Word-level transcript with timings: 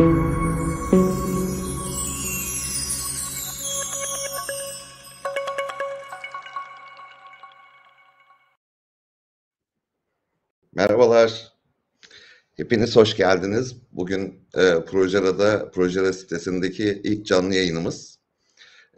Merhabalar. 0.00 0.12
Hepiniz 12.56 12.96
hoş 12.96 13.16
geldiniz. 13.16 13.76
Bugün 13.92 14.48
e, 14.54 14.84
Projera'da, 14.84 15.70
Projera 15.70 16.12
sitesindeki 16.12 17.00
ilk 17.04 17.26
canlı 17.26 17.54
yayınımız. 17.54 18.18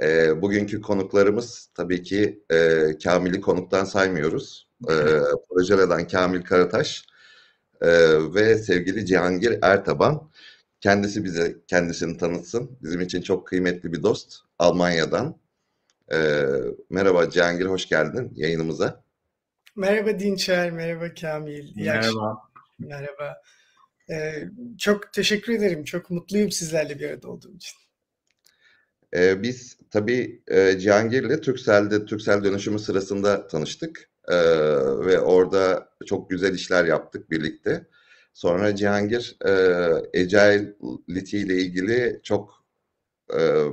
E, 0.03 0.43
bugünkü 0.43 0.81
konuklarımız 0.81 1.69
tabii 1.75 2.03
ki 2.03 2.45
e, 2.51 2.89
Kamil'i 3.05 3.41
konuktan 3.41 3.85
saymıyoruz. 3.85 4.69
E, 4.89 4.95
Projera'dan 5.49 6.07
Kamil 6.07 6.43
Karataş 6.43 7.07
e, 7.81 7.89
ve 8.35 8.59
sevgili 8.59 9.07
Cihangir 9.07 9.59
Ertaban. 9.63 10.32
Kendisi 10.83 11.25
bize 11.25 11.57
kendisini 11.67 12.17
tanıtsın. 12.17 12.79
Bizim 12.83 13.01
için 13.01 13.23
çok 13.23 13.47
kıymetli 13.47 13.93
bir 13.93 14.03
dost. 14.03 14.39
Almanya'dan. 14.59 15.37
E, 16.13 16.47
merhaba 16.91 17.31
Cihangir, 17.31 17.67
hoş 17.67 17.89
geldin 17.89 18.33
yayınımıza. 18.35 19.05
Merhaba 19.77 20.19
Dinçer, 20.19 20.71
merhaba 20.71 21.15
Kamil. 21.15 21.77
İyi 21.77 21.87
merhaba. 21.87 22.43
Merhaba. 22.79 23.43
Ee, 24.11 24.45
çok 24.79 25.13
teşekkür 25.13 25.53
ederim. 25.53 25.85
Çok 25.85 26.11
mutluyum 26.11 26.51
sizlerle 26.51 26.99
bir 26.99 27.11
arada 27.11 27.29
olduğum 27.29 27.55
için. 27.55 27.79
Ee, 29.15 29.43
biz 29.43 29.79
tabii 29.91 30.43
e, 30.49 30.79
Cihangir'le 30.79 31.41
Türksel'de, 31.41 32.05
Türksel 32.05 32.45
dönüşümü 32.45 32.79
sırasında 32.79 33.47
tanıştık. 33.47 34.11
Ee, 34.29 34.37
ve 35.07 35.21
orada 35.21 35.89
çok 36.07 36.31
güzel 36.31 36.55
işler 36.55 36.85
yaptık 36.85 37.31
birlikte. 37.31 37.87
Sonra 38.33 38.77
Cihangir 38.77 39.37
e, 39.45 39.51
Agility 40.21 41.43
ile 41.43 41.55
ilgili 41.57 42.21
çok 42.23 42.65
e, 43.39 43.67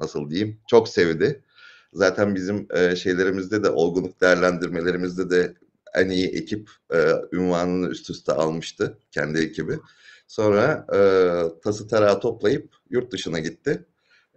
nasıl 0.00 0.30
diyeyim 0.30 0.60
çok 0.68 0.88
sevdi. 0.88 1.44
Zaten 1.92 2.34
bizim 2.34 2.68
e, 2.74 2.96
şeylerimizde 2.96 3.64
de 3.64 3.70
olgunluk 3.70 4.20
değerlendirmelerimizde 4.20 5.30
de 5.30 5.54
en 5.94 6.08
iyi 6.08 6.28
ekip 6.28 6.70
e, 6.94 7.12
ünvanını 7.32 7.88
üst 7.88 8.10
üste 8.10 8.32
almıştı 8.32 8.98
kendi 9.10 9.38
ekibi. 9.38 9.78
Sonra 10.26 10.86
e, 10.94 10.98
tası 11.60 11.88
tarağı 11.88 12.20
toplayıp 12.20 12.74
yurt 12.90 13.12
dışına 13.12 13.38
gitti. 13.38 13.84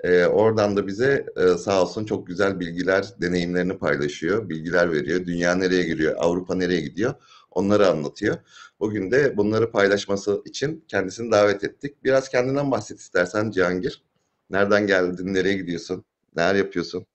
E, 0.03 0.25
oradan 0.25 0.77
da 0.77 0.87
bize 0.87 1.25
e, 1.37 1.57
sağ 1.57 1.81
olsun 1.81 2.05
çok 2.05 2.27
güzel 2.27 2.59
bilgiler, 2.59 3.05
deneyimlerini 3.21 3.77
paylaşıyor, 3.77 4.49
bilgiler 4.49 4.91
veriyor. 4.91 5.25
Dünya 5.25 5.55
nereye 5.55 5.83
giriyor, 5.83 6.15
Avrupa 6.17 6.55
nereye 6.55 6.81
gidiyor 6.81 7.13
onları 7.57 7.87
anlatıyor. 7.87 8.37
Bugün 8.79 9.11
de 9.11 9.37
bunları 9.37 9.71
paylaşması 9.71 10.41
için 10.45 10.85
kendisini 10.87 11.31
davet 11.31 11.63
ettik. 11.63 12.03
Biraz 12.03 12.29
kendinden 12.29 12.71
bahset 12.71 12.99
istersen 12.99 13.51
Cihangir. 13.51 14.03
Nereden 14.49 14.87
geldin, 14.87 15.33
nereye 15.33 15.53
gidiyorsun, 15.53 16.05
neler 16.35 16.55
yapıyorsun? 16.55 17.05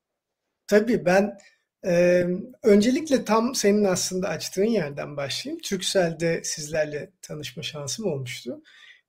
Tabii 0.67 1.05
ben 1.05 1.39
e, 1.87 2.25
öncelikle 2.63 3.25
tam 3.25 3.55
senin 3.55 3.85
aslında 3.85 4.29
açtığın 4.29 4.65
yerden 4.65 5.17
başlayayım. 5.17 5.61
Türksel'de 5.63 6.41
sizlerle 6.45 7.11
tanışma 7.23 7.63
şansım 7.63 8.07
olmuştu. 8.07 8.63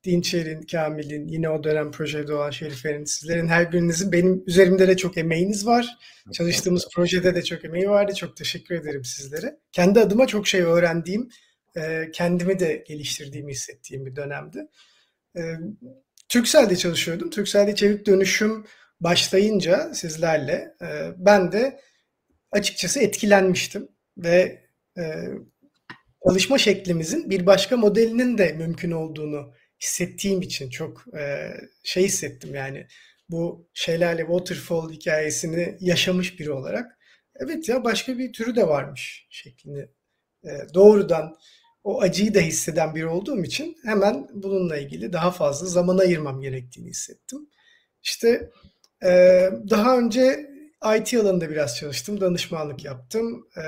Dinçer'in, 0.05 0.61
Kamil'in, 0.61 1.27
yine 1.27 1.49
o 1.49 1.63
dönem 1.63 1.91
projede 1.91 2.33
olan 2.33 2.49
Şerife'nin, 2.49 3.05
sizlerin 3.05 3.47
her 3.47 3.71
birinizin 3.71 4.11
benim 4.11 4.43
üzerimde 4.47 4.87
de 4.87 4.97
çok 4.97 5.17
emeğiniz 5.17 5.67
var. 5.67 5.97
Çalıştığımız 6.33 6.87
projede 6.95 7.35
de 7.35 7.43
çok 7.43 7.65
emeği 7.65 7.89
vardı. 7.89 8.13
Çok 8.15 8.37
teşekkür 8.37 8.75
ederim 8.75 9.03
sizlere. 9.05 9.59
Kendi 9.71 9.99
adıma 9.99 10.27
çok 10.27 10.47
şey 10.47 10.61
öğrendiğim, 10.61 11.29
e, 11.77 12.11
kendimi 12.13 12.59
de 12.59 12.83
geliştirdiğimi 12.87 13.51
hissettiğim 13.51 14.05
bir 14.05 14.15
dönemdi. 14.15 14.67
E, 15.37 15.41
Türksel'de 16.29 16.75
çalışıyordum. 16.75 17.29
Türksel'de 17.29 17.75
çevik 17.75 18.05
dönüşüm 18.05 18.65
başlayınca 18.99 19.93
sizlerle 19.93 20.73
e, 20.81 21.11
ben 21.17 21.51
de 21.51 21.79
açıkçası 22.51 22.99
etkilenmiştim 22.99 23.87
ve 24.17 24.63
çalışma 26.27 26.57
şeklimizin 26.57 27.29
bir 27.29 27.45
başka 27.45 27.77
modelinin 27.77 28.37
de 28.37 28.53
mümkün 28.53 28.91
olduğunu 28.91 29.53
hissettiğim 29.83 30.41
için 30.41 30.69
çok 30.69 31.05
e, 31.17 31.53
şey 31.83 32.03
hissettim 32.03 32.55
yani 32.55 32.87
bu 33.29 33.69
şelale 33.73 34.21
waterfall 34.21 34.91
hikayesini 34.91 35.77
yaşamış 35.79 36.39
biri 36.39 36.51
olarak 36.51 36.97
evet 37.35 37.69
ya 37.69 37.83
başka 37.83 38.17
bir 38.17 38.33
türü 38.33 38.55
de 38.55 38.67
varmış 38.67 39.27
şeklini 39.29 39.87
e, 40.43 40.49
doğrudan 40.73 41.37
o 41.83 42.01
acıyı 42.01 42.33
da 42.33 42.39
hisseden 42.39 42.95
biri 42.95 43.07
olduğum 43.07 43.43
için 43.43 43.77
hemen 43.85 44.27
bununla 44.33 44.77
ilgili 44.77 45.13
daha 45.13 45.31
fazla 45.31 45.67
zaman 45.67 45.97
ayırmam 45.97 46.41
gerektiğini 46.41 46.89
hissettim. 46.89 47.49
İşte 48.03 48.49
ee, 49.05 49.49
daha 49.69 49.97
önce 49.97 50.49
IT 50.97 51.13
alanında 51.13 51.49
biraz 51.49 51.77
çalıştım, 51.77 52.21
danışmanlık 52.21 52.85
yaptım. 52.85 53.47
Ee, 53.57 53.61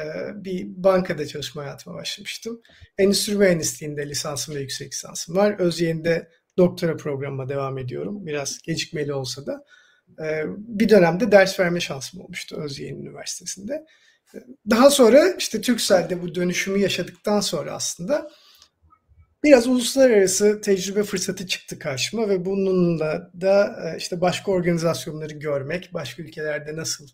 bir 0.43 0.65
bankada 0.67 1.27
çalışma 1.27 1.63
hayatıma 1.63 1.95
başlamıştım. 1.95 2.61
Endüstri 2.97 3.35
mühendisliğinde 3.35 4.09
lisansım 4.09 4.55
ve 4.55 4.59
yüksek 4.59 4.93
lisansım 4.93 5.35
var. 5.35 5.59
Özyeğin'de 5.59 6.29
doktora 6.57 6.97
programıma 6.97 7.49
devam 7.49 7.77
ediyorum. 7.77 8.25
Biraz 8.25 8.61
gecikmeli 8.61 9.13
olsa 9.13 9.45
da. 9.45 9.65
Ee, 10.23 10.43
bir 10.57 10.89
dönemde 10.89 11.31
ders 11.31 11.59
verme 11.59 11.79
şansım 11.79 12.21
olmuştu 12.21 12.61
Özyeğin 12.61 13.01
Üniversitesi'nde. 13.01 13.85
Daha 14.69 14.89
sonra 14.89 15.33
işte 15.37 15.61
Türkcell'de 15.61 16.21
bu 16.21 16.35
dönüşümü 16.35 16.79
yaşadıktan 16.79 17.39
sonra 17.39 17.71
aslında 17.71 18.29
biraz 19.45 19.67
uluslararası 19.67 20.61
tecrübe 20.61 21.03
fırsatı 21.03 21.47
çıktı 21.47 21.79
karşıma 21.79 22.29
ve 22.29 22.45
bununla 22.45 23.31
da 23.41 23.75
e, 23.83 23.97
işte 23.97 24.21
başka 24.21 24.51
organizasyonları 24.51 25.33
görmek, 25.33 25.93
başka 25.93 26.23
ülkelerde 26.23 26.75
nasıl 26.75 27.07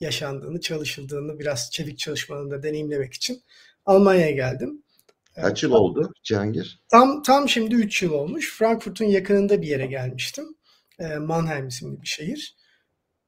yaşandığını, 0.00 0.60
çalışıldığını 0.60 1.38
biraz 1.38 1.70
çevik 1.70 1.98
çalışmanın 1.98 2.50
da 2.50 2.62
deneyimlemek 2.62 3.14
için 3.14 3.42
Almanya'ya 3.86 4.30
geldim. 4.30 4.82
E, 5.36 5.40
Kaç 5.40 5.62
yıl 5.62 5.72
oldu 5.72 6.12
Cihangir? 6.22 6.82
Tam 6.88 7.22
tam 7.22 7.48
şimdi 7.48 7.74
3 7.74 8.02
yıl 8.02 8.12
olmuş. 8.12 8.58
Frankfurt'un 8.58 9.04
yakınında 9.04 9.62
bir 9.62 9.66
yere 9.66 9.86
gelmiştim. 9.86 10.44
E, 10.98 11.16
Mannheim 11.16 11.68
isimli 11.68 12.02
bir 12.02 12.06
şehir. 12.06 12.56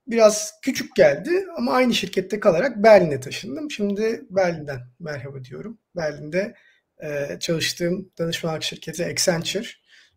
Biraz 0.07 0.53
küçük 0.63 0.97
geldi 0.97 1.31
ama 1.57 1.73
aynı 1.73 1.95
şirkette 1.95 2.41
kalarak 2.41 2.77
Berlin'e 2.77 3.21
taşındım. 3.21 3.71
Şimdi 3.71 4.27
Berlin'den 4.31 4.81
merhaba 5.01 5.45
diyorum. 5.45 5.79
Berlin'de 5.97 6.55
ee, 7.03 7.37
çalıştığım 7.41 8.13
danışmanlık 8.19 8.63
şirketi 8.63 9.07
Accenture 9.07 9.69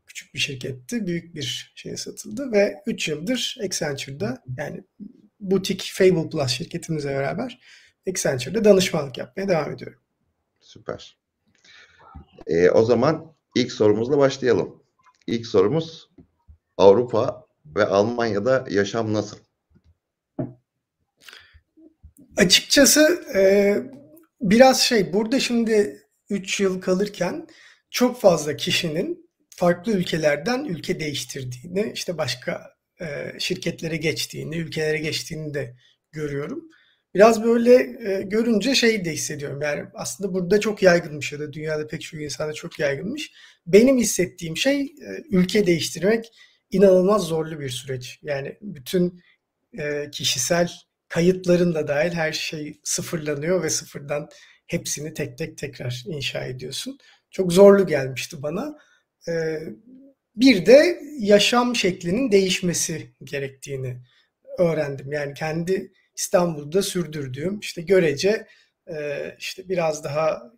küçük 0.06 0.34
bir 0.34 0.40
şirketti. 0.40 1.08
Büyük 1.08 1.36
bir 1.36 1.74
şeye 1.76 1.98
satıldı 1.98 2.52
ve 2.52 2.76
3 2.86 3.08
yıldır 3.08 3.58
Accenture'da 3.64 4.44
yani 4.58 4.84
butik 5.40 5.92
Fable 5.94 6.30
Plus 6.30 6.52
şirketimizle 6.52 7.10
beraber 7.10 7.60
Accenture'da 8.10 8.66
danışmanlık 8.66 9.18
yapmaya 9.18 9.48
devam 9.48 9.72
ediyorum. 9.72 10.00
Süper. 10.62 11.18
Ee, 12.48 12.70
o 12.70 12.84
zaman 12.84 13.36
ilk 13.56 13.72
sorumuzla 13.72 14.18
başlayalım. 14.18 14.84
İlk 15.28 15.48
sorumuz 15.48 16.10
Avrupa 16.78 17.48
ve 17.66 17.86
Almanya'da 17.86 18.66
yaşam 18.70 19.14
nasıl? 19.14 19.38
Açıkçası 22.38 23.24
e, 23.36 23.76
biraz 24.42 24.82
şey 24.82 25.14
burada 25.14 25.40
şimdi 25.40 26.03
3 26.30 26.60
yıl 26.60 26.82
kalırken 26.82 27.48
çok 27.90 28.22
fazla 28.22 28.56
kişinin 28.56 29.30
farklı 29.56 29.92
ülkelerden 29.92 30.66
ülke 30.66 31.00
değiştirdiğini, 31.00 31.92
işte 31.96 32.18
başka 32.18 32.74
e, 33.02 33.06
şirketlere 33.40 33.98
geçtiğini, 33.98 34.58
ülkelere 34.58 34.98
geçtiğini 34.98 35.54
de 35.54 35.76
görüyorum. 36.12 36.64
Biraz 37.16 37.44
böyle 37.44 37.74
e, 38.10 38.22
görünce 38.22 38.76
şey 38.76 39.06
de 39.06 39.12
hissediyorum. 39.12 39.62
Yani 39.62 39.84
aslında 39.94 40.34
burada 40.34 40.60
çok 40.60 40.84
yaygınmış 40.84 41.32
ya 41.32 41.40
da 41.40 41.54
dünyada 41.54 41.88
pek 41.88 42.02
çok 42.02 42.22
insanda 42.22 42.54
çok 42.54 42.80
yaygınmış. 42.80 43.32
Benim 43.68 43.98
hissettiğim 43.98 44.58
şey 44.58 44.82
e, 44.82 45.08
ülke 45.32 45.68
değiştirmek 45.68 46.32
inanılmaz 46.72 47.22
zorlu 47.22 47.60
bir 47.60 47.70
süreç. 47.70 48.20
Yani 48.22 48.58
bütün 48.62 49.22
e, 49.80 50.10
kişisel 50.12 50.72
kayıtların 51.08 51.76
da 51.76 51.88
dahil 51.88 52.12
her 52.12 52.32
şey 52.32 52.80
sıfırlanıyor 52.84 53.64
ve 53.64 53.70
sıfırdan 53.70 54.30
hepsini 54.74 55.14
tek 55.14 55.38
tek 55.38 55.58
tekrar 55.58 56.04
inşa 56.08 56.46
ediyorsun. 56.46 56.98
Çok 57.32 57.54
zorlu 57.54 57.88
gelmişti 57.88 58.44
bana. 58.44 58.78
Ee, 59.28 59.60
bir 60.36 60.66
de 60.66 61.00
yaşam 61.20 61.76
şeklinin 61.76 62.32
değişmesi 62.32 63.14
gerektiğini 63.24 63.98
öğrendim. 64.58 65.12
Yani 65.12 65.34
kendi 65.34 65.92
İstanbul'da 66.16 66.82
sürdürdüğüm 66.82 67.60
işte 67.60 67.82
görece 67.82 68.48
e, 68.88 69.26
işte 69.40 69.70
biraz 69.70 70.04
daha 70.04 70.52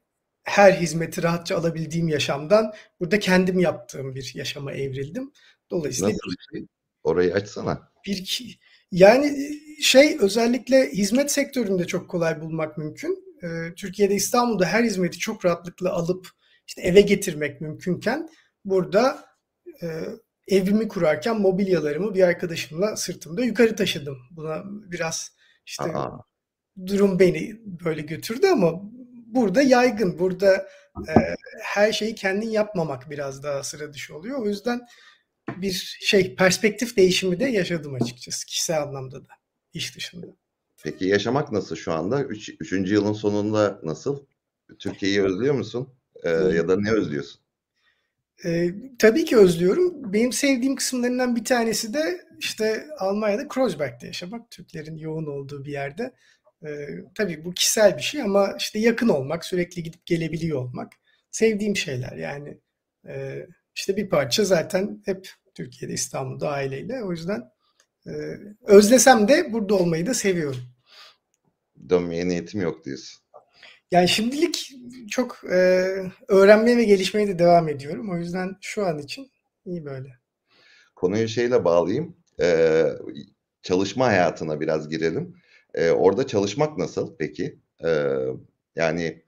her 0.43 0.73
hizmeti 0.73 1.23
rahatça 1.23 1.57
alabildiğim 1.57 2.07
yaşamdan 2.07 2.73
burada 2.99 3.19
kendim 3.19 3.59
yaptığım 3.59 4.15
bir 4.15 4.31
yaşama 4.35 4.71
evrildim. 4.73 5.31
Dolayısıyla 5.71 6.09
Nasıl 6.09 6.31
bir 6.31 6.57
şey? 6.57 6.67
Orayı 7.03 7.33
açsana. 7.33 7.91
Bir 8.05 8.59
yani 8.91 9.37
şey 9.81 10.17
özellikle 10.19 10.91
hizmet 10.91 11.31
sektöründe 11.31 11.87
çok 11.87 12.09
kolay 12.09 12.41
bulmak 12.41 12.77
mümkün 12.77 13.24
e, 13.45 13.73
Türkiye'de 13.75 14.15
İstanbul'da 14.15 14.65
her 14.65 14.83
hizmeti 14.83 15.17
çok 15.17 15.45
rahatlıkla 15.45 15.93
alıp 15.93 16.29
işte 16.67 16.81
eve 16.81 17.01
getirmek 17.01 17.61
mümkünken 17.61 18.29
burada 18.65 19.25
e, 19.81 19.87
evimi 20.47 20.87
kurarken 20.87 21.41
mobilyalarımı 21.41 22.15
bir 22.15 22.23
arkadaşımla 22.23 22.95
sırtımda 22.95 23.45
yukarı 23.45 23.75
taşıdım. 23.75 24.17
Buna 24.31 24.63
biraz 24.65 25.31
işte 25.65 25.83
Aa, 25.83 26.21
durum 26.85 27.19
beni 27.19 27.61
böyle 27.65 28.01
götürdü 28.01 28.47
ama 28.47 28.81
burada 29.25 29.61
yaygın. 29.61 30.19
Burada 30.19 30.67
e, 31.07 31.13
her 31.63 31.91
şeyi 31.91 32.15
kendin 32.15 32.49
yapmamak 32.49 33.09
biraz 33.09 33.43
daha 33.43 33.63
sıra 33.63 33.93
dışı 33.93 34.15
oluyor. 34.15 34.39
O 34.39 34.45
yüzden 34.45 34.81
bir 35.57 35.97
şey 36.01 36.35
perspektif 36.35 36.97
değişimi 36.97 37.39
de 37.39 37.45
yaşadım 37.45 37.93
açıkçası 37.93 38.45
kişisel 38.45 38.81
anlamda 38.81 39.25
da 39.25 39.29
iş 39.73 39.95
dışında. 39.95 40.27
Peki 40.85 41.05
yaşamak 41.05 41.51
nasıl 41.51 41.75
şu 41.75 41.93
anda? 41.93 42.23
Üç, 42.23 42.49
üçüncü 42.49 42.93
yılın 42.93 43.13
sonunda 43.13 43.79
nasıl? 43.83 44.25
Türkiye'yi 44.79 45.23
özlüyor 45.23 45.53
musun? 45.53 45.89
Ee, 46.23 46.29
ya 46.29 46.67
da 46.67 46.79
ne 46.79 46.91
özlüyorsun? 46.91 47.41
Ee, 48.45 48.69
tabii 48.99 49.25
ki 49.25 49.37
özlüyorum. 49.37 50.13
Benim 50.13 50.31
sevdiğim 50.31 50.75
kısımlarından 50.75 51.35
bir 51.35 51.45
tanesi 51.45 51.93
de 51.93 52.21
işte 52.39 52.87
Almanya'da 52.99 53.47
Kreuzberg'de 53.47 54.07
yaşamak. 54.07 54.51
Türklerin 54.51 54.97
yoğun 54.97 55.25
olduğu 55.25 55.65
bir 55.65 55.71
yerde. 55.71 56.13
Ee, 56.65 56.87
tabii 57.15 57.45
bu 57.45 57.53
kişisel 57.53 57.97
bir 57.97 58.03
şey 58.03 58.21
ama 58.21 58.55
işte 58.59 58.79
yakın 58.79 59.07
olmak, 59.07 59.45
sürekli 59.45 59.83
gidip 59.83 60.05
gelebiliyor 60.05 60.59
olmak. 60.59 60.93
Sevdiğim 61.31 61.75
şeyler 61.75 62.17
yani. 62.17 62.57
Ee, 63.07 63.47
işte 63.75 63.97
bir 63.97 64.09
parça 64.09 64.43
zaten 64.43 65.01
hep 65.05 65.29
Türkiye'de, 65.55 65.93
İstanbul'da 65.93 66.49
aileyle. 66.49 67.03
O 67.03 67.11
yüzden 67.11 67.43
e, 68.07 68.11
özlesem 68.61 69.27
de 69.27 69.53
burada 69.53 69.75
olmayı 69.75 70.05
da 70.05 70.13
seviyorum. 70.13 70.74
Dönmeye 71.89 72.27
niyetim 72.27 72.61
yok 72.61 72.85
diyorsun. 72.85 73.21
Yani 73.91 74.07
şimdilik 74.07 74.71
çok 75.09 75.41
e, 75.51 75.57
öğrenmeye 76.27 76.77
ve 76.77 76.83
gelişmeye 76.83 77.27
de 77.27 77.39
devam 77.39 77.69
ediyorum. 77.69 78.11
O 78.11 78.17
yüzden 78.17 78.57
şu 78.61 78.85
an 78.85 78.99
için 78.99 79.31
iyi 79.65 79.85
böyle. 79.85 80.09
Konuyu 80.95 81.27
şeyle 81.27 81.65
bağlayayım. 81.65 82.17
Ee, 82.41 82.85
çalışma 83.61 84.07
hayatına 84.07 84.59
biraz 84.61 84.89
girelim. 84.89 85.35
Ee, 85.73 85.89
orada 85.89 86.27
çalışmak 86.27 86.77
nasıl 86.77 87.15
peki? 87.17 87.59
Ee, 87.85 88.09
yani 88.75 89.23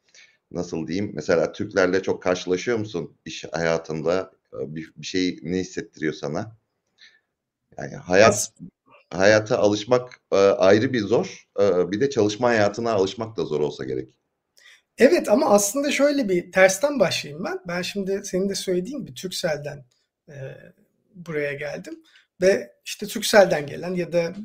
nasıl 0.51 0.88
diyeyim? 0.88 1.12
Mesela 1.13 1.51
Türklerle 1.51 2.01
çok 2.01 2.24
karşılaşıyor 2.24 2.77
musun 2.77 3.18
iş 3.25 3.45
hayatında? 3.51 4.31
Ee, 4.54 4.75
Bir, 4.75 4.94
bir 4.98 5.06
şey 5.06 5.39
ne 5.44 5.57
hissettiriyor 5.57 6.13
sana? 6.13 6.57
Yani 7.77 7.95
hayat 7.95 8.30
As 8.30 8.51
hayata 9.13 9.57
alışmak 9.59 10.19
e, 10.31 10.36
ayrı 10.36 10.94
bir 10.94 11.00
zor. 11.01 11.48
Ee, 11.59 11.92
bir 11.92 12.01
de 12.01 12.09
çalışma 12.09 12.50
hayatına 12.50 12.92
alışmak 12.94 13.38
da 13.38 13.45
zor 13.45 13.59
olsa 13.59 13.83
gerek. 13.83 14.15
evet 14.98 15.30
ama 15.30 15.50
aslında 15.50 15.92
şöyle 15.92 16.30
bir 16.30 16.51
tersten 16.51 17.00
başlayayım 17.00 17.44
ben. 17.45 17.59
Ben 17.68 17.81
şimdi 17.81 18.21
senin 18.24 18.50
de 18.50 18.56
söylediğin 18.56 19.00
gibi 19.00 19.13
Turkcell'den 19.13 19.86
e, 20.30 20.36
buraya 21.15 21.54
geldim 21.54 22.00
ve 22.42 22.71
işte 22.86 23.07
Turkcell'den 23.07 23.68
gelen 23.68 23.94
ya 23.95 24.12
da 24.13 24.36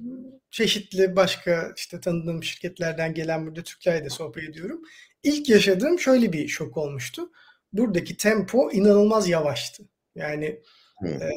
çeşitli 0.51 1.17
başka 1.17 1.73
işte 1.77 2.01
tanıdığım 2.01 2.43
şirketlerden 2.45 3.15
gelen 3.15 3.47
burada 3.47 3.63
Türklerle 3.63 4.05
de 4.05 4.11
sohbet 4.11 4.45
ediyorum. 4.45 4.83
İlk 5.23 5.49
yaşadığım 5.49 5.99
şöyle 5.99 6.33
bir 6.33 6.49
şok 6.49 6.77
olmuştu. 6.77 7.31
Buradaki 7.73 8.17
tempo 8.17 8.71
inanılmaz 8.73 9.29
yavaştı. 9.29 9.83
Yani 10.15 10.63
Hmm. 10.99 11.23
e, 11.23 11.31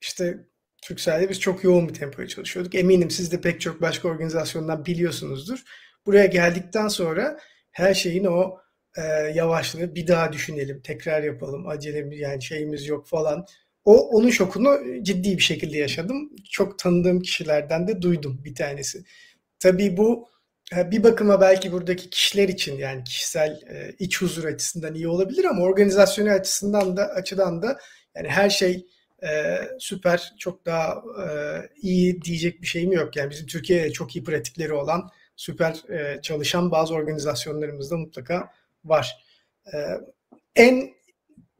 işte 0.00 0.46
Turkcell'de 0.82 1.28
biz 1.28 1.40
çok 1.40 1.64
yoğun 1.64 1.88
bir 1.88 1.94
tempoya 1.94 2.28
çalışıyorduk. 2.28 2.74
Eminim 2.74 3.10
siz 3.10 3.32
de 3.32 3.40
pek 3.40 3.60
çok 3.60 3.82
başka 3.82 4.08
organizasyondan 4.08 4.86
biliyorsunuzdur. 4.86 5.62
Buraya 6.06 6.26
geldikten 6.26 6.88
sonra 6.88 7.38
her 7.70 7.94
şeyin 7.94 8.24
o 8.24 8.58
e, 8.96 9.02
yavaşlığı 9.34 9.94
bir 9.94 10.06
daha 10.06 10.32
düşünelim, 10.32 10.80
tekrar 10.82 11.22
yapalım, 11.22 11.68
acelemiz 11.68 12.20
yani 12.20 12.42
şeyimiz 12.42 12.86
yok 12.86 13.08
falan. 13.08 13.46
O 13.84 14.08
onun 14.08 14.30
şokunu 14.30 14.78
ciddi 15.02 15.36
bir 15.36 15.42
şekilde 15.42 15.76
yaşadım. 15.76 16.30
Çok 16.50 16.78
tanıdığım 16.78 17.20
kişilerden 17.20 17.88
de 17.88 18.02
duydum 18.02 18.40
bir 18.44 18.54
tanesi. 18.54 19.04
Tabii 19.60 19.96
bu 19.96 20.28
e, 20.76 20.90
bir 20.90 21.02
bakıma 21.02 21.40
belki 21.40 21.72
buradaki 21.72 22.10
kişiler 22.10 22.48
için 22.48 22.78
yani 22.78 23.04
kişisel 23.04 23.60
e, 23.70 23.94
iç 23.98 24.22
huzur 24.22 24.44
açısından 24.44 24.94
iyi 24.94 25.08
olabilir 25.08 25.44
ama 25.44 25.62
organizasyonel 25.62 26.34
açısından 26.34 26.96
da 26.96 27.08
açıdan 27.08 27.62
da 27.62 27.78
yani 28.16 28.28
her 28.28 28.50
şey 28.50 28.86
e, 29.22 29.58
süper 29.78 30.34
çok 30.38 30.66
daha 30.66 31.02
e, 31.24 31.26
iyi 31.76 32.22
diyecek 32.22 32.62
bir 32.62 32.66
şeyim 32.66 32.92
yok. 32.92 33.16
Yani 33.16 33.30
bizim 33.30 33.46
Türkiye'de 33.46 33.92
çok 33.92 34.16
iyi 34.16 34.24
pratikleri 34.24 34.72
olan 34.72 35.10
süper 35.36 35.90
e, 35.90 36.22
çalışan 36.22 36.70
bazı 36.70 36.94
organizasyonlarımız 36.94 37.90
da 37.90 37.96
mutlaka 37.96 38.50
var. 38.84 39.24
E, 39.74 39.76
en 40.56 40.90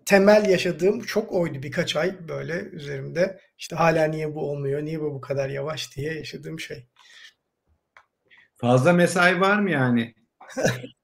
temel 0.07 0.49
yaşadığım 0.49 1.01
çok 1.01 1.33
oydu 1.33 1.63
birkaç 1.63 1.97
ay 1.97 2.29
böyle 2.29 2.61
üzerimde. 2.61 3.41
İşte 3.59 3.77
hala 3.77 4.05
niye 4.05 4.35
bu 4.35 4.51
olmuyor, 4.51 4.83
niye 4.83 5.01
bu 5.01 5.15
bu 5.15 5.21
kadar 5.21 5.49
yavaş 5.49 5.97
diye 5.97 6.15
yaşadığım 6.15 6.61
şey. 6.61 6.87
Fazla 8.57 8.93
mesai 8.93 9.41
var 9.41 9.59
mı 9.59 9.71
yani? 9.71 10.15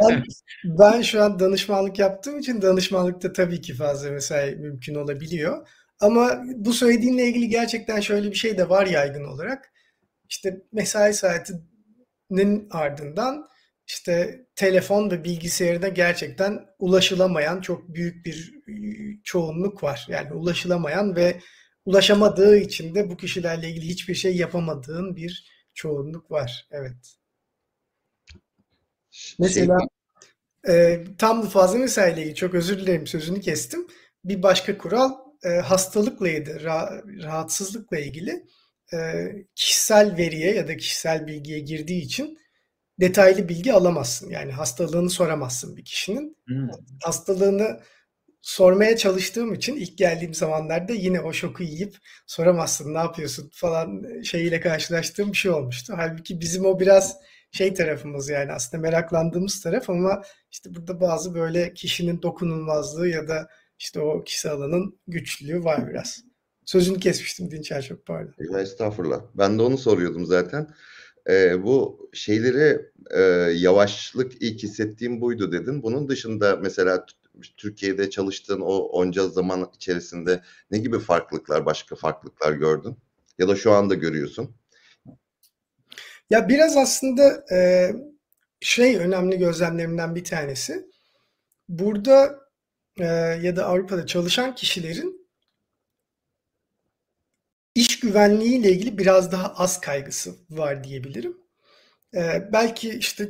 Ben, 0.00 0.22
ben 0.64 1.02
şu 1.02 1.22
an 1.22 1.38
danışmanlık 1.38 1.98
yaptığım 1.98 2.38
için 2.38 2.62
danışmanlıkta 2.62 3.32
tabii 3.32 3.60
ki 3.60 3.74
fazla 3.74 4.10
mesai 4.10 4.56
mümkün 4.56 4.94
olabiliyor. 4.94 5.68
Ama 6.00 6.42
bu 6.56 6.72
söylediğinle 6.72 7.26
ilgili 7.28 7.48
gerçekten 7.48 8.00
şöyle 8.00 8.30
bir 8.30 8.36
şey 8.36 8.58
de 8.58 8.68
var 8.68 8.86
yaygın 8.86 9.24
olarak. 9.24 9.72
İşte 10.28 10.62
mesai 10.72 11.14
saatinin 11.14 12.68
ardından 12.70 13.48
işte 13.86 14.46
telefon 14.56 15.10
ve 15.10 15.24
bilgisayarına 15.24 15.88
gerçekten 15.88 16.66
ulaşılamayan 16.78 17.60
çok 17.60 17.94
büyük 17.94 18.26
bir 18.26 18.54
çoğunluk 19.24 19.82
var. 19.82 20.06
Yani 20.08 20.32
ulaşılamayan 20.32 21.16
ve 21.16 21.40
ulaşamadığı 21.84 22.56
için 22.56 22.94
de 22.94 23.10
bu 23.10 23.16
kişilerle 23.16 23.70
ilgili 23.70 23.88
hiçbir 23.88 24.14
şey 24.14 24.36
yapamadığın 24.36 25.16
bir 25.16 25.46
çoğunluk 25.74 26.30
var. 26.30 26.66
Evet. 26.70 27.21
Mesela 29.38 29.78
e, 30.68 31.04
tam 31.18 31.42
bu 31.42 31.46
fazla 31.46 31.78
mesaiyle 31.78 32.20
ilgili 32.20 32.34
çok 32.34 32.54
özür 32.54 32.78
dilerim 32.78 33.06
sözünü 33.06 33.40
kestim. 33.40 33.86
Bir 34.24 34.42
başka 34.42 34.78
kural 34.78 35.10
e, 35.44 35.48
hastalıkla 35.48 36.28
ilgili, 36.28 36.50
ra- 36.50 37.22
rahatsızlıkla 37.22 37.98
ilgili 37.98 38.46
e, 38.94 38.98
kişisel 39.54 40.16
veriye 40.16 40.54
ya 40.54 40.68
da 40.68 40.76
kişisel 40.76 41.26
bilgiye 41.26 41.58
girdiği 41.58 42.02
için 42.02 42.38
detaylı 43.00 43.48
bilgi 43.48 43.72
alamazsın. 43.72 44.30
Yani 44.30 44.52
hastalığını 44.52 45.10
soramazsın 45.10 45.76
bir 45.76 45.84
kişinin. 45.84 46.36
Hmm. 46.46 46.68
Hastalığını 47.02 47.80
sormaya 48.42 48.96
çalıştığım 48.96 49.54
için 49.54 49.76
ilk 49.76 49.98
geldiğim 49.98 50.34
zamanlarda 50.34 50.92
yine 50.92 51.20
o 51.20 51.32
şoku 51.32 51.62
yiyip 51.62 51.96
soramazsın 52.26 52.94
ne 52.94 52.98
yapıyorsun 52.98 53.50
falan 53.52 54.22
şeyiyle 54.22 54.60
karşılaştığım 54.60 55.32
bir 55.32 55.36
şey 55.36 55.50
olmuştu. 55.50 55.94
Halbuki 55.96 56.40
bizim 56.40 56.66
o 56.66 56.80
biraz 56.80 57.16
şey 57.52 57.74
tarafımız 57.74 58.28
yani 58.28 58.52
aslında 58.52 58.80
meraklandığımız 58.80 59.60
taraf 59.60 59.90
ama 59.90 60.22
işte 60.50 60.74
burada 60.74 61.00
bazı 61.00 61.34
böyle 61.34 61.74
kişinin 61.74 62.22
dokunulmazlığı 62.22 63.08
ya 63.08 63.28
da 63.28 63.48
işte 63.78 64.00
o 64.00 64.24
kişisel 64.24 64.52
alanın 64.52 64.98
güçlülüğü 65.06 65.64
var 65.64 65.88
biraz. 65.88 66.24
Sözünü 66.64 67.00
kesmiştim 67.00 67.50
Dinçer 67.50 67.82
çok 67.82 68.06
pardon. 68.06 68.58
Estağfurullah. 68.58 69.20
Ben 69.34 69.58
de 69.58 69.62
onu 69.62 69.78
soruyordum 69.78 70.26
zaten. 70.26 70.68
Ee, 71.30 71.62
bu 71.62 72.08
şeyleri 72.12 72.90
e, 73.10 73.20
yavaşlık 73.54 74.32
ilk 74.42 74.62
hissettiğim 74.62 75.20
buydu 75.20 75.52
dedin. 75.52 75.82
Bunun 75.82 76.08
dışında 76.08 76.56
mesela 76.56 77.06
Türkiye'de 77.56 78.10
çalıştığın 78.10 78.60
o 78.60 78.74
onca 78.76 79.28
zaman 79.28 79.70
içerisinde 79.76 80.42
ne 80.70 80.78
gibi 80.78 80.98
farklılıklar, 80.98 81.66
başka 81.66 81.96
farklılıklar 81.96 82.52
gördün? 82.52 82.96
Ya 83.38 83.48
da 83.48 83.56
şu 83.56 83.72
anda 83.72 83.94
görüyorsun? 83.94 84.54
Ya 86.32 86.48
biraz 86.48 86.76
aslında 86.76 87.44
e, 87.54 87.90
şey 88.60 88.96
önemli 88.96 89.38
gözlemlerimden 89.38 90.14
bir 90.14 90.24
tanesi. 90.24 90.86
Burada 91.68 92.38
e, 93.00 93.04
ya 93.42 93.56
da 93.56 93.66
Avrupa'da 93.66 94.06
çalışan 94.06 94.54
kişilerin 94.54 95.28
iş 97.74 98.00
güvenliğiyle 98.00 98.72
ilgili 98.72 98.98
biraz 98.98 99.32
daha 99.32 99.54
az 99.54 99.80
kaygısı 99.80 100.34
var 100.50 100.84
diyebilirim. 100.84 101.36
E, 102.14 102.48
belki 102.52 102.90
işte 102.90 103.28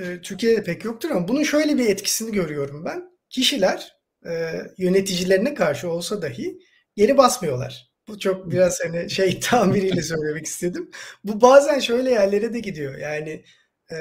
e, 0.00 0.20
Türkiye'de 0.22 0.62
pek 0.64 0.84
yoktur 0.84 1.10
ama 1.10 1.28
bunun 1.28 1.42
şöyle 1.42 1.78
bir 1.78 1.88
etkisini 1.88 2.32
görüyorum 2.32 2.84
ben. 2.84 3.10
Kişiler 3.28 3.96
e, 4.26 4.62
yöneticilerine 4.78 5.54
karşı 5.54 5.90
olsa 5.90 6.22
dahi 6.22 6.58
geri 6.96 7.16
basmıyorlar. 7.16 7.89
Bu 8.10 8.18
çok 8.18 8.50
biraz 8.50 8.80
hani 8.84 9.10
şey 9.10 9.40
tabiriyle 9.42 10.02
söylemek 10.02 10.46
istedim. 10.46 10.90
Bu 11.24 11.40
bazen 11.40 11.78
şöyle 11.78 12.10
yerlere 12.10 12.54
de 12.54 12.60
gidiyor. 12.60 12.98
Yani 12.98 13.44
e, 13.90 13.96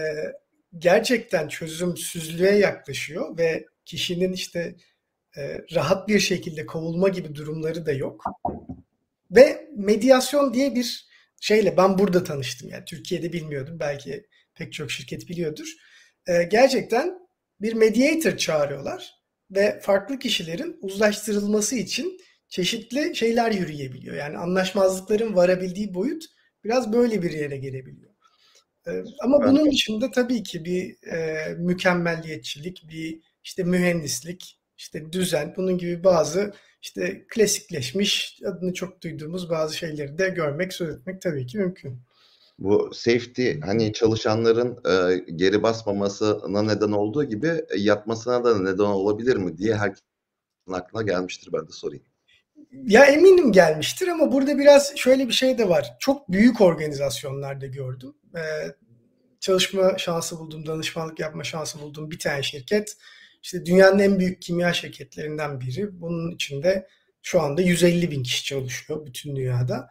gerçekten 0.77 1.47
çözümsüzlüğe 1.47 2.51
yaklaşıyor 2.51 3.37
ve 3.37 3.65
kişinin 3.85 4.33
işte 4.33 4.75
e, 5.37 5.61
rahat 5.75 6.07
bir 6.07 6.19
şekilde 6.19 6.65
kovulma 6.65 7.09
gibi 7.09 7.35
durumları 7.35 7.85
da 7.85 7.91
yok. 7.91 8.23
Ve 9.31 9.69
medyasyon 9.77 10.53
diye 10.53 10.75
bir 10.75 11.09
şeyle 11.41 11.77
ben 11.77 11.97
burada 11.97 12.23
tanıştım. 12.23 12.69
Yani 12.69 12.85
Türkiye'de 12.85 13.33
bilmiyordum. 13.33 13.79
Belki 13.79 14.27
pek 14.55 14.73
çok 14.73 14.91
şirket 14.91 15.29
biliyordur. 15.29 15.67
Ee, 16.27 16.43
gerçekten 16.43 17.19
bir 17.61 17.73
mediator 17.73 18.37
çağırıyorlar 18.37 19.13
ve 19.51 19.79
farklı 19.79 20.19
kişilerin 20.19 20.77
uzlaştırılması 20.81 21.75
için 21.75 22.19
çeşitli 22.49 23.15
şeyler 23.15 23.51
yürüyebiliyor. 23.51 24.15
Yani 24.15 24.37
anlaşmazlıkların 24.37 25.35
varabildiği 25.35 25.93
boyut 25.93 26.25
biraz 26.63 26.93
böyle 26.93 27.21
bir 27.21 27.31
yere 27.31 27.57
gelebiliyor. 27.57 28.13
Ee, 28.87 29.03
ama 29.23 29.41
bunun 29.41 29.71
dışında 29.71 30.11
tabii 30.11 30.43
ki 30.43 30.65
bir 30.65 31.07
e, 31.07 31.49
mükemmelliyetçilik, 31.57 32.85
bir 32.89 33.21
işte 33.43 33.63
mühendislik, 33.63 34.59
işte 34.77 35.11
düzen, 35.13 35.53
bunun 35.57 35.77
gibi 35.77 36.03
bazı 36.03 36.53
işte 36.81 37.25
klasikleşmiş, 37.29 38.39
adını 38.45 38.73
çok 38.73 39.03
duyduğumuz 39.03 39.49
bazı 39.49 39.77
şeyleri 39.77 40.17
de 40.17 40.29
görmek, 40.29 40.73
söz 40.73 40.95
etmek 40.95 41.21
tabii 41.21 41.45
ki 41.45 41.57
mümkün. 41.57 42.01
Bu 42.59 42.89
safety 42.93 43.51
hani 43.61 43.93
çalışanların 43.93 44.77
e, 44.89 45.17
geri 45.35 45.63
basmamasına 45.63 46.61
neden 46.61 46.91
olduğu 46.91 47.23
gibi 47.23 47.47
e, 47.47 47.77
yatmasına 47.77 48.43
da 48.43 48.59
neden 48.59 48.83
olabilir 48.83 49.35
mi 49.35 49.57
diye 49.57 49.75
herkesin 49.75 50.05
aklına 50.71 51.03
gelmiştir 51.03 51.49
ben 51.53 51.67
de 51.67 51.71
sorayım. 51.71 52.03
Ya 52.71 53.05
eminim 53.05 53.51
gelmiştir 53.51 54.07
ama 54.07 54.31
burada 54.31 54.57
biraz 54.57 54.97
şöyle 54.97 55.27
bir 55.27 55.33
şey 55.33 55.57
de 55.57 55.69
var. 55.69 55.95
Çok 55.99 56.31
büyük 56.31 56.61
organizasyonlarda 56.61 57.65
gördüm. 57.65 58.13
Ee, 58.35 58.39
çalışma 59.39 59.97
şansı 59.97 60.39
buldum, 60.39 60.65
danışmanlık 60.65 61.19
yapma 61.19 61.43
şansı 61.43 61.79
buldum 61.79 62.11
bir 62.11 62.19
tane 62.19 62.43
şirket. 62.43 62.97
İşte 63.43 63.65
dünyanın 63.65 63.99
en 63.99 64.19
büyük 64.19 64.41
kimya 64.41 64.73
şirketlerinden 64.73 65.61
biri. 65.61 66.01
Bunun 66.01 66.31
içinde 66.31 66.87
şu 67.21 67.41
anda 67.41 67.61
150 67.61 68.11
bin 68.11 68.23
kişi 68.23 68.43
çalışıyor 68.43 69.05
bütün 69.05 69.35
dünyada. 69.35 69.89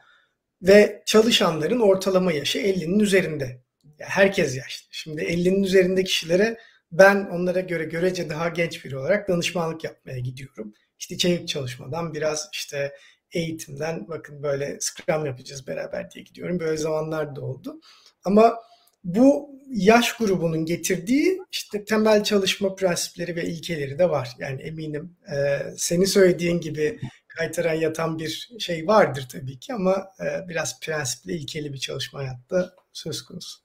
Ve 0.62 1.02
çalışanların 1.06 1.80
ortalama 1.80 2.32
yaşı 2.32 2.58
50'nin 2.58 2.98
üzerinde. 2.98 3.62
Herkes 3.98 4.56
yaşlı. 4.56 4.88
Şimdi 4.90 5.22
50'nin 5.22 5.62
üzerinde 5.62 6.04
kişilere 6.04 6.58
ben 6.92 7.28
onlara 7.32 7.60
göre 7.60 7.84
görece 7.84 8.30
daha 8.30 8.48
genç 8.48 8.84
biri 8.84 8.98
olarak 8.98 9.28
danışmanlık 9.28 9.84
yapmaya 9.84 10.18
gidiyorum. 10.18 10.74
İşte 10.98 11.14
içerik 11.14 11.48
çalışmadan 11.48 12.14
biraz 12.14 12.48
işte 12.52 12.92
eğitimden 13.32 14.08
bakın 14.08 14.42
böyle 14.42 14.78
Scrum 14.80 15.26
yapacağız 15.26 15.66
beraber 15.66 16.10
diye 16.10 16.24
gidiyorum. 16.24 16.60
Böyle 16.60 16.76
zamanlar 16.76 17.36
da 17.36 17.40
oldu. 17.40 17.80
Ama 18.24 18.56
bu 19.04 19.58
yaş 19.70 20.16
grubunun 20.16 20.64
getirdiği 20.64 21.38
işte 21.52 21.84
temel 21.84 22.24
çalışma 22.24 22.74
prensipleri 22.74 23.36
ve 23.36 23.44
ilkeleri 23.44 23.98
de 23.98 24.10
var. 24.10 24.30
Yani 24.38 24.62
eminim 24.62 25.16
e, 25.34 25.60
senin 25.76 26.04
söylediğin 26.04 26.60
gibi 26.60 27.00
kaytaran 27.28 27.74
yatan 27.74 28.18
bir 28.18 28.50
şey 28.58 28.86
vardır 28.86 29.28
tabii 29.32 29.58
ki 29.58 29.74
ama 29.74 30.06
e, 30.20 30.48
biraz 30.48 30.80
prensipli, 30.80 31.32
ilkeli 31.32 31.72
bir 31.72 31.78
çalışma 31.78 32.20
hayatta 32.20 32.74
söz 32.92 33.22
konusu. 33.22 33.60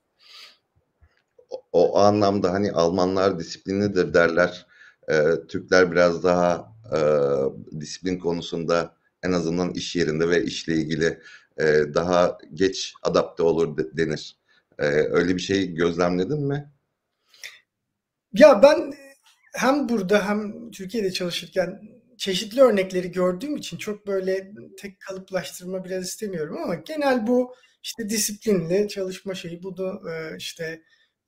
O, 1.49 1.59
o 1.71 1.97
anlamda 1.97 2.51
hani 2.51 2.71
Almanlar 2.71 3.39
disiplinlidir 3.39 4.13
derler. 4.13 4.65
E, 5.09 5.47
Türkler 5.47 5.91
biraz 5.91 6.23
daha 6.23 6.73
e, 6.95 6.99
disiplin 7.79 8.19
konusunda 8.19 8.95
en 9.23 9.31
azından 9.31 9.73
iş 9.73 9.95
yerinde 9.95 10.29
ve 10.29 10.43
işle 10.43 10.75
ilgili 10.75 11.19
e, 11.57 11.63
daha 11.93 12.37
geç 12.53 12.93
adapte 13.03 13.43
olur 13.43 13.77
de, 13.77 13.97
denir. 13.97 14.37
E, 14.79 14.85
öyle 14.85 15.35
bir 15.35 15.41
şey 15.41 15.73
gözlemledin 15.73 16.47
mi? 16.47 16.71
Ya 18.33 18.63
ben 18.63 18.93
hem 19.53 19.89
burada 19.89 20.29
hem 20.29 20.71
Türkiye'de 20.71 21.11
çalışırken 21.11 21.81
çeşitli 22.17 22.61
örnekleri 22.61 23.11
gördüğüm 23.11 23.55
için 23.55 23.77
çok 23.77 24.07
böyle 24.07 24.51
tek 24.77 24.99
kalıplaştırma 24.99 25.85
biraz 25.85 26.03
istemiyorum 26.03 26.57
ama 26.63 26.75
genel 26.75 27.27
bu 27.27 27.55
işte 27.83 28.09
disiplinli 28.09 28.87
çalışma 28.87 29.35
şeyi 29.35 29.63
bu 29.63 29.77
da 29.77 30.01
e, 30.11 30.37
işte 30.37 30.81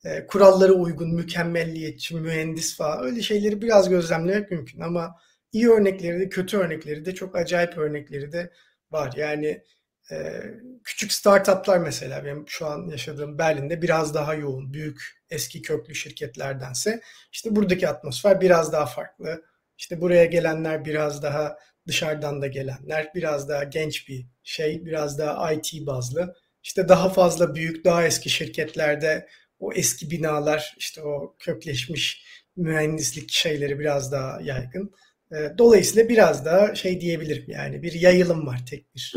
e, 0.06 0.28
kurallara 0.28 0.74
uygun, 0.74 1.16
mükemmelliyetçi, 1.16 2.16
mühendis 2.16 2.78
falan 2.78 3.04
öyle 3.06 3.22
şeyleri 3.22 3.62
biraz 3.62 3.90
gözlemlemek 3.90 4.52
mümkün 4.52 4.82
ama 4.82 5.16
iyi 5.52 5.70
örnekleri 5.70 6.20
de 6.20 6.30
kötü 6.30 6.58
örnekleri 6.58 7.06
de 7.06 7.16
çok 7.16 7.36
acayip 7.36 7.78
örnekleri 7.78 8.32
de 8.32 8.52
var. 8.92 9.14
Yani 9.18 9.64
e, 10.12 10.42
küçük 10.84 11.12
startuplar 11.12 11.78
mesela 11.78 12.26
benim 12.26 12.44
şu 12.48 12.66
an 12.66 12.90
yaşadığım 12.90 13.38
Berlin'de 13.38 13.82
biraz 13.82 14.14
daha 14.14 14.34
yoğun, 14.36 14.74
büyük 14.74 15.02
eski 15.30 15.62
köklü 15.62 15.96
şirketlerdense 15.96 17.02
işte 17.32 17.56
buradaki 17.56 17.88
atmosfer 17.90 18.42
biraz 18.42 18.74
daha 18.74 18.86
farklı 18.86 19.44
işte 19.78 20.02
buraya 20.02 20.26
gelenler 20.26 20.86
biraz 20.86 21.24
daha 21.24 21.58
dışarıdan 21.88 22.42
da 22.42 22.48
gelenler, 22.48 23.12
biraz 23.16 23.50
daha 23.50 23.64
genç 23.64 24.10
bir 24.10 24.28
şey, 24.44 24.86
biraz 24.86 25.20
daha 25.20 25.52
IT 25.52 25.88
bazlı. 25.88 26.36
İşte 26.64 26.90
daha 26.90 27.10
fazla 27.10 27.56
büyük, 27.56 27.86
daha 27.86 28.06
eski 28.06 28.30
şirketlerde 28.30 29.28
o 29.60 29.74
eski 29.74 30.12
binalar, 30.12 30.76
işte 30.78 31.02
o 31.02 31.36
kökleşmiş 31.40 32.26
mühendislik 32.56 33.32
şeyleri 33.32 33.80
biraz 33.80 34.12
daha 34.12 34.42
yaygın. 34.42 34.92
Ee, 35.32 35.54
dolayısıyla 35.58 36.10
biraz 36.10 36.46
daha 36.46 36.76
şey 36.76 37.02
diyebilirim 37.02 37.46
yani 37.48 37.84
bir 37.84 37.94
yayılım 37.94 38.48
var 38.48 38.66
tek 38.70 38.96
bir. 38.96 39.14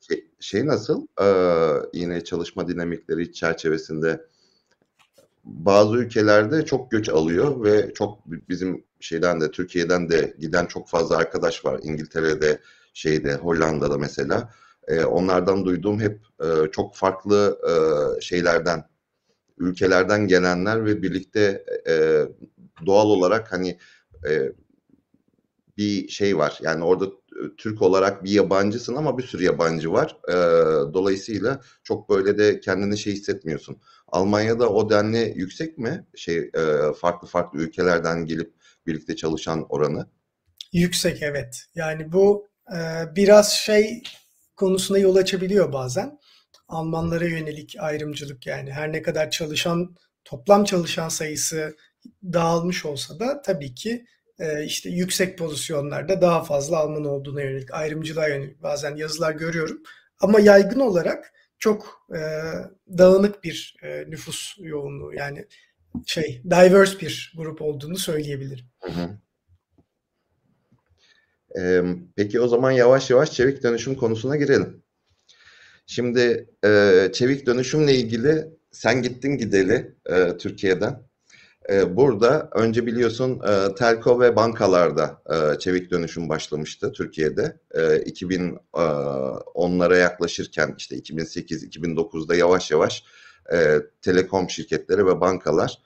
Şey, 0.00 0.24
şey 0.40 0.66
nasıl? 0.66 1.06
Ee, 1.22 1.88
yine 1.94 2.24
çalışma 2.24 2.68
dinamikleri 2.68 3.32
çerçevesinde 3.32 4.20
bazı 5.44 5.96
ülkelerde 5.96 6.64
çok 6.64 6.90
göç 6.90 7.08
alıyor 7.08 7.64
ve 7.64 7.94
çok 7.94 8.26
bizim 8.26 8.84
şeyden 9.00 9.40
de 9.40 9.50
Türkiye'den 9.50 10.08
de 10.08 10.34
giden 10.38 10.66
çok 10.66 10.88
fazla 10.88 11.16
arkadaş 11.16 11.64
var. 11.64 11.80
İngiltere'de, 11.82 12.60
şeyde, 12.94 13.34
Hollanda'da 13.34 13.98
mesela. 13.98 14.54
E, 14.88 15.04
onlardan 15.04 15.64
duyduğum 15.64 16.00
hep 16.00 16.20
e, 16.42 16.70
çok 16.72 16.94
farklı 16.94 17.58
e, 17.68 17.72
şeylerden, 18.20 18.84
ülkelerden 19.60 20.26
gelenler 20.28 20.84
ve 20.84 21.02
birlikte 21.02 21.64
e, 21.88 22.24
doğal 22.86 23.06
olarak 23.06 23.52
hani 23.52 23.78
e, 24.28 24.52
bir 25.76 26.08
şey 26.08 26.38
var. 26.38 26.58
Yani 26.62 26.84
orada 26.84 27.06
Türk 27.56 27.82
olarak 27.82 28.24
bir 28.24 28.30
yabancısın 28.30 28.94
ama 28.94 29.18
bir 29.18 29.22
sürü 29.22 29.44
yabancı 29.44 29.92
var. 29.92 30.16
E, 30.28 30.34
dolayısıyla 30.94 31.60
çok 31.84 32.10
böyle 32.10 32.38
de 32.38 32.60
kendini 32.60 32.98
şey 32.98 33.12
hissetmiyorsun. 33.12 33.80
Almanya'da 34.08 34.70
o 34.70 34.90
denli 34.90 35.32
yüksek 35.36 35.78
mi? 35.78 36.06
Şey 36.14 36.38
e, 36.38 36.92
farklı 37.00 37.28
farklı 37.28 37.58
ülkelerden 37.58 38.26
gelip 38.26 38.52
birlikte 38.86 39.16
çalışan 39.16 39.66
oranı? 39.68 40.06
Yüksek 40.72 41.22
evet. 41.22 41.64
Yani 41.74 42.12
bu 42.12 42.48
e, 42.76 42.78
biraz 43.16 43.52
şey 43.52 44.02
konusunda 44.56 44.98
yol 44.98 45.16
açabiliyor 45.16 45.72
bazen. 45.72 46.18
Almanlara 46.70 47.24
yönelik 47.24 47.76
ayrımcılık 47.78 48.46
yani 48.46 48.72
her 48.72 48.92
ne 48.92 49.02
kadar 49.02 49.30
çalışan 49.30 49.96
toplam 50.24 50.64
çalışan 50.64 51.08
sayısı 51.08 51.76
dağılmış 52.22 52.84
olsa 52.84 53.20
da 53.20 53.42
tabii 53.42 53.74
ki 53.74 54.04
e, 54.38 54.64
işte 54.64 54.90
yüksek 54.90 55.38
pozisyonlarda 55.38 56.20
daha 56.20 56.44
fazla 56.44 56.78
Alman 56.78 57.04
olduğuna 57.04 57.42
yönelik 57.42 57.74
ayrımcılığa 57.74 58.28
yönelik 58.28 58.62
bazen 58.62 58.96
yazılar 58.96 59.32
görüyorum. 59.32 59.82
Ama 60.20 60.40
yaygın 60.40 60.80
olarak 60.80 61.32
çok 61.58 62.06
e, 62.14 62.20
dağınık 62.98 63.44
bir 63.44 63.76
e, 63.82 64.04
nüfus 64.08 64.56
yoğunluğu 64.58 65.14
yani 65.14 65.46
şey 66.06 66.42
diverse 66.44 67.00
bir 67.00 67.32
grup 67.36 67.62
olduğunu 67.62 67.96
söyleyebilirim. 67.96 68.64
Hı 68.80 68.90
hı. 68.90 69.18
Ee, 71.58 71.82
peki 72.16 72.40
o 72.40 72.48
zaman 72.48 72.70
yavaş 72.70 73.10
yavaş 73.10 73.32
çevik 73.32 73.62
dönüşüm 73.62 73.94
konusuna 73.94 74.36
girelim. 74.36 74.82
Şimdi 75.90 76.48
e, 76.64 77.08
çevik 77.12 77.46
dönüşümle 77.46 77.94
ilgili 77.94 78.48
sen 78.70 79.02
gittin 79.02 79.38
gideli 79.38 79.94
e, 80.06 80.36
Türkiye'den. 80.36 81.02
E, 81.70 81.96
burada 81.96 82.50
önce 82.54 82.86
biliyorsun 82.86 83.40
e, 83.48 83.74
telko 83.74 84.20
ve 84.20 84.36
bankalarda 84.36 85.22
e, 85.30 85.58
çevik 85.58 85.90
dönüşüm 85.90 86.28
başlamıştı 86.28 86.92
Türkiye'de. 86.92 87.60
E, 87.74 87.80
2010'lara 87.80 89.96
e, 89.96 89.98
yaklaşırken 89.98 90.74
işte 90.78 90.96
2008-2009'da 90.96 92.34
yavaş 92.34 92.70
yavaş 92.70 93.04
e, 93.52 93.76
telekom 94.02 94.50
şirketleri 94.50 95.06
ve 95.06 95.20
bankalar 95.20 95.78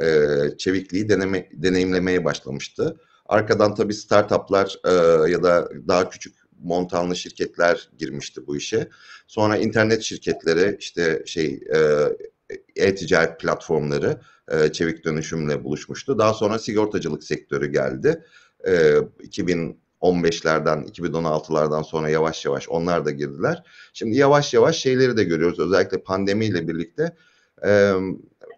e, 0.00 0.26
çevikliği 0.58 1.08
deneme, 1.08 1.48
deneyimlemeye 1.52 2.24
başlamıştı. 2.24 3.00
Arkadan 3.26 3.74
tabii 3.74 3.94
startuplar 3.94 4.76
e, 4.84 4.90
ya 5.30 5.42
da 5.42 5.68
daha 5.88 6.10
küçük 6.10 6.41
montanlı 6.62 7.16
şirketler 7.16 7.90
girmişti 7.98 8.46
bu 8.46 8.56
işe. 8.56 8.88
Sonra 9.26 9.56
internet 9.56 10.02
şirketleri 10.02 10.76
işte 10.80 11.22
şey 11.26 11.60
e-ticaret 12.76 13.40
platformları 13.40 14.20
e, 14.50 14.72
çevik 14.72 15.04
dönüşümle 15.04 15.64
buluşmuştu. 15.64 16.18
Daha 16.18 16.34
sonra 16.34 16.58
sigortacılık 16.58 17.24
sektörü 17.24 17.72
geldi. 17.72 18.24
E, 18.66 18.70
2015'lerden, 19.22 20.86
2016'lardan 20.90 21.84
sonra 21.84 22.08
yavaş 22.08 22.44
yavaş 22.44 22.68
onlar 22.68 23.04
da 23.04 23.10
girdiler. 23.10 23.62
Şimdi 23.92 24.16
yavaş 24.16 24.54
yavaş 24.54 24.76
şeyleri 24.76 25.16
de 25.16 25.24
görüyoruz. 25.24 25.58
Özellikle 25.58 26.02
pandemiyle 26.02 26.68
birlikte 26.68 27.16
e, 27.66 27.92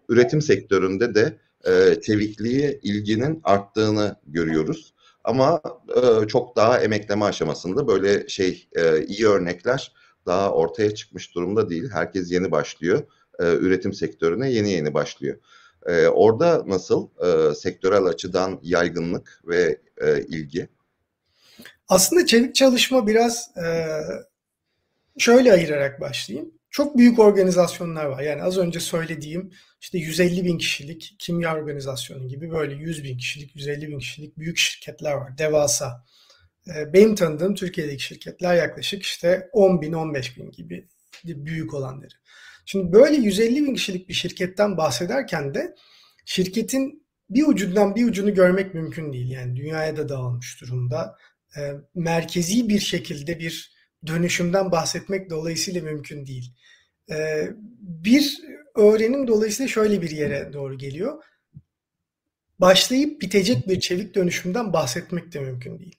üretim 0.09 0.41
sektöründe 0.41 1.15
de 1.15 1.37
e, 1.67 2.01
çevikliğe 2.01 2.79
ilginin 2.83 3.41
arttığını 3.43 4.15
görüyoruz. 4.27 4.93
Ama 5.25 5.61
e, 5.95 6.27
çok 6.27 6.55
daha 6.55 6.79
emekleme 6.79 7.25
aşamasında 7.25 7.87
böyle 7.87 8.27
şey 8.27 8.67
e, 8.75 9.05
iyi 9.05 9.27
örnekler 9.27 9.93
daha 10.25 10.51
ortaya 10.51 10.95
çıkmış 10.95 11.35
durumda 11.35 11.69
değil. 11.69 11.89
Herkes 11.91 12.31
yeni 12.31 12.51
başlıyor. 12.51 13.03
E, 13.39 13.43
üretim 13.43 13.93
sektörüne 13.93 14.51
yeni 14.51 14.71
yeni 14.71 14.93
başlıyor. 14.93 15.37
E, 15.85 16.07
orada 16.07 16.63
nasıl 16.67 17.09
e, 17.25 17.55
sektörel 17.55 18.03
açıdan 18.03 18.59
yaygınlık 18.63 19.41
ve 19.47 19.79
e, 20.01 20.21
ilgi? 20.21 20.67
Aslında 21.87 22.25
çevik 22.25 22.55
çalışma 22.55 23.07
biraz 23.07 23.57
e, 23.57 23.65
şöyle 25.17 25.53
ayırarak 25.53 26.01
başlayayım. 26.01 26.51
Çok 26.75 26.97
büyük 26.97 27.19
organizasyonlar 27.19 28.05
var. 28.05 28.21
Yani 28.21 28.43
az 28.43 28.57
önce 28.57 28.79
söylediğim 28.79 29.51
işte 29.81 29.97
150 29.97 30.45
bin 30.45 30.57
kişilik 30.57 31.15
kimya 31.19 31.55
organizasyonu 31.55 32.27
gibi 32.27 32.51
böyle 32.51 32.75
100 32.75 33.03
bin 33.03 33.17
kişilik, 33.17 33.55
150 33.55 33.87
bin 33.87 33.99
kişilik 33.99 34.37
büyük 34.37 34.57
şirketler 34.57 35.13
var. 35.13 35.37
Devasa. 35.37 36.05
E, 36.67 36.93
benim 36.93 37.15
tanıdığım 37.15 37.55
Türkiye'deki 37.55 38.03
şirketler 38.03 38.55
yaklaşık 38.55 39.03
işte 39.03 39.49
10 39.51 39.81
bin, 39.81 39.93
15 39.93 40.37
bin 40.37 40.51
gibi 40.51 40.87
büyük 41.25 41.73
olanları. 41.73 42.13
Şimdi 42.65 42.93
böyle 42.93 43.15
150 43.15 43.65
bin 43.65 43.75
kişilik 43.75 44.09
bir 44.09 44.13
şirketten 44.13 44.77
bahsederken 44.77 45.53
de 45.53 45.75
şirketin 46.25 47.05
bir 47.29 47.47
ucundan 47.47 47.95
bir 47.95 48.05
ucunu 48.05 48.33
görmek 48.33 48.73
mümkün 48.73 49.13
değil. 49.13 49.31
Yani 49.31 49.55
dünyaya 49.55 49.97
da 49.97 50.09
dağılmış 50.09 50.61
durumda. 50.61 51.15
E, 51.57 51.71
merkezi 51.93 52.69
bir 52.69 52.79
şekilde 52.79 53.39
bir 53.39 53.75
dönüşümden 54.07 54.71
bahsetmek 54.71 55.29
dolayısıyla 55.29 55.81
mümkün 55.81 56.25
değil. 56.25 56.53
E, 57.11 57.47
bir 57.79 58.41
öğrenim 58.75 59.27
dolayısıyla 59.27 59.67
şöyle 59.67 60.01
bir 60.01 60.09
yere 60.09 60.53
doğru 60.53 60.77
geliyor. 60.77 61.23
Başlayıp 62.59 63.21
bitecek 63.21 63.67
bir 63.67 63.79
çevik 63.79 64.15
dönüşümden 64.15 64.73
bahsetmek 64.73 65.33
de 65.33 65.39
mümkün 65.39 65.79
değil. 65.79 65.95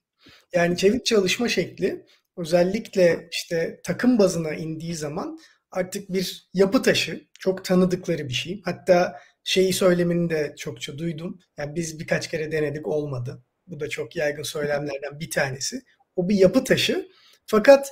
Yani 0.52 0.76
çevik 0.76 1.06
çalışma 1.06 1.48
şekli 1.48 2.06
özellikle 2.36 3.28
işte 3.32 3.80
takım 3.84 4.18
bazına 4.18 4.54
indiği 4.54 4.94
zaman 4.94 5.38
artık 5.70 6.12
bir 6.12 6.48
yapı 6.54 6.82
taşı, 6.82 7.26
çok 7.38 7.64
tanıdıkları 7.64 8.28
bir 8.28 8.34
şey. 8.34 8.62
Hatta 8.64 9.16
şeyi 9.44 9.72
söylemini 9.72 10.30
de 10.30 10.54
çokça 10.58 10.98
duydum. 10.98 11.40
Yani 11.58 11.74
biz 11.74 12.00
birkaç 12.00 12.30
kere 12.30 12.52
denedik 12.52 12.88
olmadı. 12.88 13.42
Bu 13.66 13.80
da 13.80 13.88
çok 13.88 14.16
yaygın 14.16 14.42
söylemlerden 14.42 15.20
bir 15.20 15.30
tanesi. 15.30 15.82
O 16.16 16.28
bir 16.28 16.34
yapı 16.34 16.64
taşı. 16.64 17.08
Fakat 17.46 17.88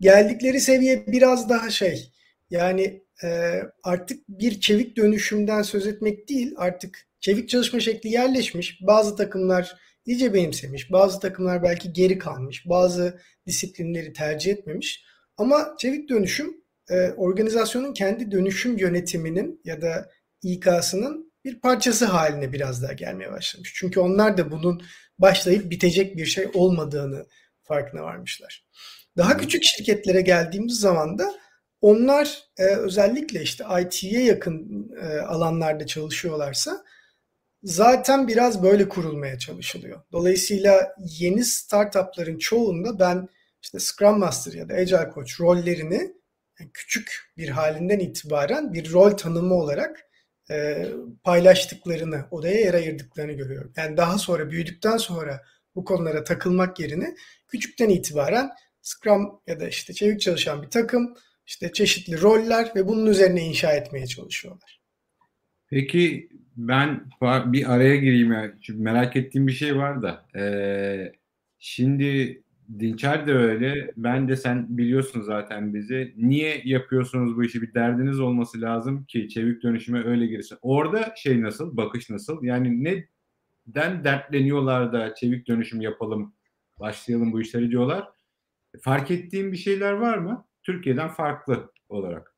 geldikleri 0.00 0.60
seviye 0.60 1.06
biraz 1.06 1.48
daha 1.48 1.70
şey. 1.70 2.12
Yani 2.50 3.02
e, 3.24 3.60
artık 3.82 4.28
bir 4.28 4.60
çevik 4.60 4.96
dönüşümden 4.96 5.62
söz 5.62 5.86
etmek 5.86 6.28
değil. 6.28 6.54
Artık 6.56 7.06
çevik 7.20 7.48
çalışma 7.48 7.80
şekli 7.80 8.10
yerleşmiş. 8.10 8.78
Bazı 8.82 9.16
takımlar 9.16 9.76
iyice 10.06 10.34
benimsemiş. 10.34 10.92
Bazı 10.92 11.20
takımlar 11.20 11.62
belki 11.62 11.92
geri 11.92 12.18
kalmış. 12.18 12.62
Bazı 12.66 13.20
disiplinleri 13.46 14.12
tercih 14.12 14.52
etmemiş. 14.52 15.04
Ama 15.36 15.74
çevik 15.78 16.08
dönüşüm 16.08 16.56
e, 16.90 17.10
organizasyonun 17.10 17.92
kendi 17.92 18.30
dönüşüm 18.30 18.78
yönetiminin 18.78 19.60
ya 19.64 19.82
da 19.82 20.10
İK'sının 20.42 21.32
bir 21.44 21.60
parçası 21.60 22.04
haline 22.04 22.52
biraz 22.52 22.82
daha 22.82 22.92
gelmeye 22.92 23.32
başlamış. 23.32 23.72
Çünkü 23.74 24.00
onlar 24.00 24.38
da 24.38 24.50
bunun 24.50 24.82
başlayıp 25.18 25.70
bitecek 25.70 26.16
bir 26.16 26.26
şey 26.26 26.48
olmadığını 26.54 27.26
farkına 27.62 28.02
varmışlar. 28.02 28.66
Daha 29.16 29.36
küçük 29.36 29.62
şirketlere 29.64 30.20
geldiğimiz 30.20 30.80
zaman 30.80 31.18
da 31.18 31.34
onlar 31.80 32.42
e, 32.58 32.64
özellikle 32.64 33.42
işte 33.42 33.64
IT'ye 33.82 34.24
yakın 34.24 34.88
e, 35.02 35.18
alanlarda 35.18 35.86
çalışıyorlarsa 35.86 36.84
zaten 37.62 38.28
biraz 38.28 38.62
böyle 38.62 38.88
kurulmaya 38.88 39.38
çalışılıyor. 39.38 40.00
Dolayısıyla 40.12 40.94
yeni 40.98 41.44
startupların 41.44 42.38
çoğunda 42.38 42.98
ben 42.98 43.28
işte 43.62 43.78
Scrum 43.78 44.18
Master 44.18 44.52
ya 44.52 44.68
da 44.68 44.74
Agile 44.74 45.10
Coach 45.14 45.40
rollerini 45.40 46.12
küçük 46.74 47.32
bir 47.36 47.48
halinden 47.48 47.98
itibaren 47.98 48.72
bir 48.72 48.92
rol 48.92 49.10
tanımı 49.10 49.54
olarak 49.54 50.08
e, 50.50 50.86
paylaştıklarını, 51.24 52.24
odaya 52.30 52.60
yer 52.60 52.74
ayırdıklarını 52.74 53.32
görüyorum. 53.32 53.72
Yani 53.76 53.96
daha 53.96 54.18
sonra 54.18 54.50
büyüdükten 54.50 54.96
sonra 54.96 55.42
bu 55.74 55.84
konulara 55.84 56.24
takılmak 56.24 56.80
yerine 56.80 57.14
küçükten 57.48 57.88
itibaren 57.88 58.50
Scrum 58.82 59.40
ya 59.46 59.60
da 59.60 59.68
işte 59.68 59.92
çevik 59.92 60.20
çalışan 60.20 60.62
bir 60.62 60.70
takım, 60.70 61.14
işte 61.48 61.72
çeşitli 61.72 62.20
roller 62.20 62.72
ve 62.76 62.88
bunun 62.88 63.06
üzerine 63.06 63.42
inşa 63.42 63.72
etmeye 63.72 64.06
çalışıyorlar. 64.06 64.80
Peki 65.70 66.28
ben 66.56 67.10
bir 67.22 67.74
araya 67.74 67.96
gireyim 67.96 68.32
ya. 68.32 68.54
Çünkü 68.62 68.82
merak 68.82 69.16
ettiğim 69.16 69.46
bir 69.46 69.52
şey 69.52 69.76
var 69.76 70.02
da. 70.02 70.26
Ee, 70.36 71.12
şimdi 71.58 72.42
Dinçer 72.78 73.26
de 73.26 73.32
öyle. 73.32 73.92
Ben 73.96 74.28
de 74.28 74.36
sen 74.36 74.78
biliyorsun 74.78 75.20
zaten 75.20 75.74
bizi. 75.74 76.14
Niye 76.16 76.62
yapıyorsunuz 76.64 77.36
bu 77.36 77.44
işi? 77.44 77.62
Bir 77.62 77.74
derdiniz 77.74 78.20
olması 78.20 78.60
lazım 78.60 79.04
ki 79.04 79.28
çevik 79.28 79.62
dönüşüme 79.62 80.04
öyle 80.04 80.26
girsin. 80.26 80.58
Orada 80.62 81.14
şey 81.16 81.42
nasıl? 81.42 81.76
Bakış 81.76 82.10
nasıl? 82.10 82.42
Yani 82.42 82.84
neden 82.84 84.04
dertleniyorlar 84.04 84.92
da 84.92 85.14
çevik 85.14 85.48
dönüşüm 85.48 85.80
yapalım, 85.80 86.34
başlayalım 86.80 87.32
bu 87.32 87.40
işleri 87.40 87.70
diyorlar. 87.70 88.08
Fark 88.80 89.10
ettiğim 89.10 89.52
bir 89.52 89.56
şeyler 89.56 89.92
var 89.92 90.18
mı? 90.18 90.47
Türkiye'den 90.68 91.08
farklı 91.08 91.72
olarak. 91.88 92.34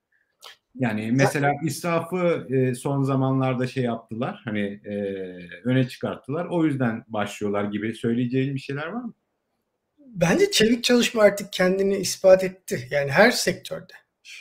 Yani 0.74 1.12
mesela 1.12 1.52
israfı 1.64 2.46
e, 2.50 2.74
son 2.74 3.02
zamanlarda 3.02 3.66
şey 3.66 3.84
yaptılar. 3.84 4.40
Hani 4.44 4.80
e, 4.84 4.94
öne 5.64 5.88
çıkarttılar. 5.88 6.46
O 6.46 6.64
yüzden 6.64 7.04
başlıyorlar 7.08 7.64
gibi 7.64 7.94
söyleyeceğin 7.94 8.54
bir 8.54 8.60
şeyler 8.60 8.86
var 8.86 9.02
mı? 9.02 9.14
Bence 9.98 10.50
çevik 10.50 10.84
çalışma 10.84 11.22
artık 11.22 11.52
kendini 11.52 11.96
ispat 11.96 12.44
etti. 12.44 12.88
Yani 12.90 13.10
her 13.10 13.30
sektörde. 13.30 13.92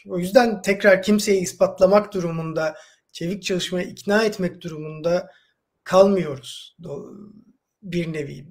O 0.08 0.20
yüzden 0.20 0.62
tekrar 0.62 1.02
kimseyi 1.02 1.42
ispatlamak 1.42 2.14
durumunda, 2.14 2.76
çevik 3.12 3.44
çalışmaya 3.44 3.84
ikna 3.84 4.24
etmek 4.24 4.62
durumunda 4.62 5.30
kalmıyoruz 5.84 6.78
bir 7.84 8.14
nevi. 8.14 8.46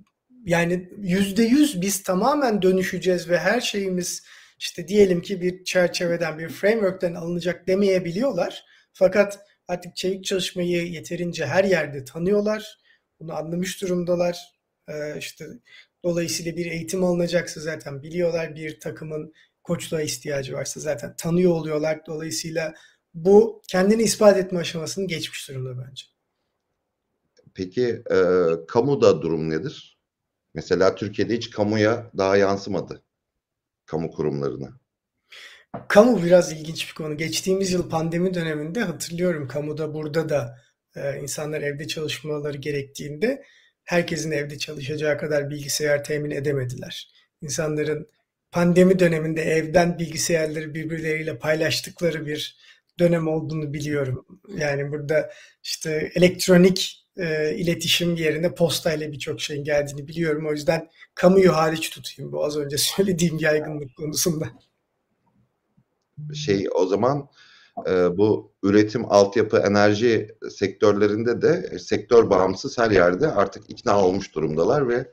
Yani 0.44 0.88
yüzde 0.98 1.42
yüz 1.42 1.81
biz 1.81 2.03
tamamen 2.03 2.62
dönüşeceğiz 2.62 3.29
ve 3.29 3.38
her 3.38 3.61
şeyimiz 3.61 4.22
işte 4.59 4.88
diyelim 4.88 5.23
ki 5.23 5.40
bir 5.40 5.64
çerçeveden, 5.64 6.38
bir 6.38 6.49
framework'ten 6.49 7.14
alınacak 7.14 7.66
demeyebiliyorlar. 7.66 8.64
Fakat 8.92 9.38
artık 9.68 9.97
çevik 9.97 10.25
çalışmayı 10.25 10.87
yeterince 10.87 11.47
her 11.47 11.64
yerde 11.64 12.05
tanıyorlar. 12.05 12.79
Bunu 13.21 13.35
anlamış 13.35 13.83
durumdalar. 13.83 14.38
Ee, 14.88 15.18
işte 15.18 15.44
Dolayısıyla 16.05 16.57
bir 16.57 16.66
eğitim 16.66 17.05
alınacaksa 17.05 17.61
zaten 17.61 18.03
biliyorlar 18.03 18.57
bir 18.57 18.81
takımın 18.81 19.33
koçluğa 19.62 20.03
ihtiyacı 20.03 20.53
varsa 20.53 20.81
zaten 20.81 21.14
tanıyor 21.16 21.53
oluyorlar. 21.53 22.07
Dolayısıyla 22.07 22.75
bu 23.14 23.62
kendini 23.68 24.03
ispat 24.03 24.37
etme 24.37 24.59
aşamasını 24.59 25.07
geçmiş 25.07 25.49
durumda 25.49 25.87
bence. 25.87 26.05
Peki 27.55 28.03
e, 28.11 28.18
kamuda 28.68 29.23
durum 29.23 29.51
nedir? 29.51 29.99
Mesela 30.55 30.94
Türkiye'de 30.94 31.37
hiç 31.37 31.51
kamuya 31.51 32.11
daha 32.16 32.37
yansımadı. 32.37 33.03
Kamu 33.88 34.11
kurumlarına. 34.11 34.81
Kamu 35.88 36.22
biraz 36.22 36.53
ilginç 36.53 36.88
bir 36.88 36.94
konu. 36.94 37.16
Geçtiğimiz 37.16 37.72
yıl 37.72 37.90
pandemi 37.90 38.35
döneminde 38.35 38.81
hatırlıyorum 38.81 39.48
kamuda 39.48 39.94
burada 39.94 40.29
da 40.29 40.59
e, 40.96 41.20
insanlar 41.20 41.62
evde 41.62 41.87
çalışmaları 41.87 42.57
gerektiğinde 42.57 43.44
herkesin 43.85 44.31
evde 44.31 44.59
çalışacağı 44.59 45.18
kadar 45.18 45.51
bilgisayar 45.51 46.05
temin 46.05 46.31
edemediler. 46.31 47.12
İnsanların 47.42 48.09
pandemi 48.51 48.98
döneminde 48.98 49.42
evden 49.42 49.98
bilgisayarları 49.98 50.74
birbirleriyle 50.74 51.38
paylaştıkları 51.38 52.27
bir 52.27 52.59
dönem 52.98 53.29
olduğunu 53.29 53.72
biliyorum. 53.72 54.27
Yani 54.57 54.92
burada 54.92 55.31
işte 55.62 56.11
elektronik 56.14 57.08
e, 57.18 57.54
iletişim 57.57 58.14
yerine 58.14 58.54
postayla 58.54 59.12
birçok 59.12 59.40
şeyin 59.40 59.64
geldiğini 59.64 60.09
biliyorum. 60.09 60.46
O 60.46 60.52
yüzden 60.52 60.88
kamuyu 61.14 61.57
hariç 61.57 61.90
tutayım 61.90 62.33
bu 62.33 62.44
az 62.44 62.57
önce 62.57 62.76
söylediğim 62.96 63.38
yaygınlık 63.38 63.96
konusunda. 63.96 64.48
Şey 66.35 66.66
o 66.74 66.87
zaman 66.87 67.28
e, 67.88 68.18
bu 68.18 68.52
üretim, 68.62 69.04
altyapı, 69.12 69.59
enerji 69.59 70.28
sektörlerinde 70.50 71.42
de 71.42 71.78
sektör 71.78 72.31
bağımsız 72.31 72.78
her 72.78 72.90
yerde 72.90 73.28
artık 73.28 73.70
ikna 73.70 74.04
olmuş 74.04 74.35
durumdalar 74.35 74.88
ve 74.88 75.12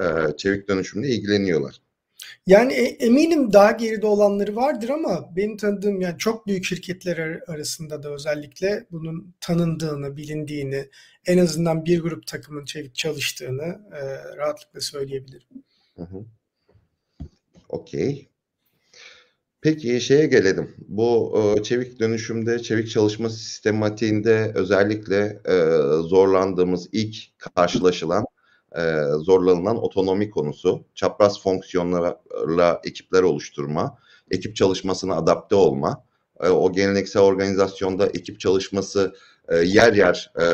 e, 0.00 0.36
çevik 0.36 0.68
dönüşümle 0.68 1.08
ilgileniyorlar. 1.08 1.85
Yani 2.46 2.72
e, 2.72 2.82
eminim 2.82 3.52
daha 3.52 3.72
geride 3.72 4.06
olanları 4.06 4.56
vardır 4.56 4.88
ama 4.88 5.36
benim 5.36 5.56
tanıdığım 5.56 6.00
yani 6.00 6.18
çok 6.18 6.46
büyük 6.46 6.64
şirketler 6.64 7.40
arasında 7.46 8.02
da 8.02 8.14
özellikle 8.14 8.86
bunun 8.90 9.34
tanındığını, 9.40 10.16
bilindiğini, 10.16 10.88
en 11.26 11.38
azından 11.38 11.84
bir 11.84 12.00
grup 12.00 12.26
takımın 12.26 12.64
çalıştığını 12.94 13.80
e, 13.92 14.36
rahatlıkla 14.36 14.80
söyleyebilirim. 14.80 15.48
Okey. 17.68 18.28
Peki 19.60 20.00
şeye 20.00 20.26
gelelim. 20.26 20.74
Bu 20.88 21.40
e, 21.58 21.62
çevik 21.62 22.00
dönüşümde, 22.00 22.58
çevik 22.58 22.90
çalışma 22.90 23.30
sistematiğinde 23.30 24.52
özellikle 24.54 25.40
e, 25.48 25.54
zorlandığımız 26.02 26.88
ilk 26.92 27.16
karşılaşılan, 27.38 28.24
e, 28.78 29.02
zorlanılan 29.18 29.82
otonomi 29.82 30.30
konusu, 30.30 30.84
çapraz 30.94 31.42
fonksiyonlarla 31.42 32.80
ekipler 32.84 33.22
oluşturma, 33.22 33.98
ekip 34.30 34.56
çalışmasına 34.56 35.16
adapte 35.16 35.54
olma, 35.54 36.06
o 36.40 36.72
geleneksel 36.72 37.22
organizasyonda 37.22 38.06
ekip 38.06 38.40
çalışması 38.40 39.14
e, 39.48 39.56
yer 39.56 39.92
yer 39.92 40.32
e, 40.38 40.44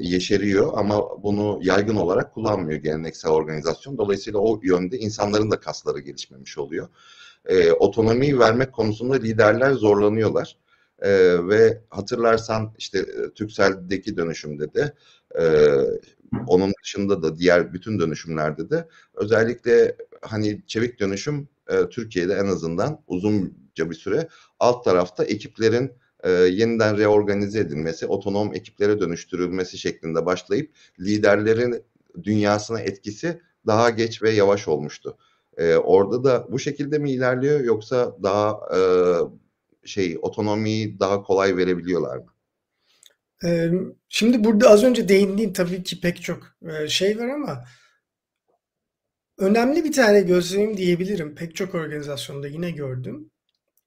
yeşeriyor 0.00 0.72
ama 0.76 1.22
bunu 1.22 1.58
yaygın 1.62 1.96
olarak 1.96 2.34
kullanmıyor 2.34 2.80
geleneksel 2.80 3.30
organizasyon. 3.30 3.98
Dolayısıyla 3.98 4.38
o 4.38 4.60
yönde 4.62 4.98
insanların 4.98 5.50
da 5.50 5.60
kasları 5.60 5.98
gelişmemiş 5.98 6.58
oluyor. 6.58 6.88
E, 7.46 7.72
otonomiyi 7.72 8.38
vermek 8.38 8.72
konusunda 8.72 9.14
liderler 9.14 9.72
zorlanıyorlar. 9.72 10.56
E, 10.98 11.10
ve 11.48 11.82
hatırlarsan 11.90 12.74
işte 12.78 12.98
e, 12.98 13.30
Türkcell'deki 13.34 14.16
dönüşümde 14.16 14.74
de 14.74 14.94
e, 15.40 15.44
onun 16.46 16.72
dışında 16.82 17.22
da 17.22 17.38
diğer 17.38 17.72
bütün 17.72 17.98
dönüşümlerde 17.98 18.70
de 18.70 18.88
özellikle 19.14 19.96
hani 20.22 20.62
çevik 20.66 21.00
dönüşüm 21.00 21.48
e, 21.68 21.88
Türkiye'de 21.88 22.34
en 22.34 22.46
azından 22.46 23.00
uzunca 23.06 23.90
bir 23.90 23.94
süre 23.94 24.28
alt 24.58 24.84
tarafta 24.84 25.24
ekiplerin 25.24 25.92
e, 26.22 26.30
yeniden 26.30 26.98
reorganize 26.98 27.58
edilmesi, 27.58 28.06
otonom 28.06 28.54
ekiplere 28.54 29.00
dönüştürülmesi 29.00 29.78
şeklinde 29.78 30.26
başlayıp 30.26 30.70
liderlerin 31.00 31.84
dünyasına 32.22 32.80
etkisi 32.80 33.40
daha 33.66 33.90
geç 33.90 34.22
ve 34.22 34.30
yavaş 34.30 34.68
olmuştu. 34.68 35.18
E, 35.56 35.76
orada 35.76 36.24
da 36.24 36.46
bu 36.52 36.58
şekilde 36.58 36.98
mi 36.98 37.10
ilerliyor 37.10 37.60
yoksa 37.60 38.16
daha 38.22 38.60
e, 38.76 38.78
şey 39.84 40.18
otonomiyi 40.22 41.00
daha 41.00 41.22
kolay 41.22 41.56
verebiliyorlar 41.56 42.16
mı? 42.16 42.31
Şimdi 44.08 44.44
burada 44.44 44.70
az 44.70 44.84
önce 44.84 45.08
değindiğin 45.08 45.52
tabii 45.52 45.82
ki 45.82 46.00
pek 46.00 46.22
çok 46.22 46.56
şey 46.88 47.18
var 47.18 47.28
ama 47.28 47.64
önemli 49.38 49.84
bir 49.84 49.92
tane 49.92 50.20
gözlemim 50.20 50.76
diyebilirim. 50.76 51.34
Pek 51.34 51.56
çok 51.56 51.74
organizasyonda 51.74 52.48
yine 52.48 52.70
gördüm. 52.70 53.30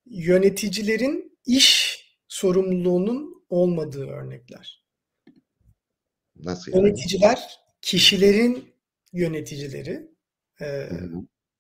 Yöneticilerin 0.06 1.38
iş 1.46 2.00
sorumluluğunun 2.28 3.46
olmadığı 3.50 4.08
örnekler. 4.08 4.86
Nasıl 6.36 6.72
yani? 6.72 6.86
Yöneticiler 6.86 7.60
kişilerin 7.82 8.74
yöneticileri, 9.13 10.08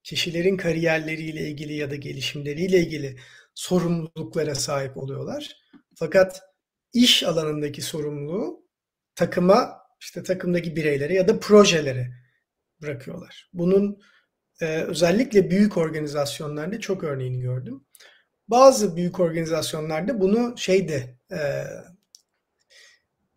kişilerin 0.03 0.57
kariyerleriyle 0.57 1.49
ilgili 1.49 1.73
ya 1.73 1.91
da 1.91 1.95
gelişimleriyle 1.95 2.79
ilgili 2.79 3.19
sorumluluklara 3.53 4.55
sahip 4.55 4.97
oluyorlar. 4.97 5.57
Fakat 5.95 6.41
iş 6.95 7.23
alanındaki 7.23 7.81
sorumluluğu 7.81 8.65
takıma, 9.15 9.77
işte 9.99 10.23
takımdaki 10.23 10.75
bireylere 10.75 11.13
ya 11.13 11.27
da 11.27 11.39
projelere 11.39 12.11
bırakıyorlar. 12.81 13.49
Bunun 13.53 13.99
e, 14.61 14.65
özellikle 14.65 15.51
büyük 15.51 15.77
organizasyonlarda 15.77 16.79
çok 16.79 17.03
örneğini 17.03 17.39
gördüm. 17.39 17.85
Bazı 18.47 18.95
büyük 18.95 19.19
organizasyonlarda 19.19 20.21
bunu 20.21 20.57
şeyde 20.57 21.17
e, 21.31 21.63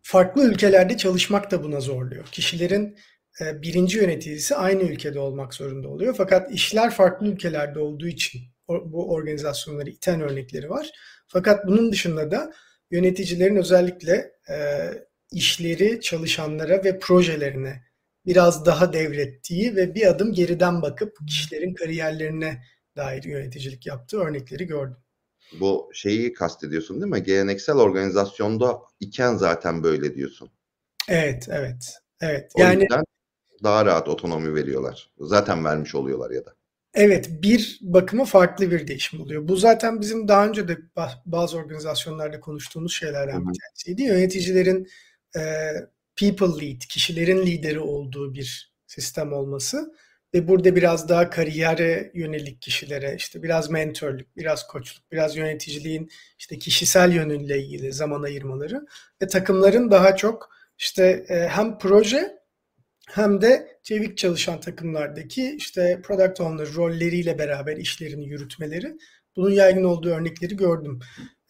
farklı 0.01 0.43
ülkelerde 0.43 0.97
çalışmak 0.97 1.51
da 1.51 1.63
buna 1.63 1.79
zorluyor. 1.79 2.25
Kişilerin 2.25 2.97
e, 3.41 3.61
birinci 3.61 3.97
yöneticisi 3.97 4.55
aynı 4.55 4.83
ülkede 4.83 5.19
olmak 5.19 5.53
zorunda 5.53 5.87
oluyor. 5.87 6.15
Fakat 6.17 6.51
işler 6.51 6.91
farklı 6.91 7.27
ülkelerde 7.27 7.79
olduğu 7.79 8.07
için 8.07 8.41
bu 8.67 9.13
organizasyonları 9.13 9.89
iten 9.89 10.21
örnekleri 10.21 10.69
var. 10.69 10.89
Fakat 11.27 11.67
bunun 11.67 11.91
dışında 11.91 12.31
da 12.31 12.53
yöneticilerin 12.91 13.55
özellikle 13.55 14.31
e, 14.49 14.55
işleri 15.31 16.01
çalışanlara 16.01 16.83
ve 16.83 16.99
projelerine 16.99 17.83
biraz 18.25 18.65
daha 18.65 18.93
devrettiği 18.93 19.75
ve 19.75 19.95
bir 19.95 20.07
adım 20.07 20.33
geriden 20.33 20.81
bakıp 20.81 21.17
kişilerin 21.27 21.73
kariyerlerine 21.73 22.63
dair 22.95 23.23
yöneticilik 23.23 23.87
yaptığı 23.87 24.19
örnekleri 24.19 24.67
gördüm. 24.67 24.97
Bu 25.59 25.89
şeyi 25.93 26.33
kastediyorsun 26.33 27.01
değil 27.01 27.11
mi? 27.11 27.23
Geleneksel 27.23 27.75
organizasyonda 27.75 28.81
iken 28.99 29.35
zaten 29.35 29.83
böyle 29.83 30.15
diyorsun. 30.15 30.51
Evet, 31.07 31.47
evet. 31.51 31.93
Evet. 32.21 32.51
O 32.55 32.61
yani 32.61 32.87
daha 33.63 33.85
rahat 33.85 34.07
otonomi 34.09 34.55
veriyorlar. 34.55 35.11
Zaten 35.19 35.65
vermiş 35.65 35.95
oluyorlar 35.95 36.31
ya 36.31 36.45
da. 36.45 36.55
Evet, 36.93 37.29
bir 37.29 37.79
bakıma 37.81 38.25
farklı 38.25 38.71
bir 38.71 38.87
değişim 38.87 39.21
oluyor. 39.21 39.47
Bu 39.47 39.55
zaten 39.55 40.01
bizim 40.01 40.27
daha 40.27 40.47
önce 40.47 40.67
de 40.67 40.77
bazı 41.25 41.57
organizasyonlarda 41.57 42.39
konuştuğumuz 42.39 42.93
şeylerden 42.93 43.41
bir 43.49 43.59
tanesiydi. 43.59 44.01
Yöneticilerin 44.01 44.87
e, 45.35 45.41
people 46.15 46.65
lead, 46.67 46.81
kişilerin 46.81 47.45
lideri 47.45 47.79
olduğu 47.79 48.33
bir 48.33 48.73
sistem 48.87 49.33
olması 49.33 49.93
ve 50.33 50.47
burada 50.47 50.75
biraz 50.75 51.09
daha 51.09 51.29
kariyere 51.29 52.11
yönelik 52.13 52.61
kişilere 52.61 53.15
işte 53.17 53.43
biraz 53.43 53.69
mentorluk, 53.69 54.37
biraz 54.37 54.67
koçluk, 54.67 55.11
biraz 55.11 55.35
yöneticiliğin 55.35 56.09
işte 56.39 56.59
kişisel 56.59 57.11
yönüyle 57.11 57.63
ilgili 57.63 57.93
zaman 57.93 58.23
ayırmaları 58.23 58.85
ve 59.21 59.27
takımların 59.27 59.91
daha 59.91 60.15
çok 60.15 60.49
işte 60.77 61.25
e, 61.29 61.47
hem 61.47 61.77
proje 61.77 62.38
hem 63.11 63.41
de 63.41 63.79
çevik 63.83 64.17
çalışan 64.17 64.59
takımlardaki 64.59 65.55
işte 65.57 65.99
product 66.03 66.41
owner 66.41 66.73
rolleriyle 66.73 67.39
beraber 67.39 67.77
işlerini 67.77 68.27
yürütmeleri 68.27 68.97
bunun 69.35 69.51
yaygın 69.51 69.83
olduğu 69.83 70.09
örnekleri 70.09 70.55
gördüm. 70.55 70.99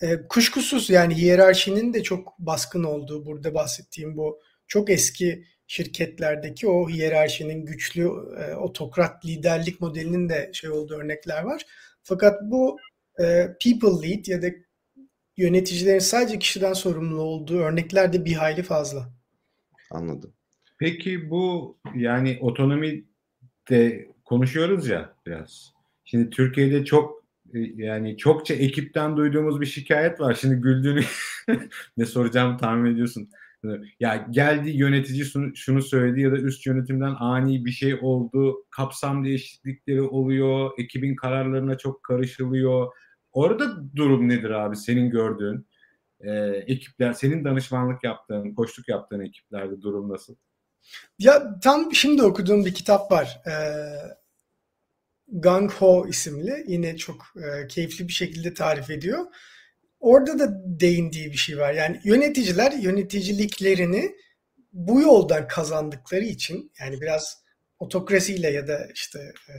E, 0.02 0.28
kuşkusuz 0.28 0.90
yani 0.90 1.16
hiyerarşinin 1.16 1.94
de 1.94 2.04
çok 2.04 2.40
baskın 2.40 2.84
olduğu 2.84 3.26
burada 3.26 3.54
bahsettiğim 3.54 4.18
bu 4.18 4.40
çok 4.68 4.90
eski 4.90 5.46
şirketlerdeki 5.68 6.68
o 6.68 6.90
hiyerarşinin 6.90 7.66
güçlü 7.66 8.04
e, 8.40 8.56
otokrat 8.56 9.26
liderlik 9.26 9.82
modelinin 9.82 10.30
de 10.30 10.52
şey 10.54 10.70
olduğu 10.70 10.96
örnekler 10.96 11.44
var. 11.44 11.66
Fakat 12.04 12.42
bu 12.44 12.78
e, 13.20 13.48
people 13.64 14.10
lead 14.10 14.26
ya 14.28 14.42
da 14.42 14.48
yöneticilerin 15.38 16.00
sadece 16.00 16.40
kişiden 16.40 16.74
sorumlu 16.74 17.22
olduğu 17.22 17.60
örnekler 17.60 18.14
de 18.14 18.26
bir 18.26 18.34
hayli 18.34 18.64
fazla. 18.64 19.10
Anladım. 19.92 20.34
Peki 20.80 21.30
bu 21.30 21.78
yani 21.96 22.38
otonomi 22.42 23.06
de 23.70 24.08
konuşuyoruz 24.26 24.88
ya 24.88 25.16
biraz. 25.26 25.74
Şimdi 26.06 26.30
Türkiye'de 26.30 26.86
çok 26.86 27.24
e, 27.54 27.60
yani 27.60 28.18
çokça 28.18 28.54
ekipten 28.54 29.18
duyduğumuz 29.18 29.62
bir 29.62 29.66
şikayet 29.66 30.20
var. 30.20 30.34
Şimdi 30.34 30.56
güldüğünü 30.56 31.02
ne 31.98 32.06
soracağımı 32.06 32.58
tahmin 32.58 32.94
ediyorsun. 32.94 33.30
Ya 34.00 34.28
geldi 34.30 34.70
yönetici 34.70 35.26
şunu, 35.56 35.82
söyledi 35.82 36.22
ya 36.22 36.32
da 36.32 36.38
üst 36.38 36.66
yönetimden 36.66 37.16
ani 37.20 37.66
bir 37.66 37.72
şey 37.72 37.96
oldu. 38.02 38.66
Kapsam 38.70 39.26
değişiklikleri 39.26 40.02
oluyor. 40.02 40.72
Ekibin 40.78 41.16
kararlarına 41.16 41.78
çok 41.78 42.04
karışılıyor. 42.04 42.88
Orada 43.32 43.96
durum 43.96 44.30
nedir 44.30 44.50
abi 44.50 44.76
senin 44.76 45.10
gördüğün? 45.10 45.68
Ee, 46.22 46.32
ekipler, 46.68 47.14
senin 47.14 47.46
danışmanlık 47.46 48.04
yaptığın, 48.04 48.54
koçluk 48.54 48.90
yaptığın 48.90 49.20
ekiplerde 49.20 49.82
durum 49.82 50.10
nasıl? 50.10 50.36
Ya 51.20 51.60
tam 51.60 51.96
şimdi 51.96 52.24
okuduğum 52.24 52.66
bir 52.66 52.74
kitap 52.74 53.12
var. 53.12 53.42
E, 53.48 53.54
Gang 55.28 55.72
Ho 55.72 56.08
isimli. 56.08 56.64
Yine 56.68 56.98
çok 56.98 57.26
e, 57.36 57.68
keyifli 57.68 58.08
bir 58.08 58.14
şekilde 58.14 58.54
tarif 58.54 58.90
ediyor. 58.90 59.26
Orada 60.00 60.40
da 60.40 60.62
değindiği 60.66 61.32
bir 61.32 61.38
şey 61.38 61.58
var. 61.58 61.74
Yani 61.74 62.00
yöneticiler 62.04 62.72
yöneticiliklerini 62.72 64.16
bu 64.74 65.02
yoldan 65.02 65.48
kazandıkları 65.48 66.26
için 66.26 66.72
yani 66.80 67.02
biraz 67.02 67.44
otokrasiyle 67.80 68.50
ya 68.50 68.68
da 68.68 68.88
işte 68.94 69.20
e, 69.50 69.54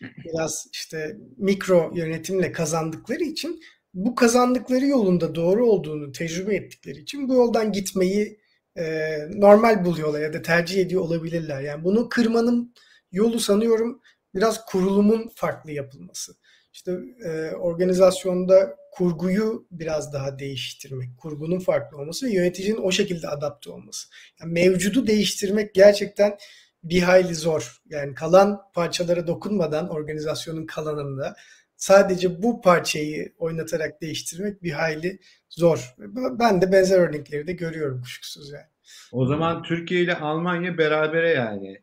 biraz 0.00 0.66
işte 0.72 1.16
mikro 1.36 1.92
yönetimle 1.94 2.52
kazandıkları 2.52 3.24
için 3.24 3.60
bu 3.94 4.14
kazandıkları 4.14 4.86
yolunda 4.86 5.34
doğru 5.34 5.66
olduğunu 5.66 6.12
tecrübe 6.12 6.54
ettikleri 6.54 6.98
için 6.98 7.28
bu 7.28 7.34
yoldan 7.34 7.72
gitmeyi 7.72 8.39
e, 8.76 9.16
normal 9.30 9.84
buluyorlar 9.84 10.20
ya 10.20 10.32
da 10.32 10.42
tercih 10.42 10.80
ediyor 10.80 11.02
olabilirler. 11.02 11.60
Yani 11.60 11.84
bunu 11.84 12.08
kırmanın 12.08 12.74
yolu 13.12 13.40
sanıyorum 13.40 14.00
biraz 14.34 14.64
kurulumun 14.64 15.30
farklı 15.34 15.72
yapılması. 15.72 16.32
İşte 16.72 16.92
e, 17.24 17.50
organizasyonda 17.54 18.76
kurguyu 18.92 19.66
biraz 19.70 20.12
daha 20.12 20.38
değiştirmek, 20.38 21.18
kurgunun 21.18 21.58
farklı 21.58 21.98
olması 21.98 22.26
ve 22.26 22.30
yöneticinin 22.30 22.82
o 22.82 22.92
şekilde 22.92 23.28
adapte 23.28 23.70
olması. 23.70 24.08
Yani 24.40 24.52
mevcudu 24.52 25.06
değiştirmek 25.06 25.74
gerçekten 25.74 26.38
bir 26.84 27.02
hayli 27.02 27.34
zor. 27.34 27.80
Yani 27.86 28.14
kalan 28.14 28.60
parçalara 28.74 29.26
dokunmadan 29.26 29.88
organizasyonun 29.88 30.66
kalanında 30.66 31.36
sadece 31.80 32.42
bu 32.42 32.60
parçayı 32.60 33.32
oynatarak 33.38 34.02
değiştirmek 34.02 34.62
bir 34.62 34.70
hayli 34.70 35.18
zor. 35.48 35.94
Ben 36.38 36.62
de 36.62 36.72
benzer 36.72 36.98
örnekleri 36.98 37.46
de 37.46 37.52
görüyorum 37.52 38.02
kuşkusuz 38.02 38.50
yani. 38.50 38.66
O 39.12 39.26
zaman 39.26 39.62
Türkiye 39.62 40.00
ile 40.00 40.16
Almanya 40.16 40.78
berabere 40.78 41.30
yani 41.30 41.82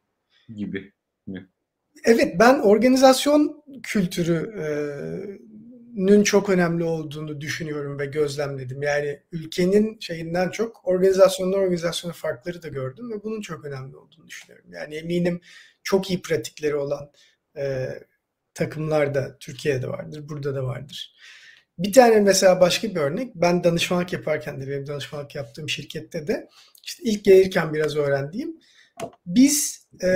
gibi 0.56 0.94
mi? 1.28 1.50
Evet 2.04 2.36
ben 2.40 2.60
organizasyon 2.60 3.64
kültürünün 3.84 5.44
çok 6.24 6.50
önemli 6.50 6.84
olduğunu 6.84 7.42
düşünüyorum 7.42 8.00
ve 8.00 8.06
gözlemledim. 8.06 8.82
Yani 8.82 9.22
ülkenin 9.32 9.98
şeyinden 10.00 10.50
çok 10.50 10.88
organizasyonlar 10.88 11.58
organizasyonu 11.58 12.14
farkları 12.14 12.64
da 12.64 12.68
gördüm 12.68 13.12
ve 13.12 13.24
bunun 13.24 13.42
çok 13.42 13.66
önemli 13.66 13.98
olduğunu 13.98 14.28
düşünüyorum. 14.28 14.74
Yani 14.74 14.96
eminim 14.96 15.42
çok 15.84 16.10
iyi 16.10 16.22
pratikleri 16.22 16.76
olan 16.76 17.12
e, 17.58 17.88
takımlar 18.58 19.16
da 19.16 19.38
Türkiye'de 19.40 19.88
vardır, 19.88 20.30
burada 20.30 20.56
da 20.56 20.64
vardır. 20.64 21.16
Bir 21.78 21.94
tane 21.94 22.20
mesela 22.20 22.62
başka 22.62 22.90
bir 22.90 22.96
örnek. 22.96 23.36
Ben 23.36 23.64
danışmanlık 23.64 24.14
yaparken 24.14 24.62
de 24.62 24.68
benim 24.68 24.88
danışmanlık 24.88 25.36
yaptığım 25.36 25.70
şirkette 25.70 26.28
de 26.28 26.48
işte 26.84 27.04
ilk 27.04 27.26
gelirken 27.26 27.74
biraz 27.74 27.96
öğrendiğim. 27.96 28.60
Biz 29.26 29.88
e, 30.04 30.08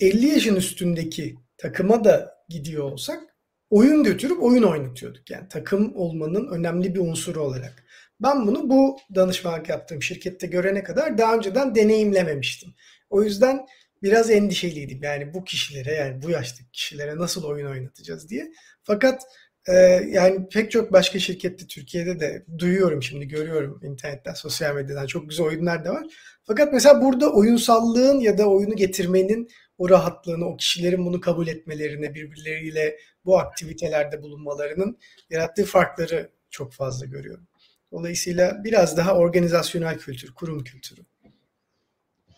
50 0.00 0.26
yaşın 0.26 0.56
üstündeki 0.56 1.36
takıma 1.58 2.04
da 2.04 2.34
gidiyor 2.48 2.84
olsak 2.84 3.22
oyun 3.70 4.04
götürüp 4.04 4.42
oyun 4.42 4.62
oynatıyorduk. 4.62 5.30
Yani 5.30 5.48
takım 5.48 5.96
olmanın 5.96 6.48
önemli 6.48 6.94
bir 6.94 7.00
unsuru 7.00 7.42
olarak. 7.42 7.84
Ben 8.20 8.46
bunu 8.46 8.70
bu 8.70 8.98
danışmanlık 9.14 9.68
yaptığım 9.68 10.02
şirkette 10.02 10.46
görene 10.46 10.82
kadar 10.82 11.18
daha 11.18 11.34
önceden 11.34 11.74
deneyimlememiştim. 11.74 12.74
O 13.10 13.22
yüzden 13.22 13.66
biraz 14.02 14.30
endişeliydim. 14.30 15.02
Yani 15.02 15.34
bu 15.34 15.44
kişilere 15.44 15.94
yani 15.94 16.22
bu 16.22 16.30
yaştaki 16.30 16.70
kişilere 16.70 17.16
nasıl 17.16 17.44
oyun 17.44 17.66
oynatacağız 17.66 18.28
diye. 18.28 18.52
Fakat 18.82 19.22
e, 19.68 19.74
yani 20.08 20.48
pek 20.48 20.70
çok 20.70 20.92
başka 20.92 21.18
şirkette 21.18 21.66
Türkiye'de 21.66 22.20
de 22.20 22.44
duyuyorum 22.58 23.02
şimdi 23.02 23.28
görüyorum 23.28 23.80
internetten 23.82 24.34
sosyal 24.34 24.74
medyadan 24.74 25.06
çok 25.06 25.28
güzel 25.30 25.46
oyunlar 25.46 25.84
da 25.84 25.90
var. 25.90 26.06
Fakat 26.44 26.72
mesela 26.72 27.02
burada 27.02 27.32
oyunsallığın 27.32 28.20
ya 28.20 28.38
da 28.38 28.46
oyunu 28.50 28.76
getirmenin 28.76 29.48
o 29.78 29.90
rahatlığını, 29.90 30.44
o 30.48 30.56
kişilerin 30.56 31.06
bunu 31.06 31.20
kabul 31.20 31.48
etmelerini, 31.48 32.14
birbirleriyle 32.14 32.96
bu 33.24 33.38
aktivitelerde 33.38 34.22
bulunmalarının 34.22 34.98
yarattığı 35.30 35.64
farkları 35.64 36.30
çok 36.50 36.72
fazla 36.72 37.06
görüyorum. 37.06 37.46
Dolayısıyla 37.92 38.64
biraz 38.64 38.96
daha 38.96 39.14
organizasyonel 39.14 39.98
kültür, 39.98 40.34
kurum 40.34 40.64
kültürü. 40.64 41.00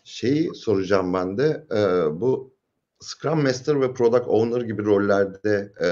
Şeyi 0.09 0.55
soracağım 0.55 1.15
ben 1.15 1.39
de 1.39 1.67
e, 1.71 1.81
bu 2.21 2.55
Scrum 3.01 3.43
Master 3.43 3.81
ve 3.81 3.95
Product 3.95 4.29
Owner 4.29 4.61
gibi 4.61 4.85
rollerde 4.85 5.73
e, 5.83 5.89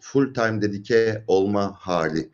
full 0.00 0.34
time 0.34 0.62
dedike 0.62 1.24
olma 1.26 1.74
hali 1.78 2.30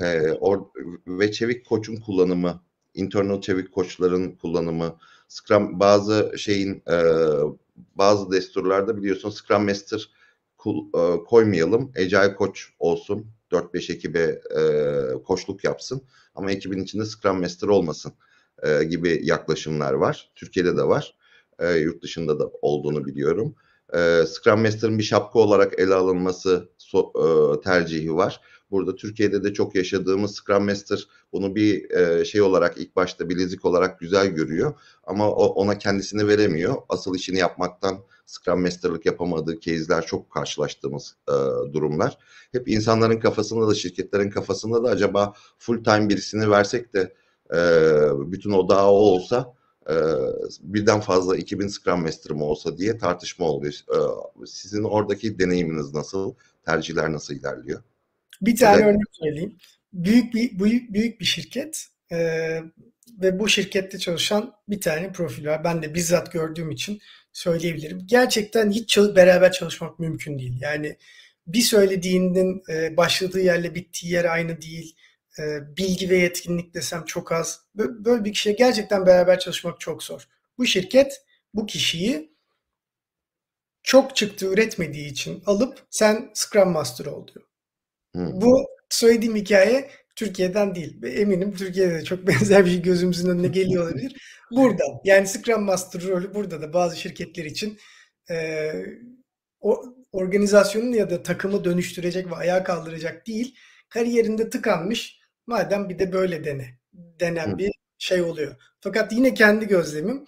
e, 0.00 0.32
or, 0.32 0.66
ve 1.06 1.32
çevik 1.32 1.66
koçun 1.66 1.96
kullanımı, 1.96 2.62
internal 2.94 3.40
çevik 3.40 3.72
koçların 3.72 4.32
kullanımı, 4.32 4.96
Scrum 5.28 5.80
bazı 5.80 6.32
şeyin 6.38 6.82
e, 6.90 7.04
bazı 7.94 8.30
desturlarda 8.30 8.96
biliyorsun 8.96 9.30
Scrum 9.30 9.64
Master 9.64 10.10
kul, 10.58 10.86
e, 10.94 11.24
koymayalım, 11.24 11.92
Agile 11.96 12.34
koç 12.34 12.68
olsun, 12.78 13.26
4-5 13.52 13.92
ekibe 13.92 14.40
e, 14.56 14.62
koçluk 15.22 15.64
yapsın 15.64 16.02
ama 16.34 16.50
ekibin 16.50 16.82
içinde 16.82 17.04
Scrum 17.04 17.40
Master 17.40 17.68
olmasın 17.68 18.12
e, 18.62 18.84
gibi 18.84 19.20
yaklaşımlar 19.22 19.92
var. 19.92 20.30
Türkiye'de 20.36 20.76
de 20.76 20.82
var. 20.82 21.14
E, 21.58 21.72
yurt 21.72 22.02
dışında 22.02 22.38
da 22.38 22.50
olduğunu 22.62 23.04
biliyorum. 23.04 23.54
E, 23.94 24.24
Scrum 24.26 24.62
Master'ın 24.62 24.98
bir 24.98 25.04
şapka 25.04 25.38
olarak 25.38 25.78
ele 25.78 25.94
alınması 25.94 26.68
so, 26.78 27.12
e, 27.14 27.60
tercihi 27.60 28.14
var. 28.16 28.40
Burada 28.70 28.96
Türkiye'de 28.96 29.44
de 29.44 29.52
çok 29.52 29.74
yaşadığımız 29.74 30.34
Scrum 30.34 30.64
Master 30.64 31.08
bunu 31.32 31.54
bir 31.54 31.90
e, 31.90 32.24
şey 32.24 32.42
olarak 32.42 32.78
ilk 32.78 32.96
başta 32.96 33.28
bilezik 33.28 33.64
olarak 33.64 34.00
güzel 34.00 34.26
görüyor 34.26 34.74
ama 35.04 35.30
o, 35.30 35.46
ona 35.46 35.78
kendisini 35.78 36.28
veremiyor. 36.28 36.76
Asıl 36.88 37.14
işini 37.14 37.38
yapmaktan 37.38 37.98
Scrum 38.26 38.62
Master'lık 38.62 39.06
yapamadığı 39.06 39.60
case'ler 39.60 40.06
çok 40.06 40.30
karşılaştığımız 40.30 41.16
e, 41.28 41.32
durumlar. 41.72 42.18
Hep 42.52 42.68
insanların 42.68 43.20
kafasında 43.20 43.68
da 43.68 43.74
şirketlerin 43.74 44.30
kafasında 44.30 44.84
da 44.84 44.88
acaba 44.88 45.32
full 45.58 45.84
time 45.84 46.08
birisini 46.08 46.50
versek 46.50 46.94
de 46.94 47.14
e, 47.52 47.60
bütün 48.32 48.50
odağı 48.50 48.86
o 48.86 48.94
olsa 48.94 49.54
e, 49.90 49.94
birden 50.60 51.00
fazla 51.00 51.36
2000 51.36 51.68
Scrum 51.68 52.02
Master 52.02 52.36
mı 52.36 52.44
olsa 52.44 52.78
diye 52.78 52.98
tartışma 52.98 53.46
oluyor. 53.46 53.72
E, 53.72 53.98
sizin 54.46 54.84
oradaki 54.84 55.38
deneyiminiz 55.38 55.94
nasıl? 55.94 56.34
Tercihler 56.66 57.12
nasıl 57.12 57.34
ilerliyor? 57.34 57.82
Bir 58.42 58.56
tane 58.56 58.82
evet. 58.82 58.94
örnek 58.94 59.06
söyleyeyim. 59.12 59.56
Büyük 59.92 60.34
bir 60.34 60.58
büyük, 60.58 60.92
büyük 60.92 61.20
bir 61.20 61.24
şirket 61.24 61.86
e, 62.12 62.18
ve 63.22 63.38
bu 63.38 63.48
şirkette 63.48 63.98
çalışan 63.98 64.52
bir 64.68 64.80
tane 64.80 65.12
profil 65.12 65.46
var. 65.46 65.64
Ben 65.64 65.82
de 65.82 65.94
bizzat 65.94 66.32
gördüğüm 66.32 66.70
için 66.70 67.00
söyleyebilirim. 67.32 68.02
Gerçekten 68.06 68.70
hiç 68.70 68.88
çalış, 68.88 69.16
beraber 69.16 69.52
çalışmak 69.52 69.98
mümkün 69.98 70.38
değil. 70.38 70.58
Yani 70.60 70.96
bir 71.46 71.60
söylediğinin 71.60 72.62
e, 72.72 72.96
başladığı 72.96 73.40
yerle 73.40 73.74
bittiği 73.74 74.12
yer 74.12 74.24
aynı 74.24 74.62
değil. 74.62 74.96
E, 75.38 75.42
bilgi 75.76 76.10
ve 76.10 76.16
yetkinlik 76.16 76.74
desem 76.74 77.04
çok 77.04 77.32
az. 77.32 77.60
Böyle, 77.74 78.24
bir 78.24 78.32
kişiye 78.32 78.54
gerçekten 78.54 79.06
beraber 79.06 79.38
çalışmak 79.38 79.80
çok 79.80 80.02
zor. 80.02 80.28
Bu 80.58 80.66
şirket 80.66 81.22
bu 81.54 81.66
kişiyi 81.66 82.34
çok 83.82 84.16
çıktı 84.16 84.46
üretmediği 84.46 85.06
için 85.06 85.42
alıp 85.46 85.86
sen 85.90 86.30
Scrum 86.34 86.70
Master 86.70 87.06
ol 87.06 87.26
diyor. 87.26 87.46
Hmm. 88.14 88.40
Bu 88.40 88.66
söylediğim 88.90 89.36
hikaye 89.36 89.90
Türkiye'den 90.16 90.74
değil. 90.74 91.02
Eminim 91.02 91.56
Türkiye'de 91.56 91.94
de 91.94 92.04
çok 92.04 92.26
benzer 92.26 92.64
bir 92.64 92.70
şey 92.70 92.82
gözümüzün 92.82 93.28
önüne 93.28 93.48
geliyor 93.48 93.84
olabilir. 93.84 94.16
Burada 94.50 94.84
yani 95.04 95.26
Scrum 95.26 95.62
Master 95.62 96.02
rolü 96.02 96.34
burada 96.34 96.62
da 96.62 96.72
bazı 96.72 96.96
şirketler 96.96 97.44
için 97.44 97.78
e, 98.30 98.72
o 99.60 99.84
organizasyonun 100.12 100.92
ya 100.92 101.10
da 101.10 101.22
takımı 101.22 101.64
dönüştürecek 101.64 102.30
ve 102.30 102.34
ayağa 102.34 102.64
kaldıracak 102.64 103.26
değil. 103.26 103.56
Kariyerinde 103.88 104.50
tıkanmış. 104.50 105.19
Madem 105.50 105.88
bir 105.88 105.98
de 105.98 106.12
böyle 106.12 106.44
dene 106.44 106.78
denen 106.92 107.58
bir 107.58 107.70
şey 107.98 108.22
oluyor. 108.22 108.56
Fakat 108.80 109.12
yine 109.12 109.34
kendi 109.34 109.66
gözlemim 109.66 110.26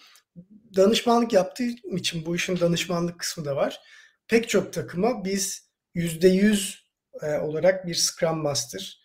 danışmanlık 0.76 1.32
yaptığım 1.32 1.96
için 1.96 2.26
bu 2.26 2.36
işin 2.36 2.60
danışmanlık 2.60 3.18
kısmı 3.18 3.44
da 3.44 3.56
var. 3.56 3.80
Pek 4.28 4.48
çok 4.48 4.72
takıma 4.72 5.24
biz 5.24 5.70
%100 5.94 6.78
e, 7.22 7.38
olarak 7.38 7.86
bir 7.86 7.94
Scrum 7.94 8.38
Master 8.38 9.02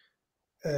e, 0.65 0.69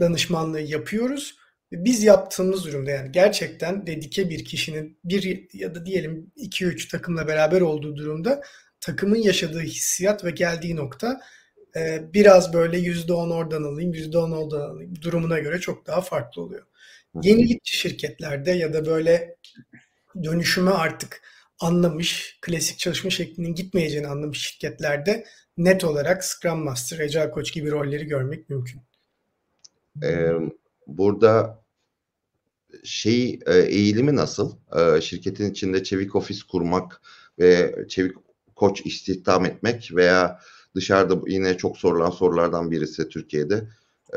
danışmanlığı 0.00 0.60
yapıyoruz. 0.60 1.36
Biz 1.72 2.02
yaptığımız 2.04 2.64
durumda 2.64 2.90
yani 2.90 3.12
gerçekten 3.12 3.86
dedike 3.86 4.30
bir 4.30 4.44
kişinin 4.44 4.98
bir 5.04 5.48
ya 5.52 5.74
da 5.74 5.86
diyelim 5.86 6.32
2-3 6.36 6.90
takımla 6.90 7.28
beraber 7.28 7.60
olduğu 7.60 7.96
durumda 7.96 8.42
takımın 8.80 9.18
yaşadığı 9.18 9.60
hissiyat 9.60 10.24
ve 10.24 10.30
geldiği 10.30 10.76
nokta 10.76 11.20
e, 11.78 12.04
biraz 12.14 12.52
böyle 12.52 12.78
%10 12.78 13.32
oradan 13.32 13.62
alayım, 13.62 13.94
%10 13.94 14.36
oradan 14.36 14.60
alayım 14.70 14.94
durumuna 15.02 15.38
göre 15.38 15.58
çok 15.58 15.86
daha 15.86 16.00
farklı 16.00 16.42
oluyor. 16.42 16.66
Yenilikçi 17.22 17.78
şirketlerde 17.78 18.50
ya 18.50 18.72
da 18.72 18.86
böyle 18.86 19.36
dönüşüme 20.22 20.70
artık 20.70 21.22
anlamış, 21.60 22.38
klasik 22.42 22.78
çalışma 22.78 23.10
şeklinin 23.10 23.54
gitmeyeceğini 23.54 24.06
anlamış 24.06 24.38
şirketlerde 24.38 25.24
net 25.56 25.84
olarak 25.84 26.24
Scrum 26.24 26.64
Master, 26.64 26.98
Agile 26.98 27.30
Coach 27.34 27.52
gibi 27.52 27.70
rolleri 27.70 28.06
görmek 28.06 28.50
mümkün. 28.50 28.80
Ee, 30.02 30.32
burada 30.86 31.62
şey 32.84 33.40
eğilimi 33.46 34.16
nasıl? 34.16 34.56
Ee, 34.76 35.00
şirketin 35.00 35.50
içinde 35.50 35.82
çevik 35.82 36.16
ofis 36.16 36.42
kurmak 36.42 37.02
ve 37.38 37.74
çevik 37.88 38.16
koç 38.56 38.86
istihdam 38.86 39.44
etmek 39.44 39.90
veya 39.94 40.40
dışarıda 40.78 41.20
yine 41.26 41.56
çok 41.56 41.76
sorulan 41.76 42.10
sorulardan 42.10 42.70
birisi 42.70 43.08
Türkiye'de 43.08 43.68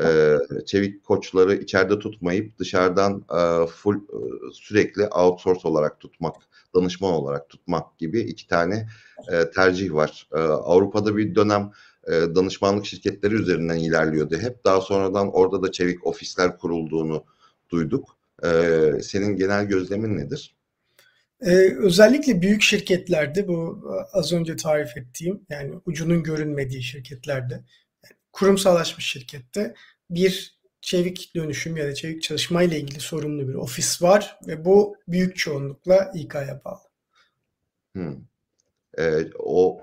e, 0.02 0.36
çevik 0.66 1.04
koçları 1.04 1.54
içeride 1.54 1.98
tutmayıp 1.98 2.58
dışarıdan 2.58 3.24
e, 3.30 3.66
full 3.66 3.96
e, 3.96 4.18
sürekli 4.52 5.06
outsource 5.06 5.68
olarak 5.68 6.00
tutmak, 6.00 6.36
danışman 6.74 7.12
olarak 7.12 7.48
tutmak 7.48 7.98
gibi 7.98 8.20
iki 8.20 8.46
tane 8.46 8.88
e, 9.32 9.50
tercih 9.50 9.92
var. 9.92 10.28
E, 10.34 10.38
Avrupa'da 10.38 11.16
bir 11.16 11.34
dönem 11.34 11.72
e, 12.06 12.12
danışmanlık 12.12 12.86
şirketleri 12.86 13.34
üzerinden 13.34 13.76
ilerliyordu. 13.76 14.36
Hep 14.36 14.64
daha 14.64 14.80
sonradan 14.80 15.32
orada 15.32 15.62
da 15.62 15.72
çevik 15.72 16.06
ofisler 16.06 16.58
kurulduğunu 16.58 17.24
duyduk. 17.70 18.16
E, 18.44 18.48
senin 19.02 19.36
genel 19.36 19.64
gözlemin 19.64 20.16
nedir? 20.16 20.54
Ee, 21.42 21.76
özellikle 21.78 22.42
büyük 22.42 22.62
şirketlerde 22.62 23.48
bu 23.48 23.84
az 24.12 24.32
önce 24.32 24.56
tarif 24.56 24.96
ettiğim 24.96 25.40
yani 25.48 25.74
ucunun 25.86 26.22
görünmediği 26.22 26.82
şirketlerde 26.82 27.64
kurumsallaşmış 28.32 29.06
şirkette 29.06 29.74
bir 30.10 30.58
çevik 30.80 31.32
dönüşüm 31.34 31.76
ya 31.76 31.86
da 31.86 31.94
çevik 31.94 32.22
çalışma 32.22 32.62
ile 32.62 32.80
ilgili 32.80 33.00
sorumlu 33.00 33.48
bir 33.48 33.54
ofis 33.54 34.02
var 34.02 34.38
ve 34.46 34.64
bu 34.64 34.96
büyük 35.08 35.36
çoğunlukla 35.36 36.12
İK'ya 36.14 36.60
bağlı. 36.64 36.82
Hmm. 37.92 38.16
Ee, 38.98 39.30
o 39.38 39.80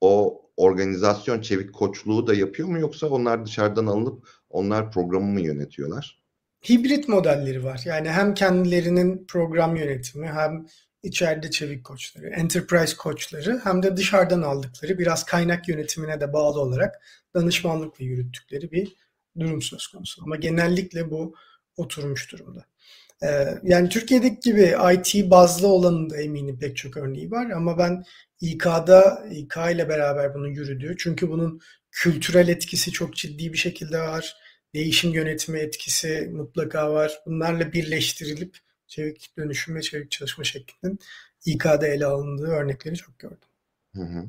o 0.00 0.42
organizasyon 0.56 1.40
çevik 1.40 1.72
koçluğu 1.72 2.26
da 2.26 2.34
yapıyor 2.34 2.68
mu 2.68 2.78
yoksa 2.78 3.06
onlar 3.06 3.46
dışarıdan 3.46 3.86
alınıp 3.86 4.28
onlar 4.50 4.92
programı 4.92 5.26
mı 5.26 5.40
yönetiyorlar? 5.40 6.23
Hibrit 6.68 7.08
modelleri 7.08 7.64
var. 7.64 7.80
Yani 7.84 8.10
hem 8.10 8.34
kendilerinin 8.34 9.26
program 9.28 9.76
yönetimi 9.76 10.26
hem 10.26 10.66
içeride 11.02 11.50
çevik 11.50 11.84
koçları, 11.84 12.28
enterprise 12.28 12.96
koçları 12.96 13.60
hem 13.64 13.82
de 13.82 13.96
dışarıdan 13.96 14.42
aldıkları 14.42 14.98
biraz 14.98 15.24
kaynak 15.24 15.68
yönetimine 15.68 16.20
de 16.20 16.32
bağlı 16.32 16.60
olarak 16.60 17.02
danışmanlıkla 17.34 18.04
yürüttükleri 18.04 18.72
bir 18.72 18.96
durum 19.38 19.62
söz 19.62 19.86
konusu. 19.86 20.22
Ama 20.24 20.36
genellikle 20.36 21.10
bu 21.10 21.34
oturmuş 21.76 22.32
durumda. 22.32 22.64
Ee, 23.22 23.58
yani 23.62 23.88
Türkiye'deki 23.88 24.40
gibi 24.40 24.74
IT 24.94 25.30
bazlı 25.30 25.66
olanın 25.66 26.10
da 26.10 26.16
eminim 26.16 26.58
pek 26.58 26.76
çok 26.76 26.96
örneği 26.96 27.30
var 27.30 27.50
ama 27.50 27.78
ben 27.78 28.04
İK'da 28.40 29.24
İK 29.30 29.56
ile 29.72 29.88
beraber 29.88 30.34
bunun 30.34 30.48
yürüdüğü 30.48 30.96
çünkü 30.98 31.28
bunun 31.28 31.60
kültürel 31.90 32.48
etkisi 32.48 32.92
çok 32.92 33.16
ciddi 33.16 33.52
bir 33.52 33.58
şekilde 33.58 34.00
var. 34.00 34.36
Değişim 34.74 35.12
yönetimi 35.12 35.58
etkisi 35.58 36.30
mutlaka 36.32 36.92
var. 36.92 37.22
Bunlarla 37.26 37.72
birleştirilip 37.72 38.58
çevik 38.86 39.36
dönüşüm 39.38 39.74
ve 39.74 39.82
çevik 39.82 40.10
çalışma 40.10 40.44
şeklinin 40.44 40.98
İK'da 41.44 41.86
ele 41.86 42.06
alındığı 42.06 42.46
örnekleri 42.46 42.94
çok 42.94 43.18
gördüm. 43.18 43.38
Hı 43.94 44.02
hı. 44.02 44.24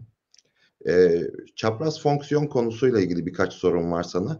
Ee, 0.89 1.21
çapraz 1.55 2.01
fonksiyon 2.01 2.47
konusuyla 2.47 2.99
ilgili 2.99 3.25
birkaç 3.25 3.53
sorum 3.53 3.91
var 3.91 4.03
sana. 4.03 4.39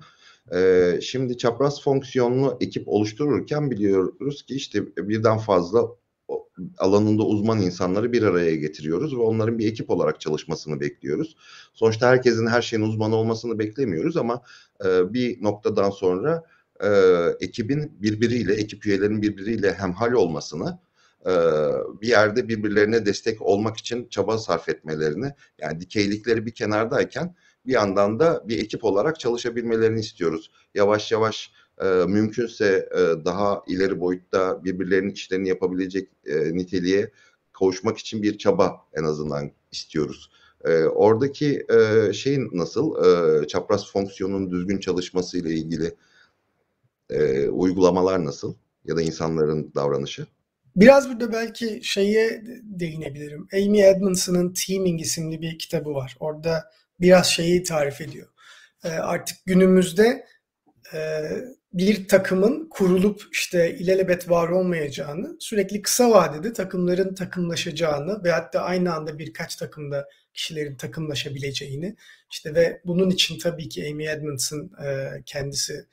Ee, 0.53 0.99
şimdi 1.01 1.37
çapraz 1.37 1.81
fonksiyonlu 1.81 2.57
ekip 2.61 2.87
oluştururken 2.87 3.71
biliyoruz 3.71 4.45
ki 4.45 4.55
işte 4.55 4.85
birden 4.97 5.37
fazla 5.37 5.87
alanında 6.77 7.23
uzman 7.23 7.61
insanları 7.61 8.13
bir 8.13 8.23
araya 8.23 8.55
getiriyoruz 8.55 9.13
ve 9.17 9.21
onların 9.21 9.59
bir 9.59 9.67
ekip 9.67 9.89
olarak 9.89 10.21
çalışmasını 10.21 10.79
bekliyoruz. 10.79 11.35
Sonuçta 11.73 12.07
herkesin 12.07 12.47
her 12.47 12.61
şeyin 12.61 12.83
uzmanı 12.83 13.15
olmasını 13.15 13.59
beklemiyoruz 13.59 14.17
ama 14.17 14.41
e, 14.85 15.13
bir 15.13 15.43
noktadan 15.43 15.89
sonra 15.89 16.43
e, 16.83 16.89
ekibin 17.39 17.91
birbiriyle, 18.01 18.53
ekip 18.53 18.85
üyelerinin 18.85 19.21
birbiriyle 19.21 19.73
hemhal 19.73 20.11
olmasını, 20.11 20.79
e, 21.25 21.31
bir 22.01 22.07
yerde 22.07 22.47
birbirlerine 22.47 23.05
destek 23.05 23.41
olmak 23.41 23.77
için 23.77 24.07
çaba 24.09 24.37
sarf 24.37 24.69
etmelerini, 24.69 25.33
yani 25.59 25.79
dikeylikleri 25.79 26.45
bir 26.45 26.51
kenardayken 26.51 27.35
bir 27.65 27.73
yandan 27.73 28.19
da 28.19 28.43
bir 28.47 28.63
ekip 28.63 28.83
olarak 28.83 29.19
çalışabilmelerini 29.19 29.99
istiyoruz. 29.99 30.51
Yavaş 30.75 31.11
yavaş 31.11 31.51
e, 31.81 31.85
mümkünse 31.85 32.89
daha 33.25 33.63
ileri 33.67 33.99
boyutta 33.99 34.63
birbirlerinin 34.63 35.13
işlerini 35.13 35.49
yapabilecek 35.49 36.09
niteliğe 36.51 37.11
kavuşmak 37.53 37.97
için 37.97 38.23
bir 38.23 38.37
çaba 38.37 38.75
en 38.93 39.03
azından 39.03 39.51
istiyoruz. 39.71 40.29
E, 40.65 40.83
oradaki 40.83 41.65
e, 41.69 42.13
şeyin 42.13 42.49
nasıl, 42.53 42.95
e, 43.05 43.47
çapraz 43.47 43.91
fonksiyonun 43.91 44.51
düzgün 44.51 44.79
çalışması 44.79 45.37
ile 45.37 45.49
ilgili 45.49 45.95
e, 47.09 47.47
uygulamalar 47.47 48.25
nasıl 48.25 48.55
ya 48.85 48.95
da 48.95 49.01
insanların 49.01 49.71
davranışı? 49.75 50.27
Biraz 50.75 51.09
burada 51.09 51.33
belki 51.33 51.79
şeye 51.83 52.43
değinebilirim. 52.63 53.47
Amy 53.53 53.81
Edmondson'ın 53.81 54.53
Teaming 54.53 55.01
isimli 55.01 55.41
bir 55.41 55.57
kitabı 55.59 55.93
var. 55.93 56.15
Orada 56.19 56.71
biraz 56.99 57.27
şeyi 57.27 57.63
tarif 57.63 58.01
ediyor. 58.01 58.27
E, 58.83 58.89
artık 58.89 59.37
günümüzde 59.45 60.25
e, 60.93 61.21
bir 61.73 62.07
takımın 62.07 62.69
kurulup 62.69 63.23
işte 63.31 63.75
ilelebet 63.75 64.29
var 64.29 64.49
olmayacağını, 64.49 65.37
sürekli 65.39 65.81
kısa 65.81 66.11
vadede 66.11 66.53
takımların 66.53 67.15
takımlaşacağını 67.15 68.23
ve 68.23 68.31
hatta 68.31 68.61
aynı 68.61 68.93
anda 68.93 69.19
birkaç 69.19 69.55
takımda 69.55 70.07
kişilerin 70.35 70.75
takımlaşabileceğini 70.75 71.95
işte 72.31 72.55
ve 72.55 72.81
bunun 72.85 73.09
için 73.09 73.39
tabii 73.39 73.69
ki 73.69 73.89
Amy 73.91 74.07
Edmondson 74.07 74.71
e, 74.85 75.09
kendisi 75.25 75.85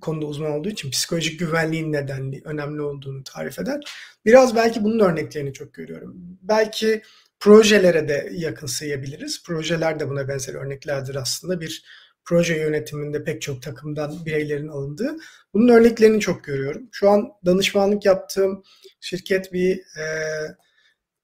konuda 0.00 0.26
uzman 0.26 0.50
olduğu 0.50 0.68
için 0.68 0.90
psikolojik 0.90 1.40
güvenliğin 1.40 1.92
nedenli 1.92 2.42
önemli 2.44 2.82
olduğunu 2.82 3.24
tarif 3.24 3.58
eder. 3.58 3.80
Biraz 4.24 4.56
belki 4.56 4.84
bunun 4.84 4.98
örneklerini 4.98 5.52
çok 5.52 5.74
görüyorum. 5.74 6.14
Belki 6.42 7.02
projelere 7.40 8.08
de 8.08 8.30
yakın 8.32 8.66
sayabiliriz. 8.66 9.42
Projeler 9.42 10.00
de 10.00 10.08
buna 10.08 10.28
benzer 10.28 10.54
örneklerdir 10.54 11.14
aslında. 11.14 11.60
Bir 11.60 11.84
proje 12.24 12.56
yönetiminde 12.56 13.24
pek 13.24 13.42
çok 13.42 13.62
takımdan 13.62 14.26
bireylerin 14.26 14.68
alındığı. 14.68 15.16
Bunun 15.54 15.68
örneklerini 15.68 16.20
çok 16.20 16.44
görüyorum. 16.44 16.88
Şu 16.92 17.10
an 17.10 17.28
danışmanlık 17.46 18.04
yaptığım 18.04 18.62
şirket 19.00 19.52
bir 19.52 19.76
e, 19.76 20.04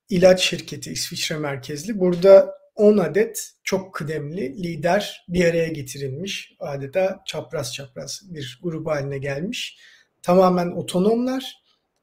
ilaç 0.08 0.42
şirketi 0.42 0.92
İsviçre 0.92 1.36
merkezli. 1.36 2.00
Burada 2.00 2.54
10 2.74 2.98
adet 2.98 3.50
çok 3.64 3.94
kıdemli 3.94 4.62
lider 4.62 5.24
bir 5.28 5.44
araya 5.44 5.68
getirilmiş. 5.68 6.56
Adeta 6.60 7.22
çapraz 7.26 7.74
çapraz 7.74 8.22
bir 8.24 8.60
grup 8.62 8.86
haline 8.86 9.18
gelmiş. 9.18 9.78
Tamamen 10.22 10.70
otonomlar. 10.70 11.56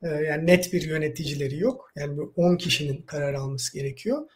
E, 0.03 0.07
yani 0.07 0.47
net 0.47 0.73
bir 0.73 0.81
yöneticileri 0.81 1.59
yok. 1.59 1.91
Yani 1.95 2.21
10 2.21 2.57
kişinin 2.57 3.01
karar 3.01 3.33
alması 3.33 3.73
gerekiyor. 3.73 4.29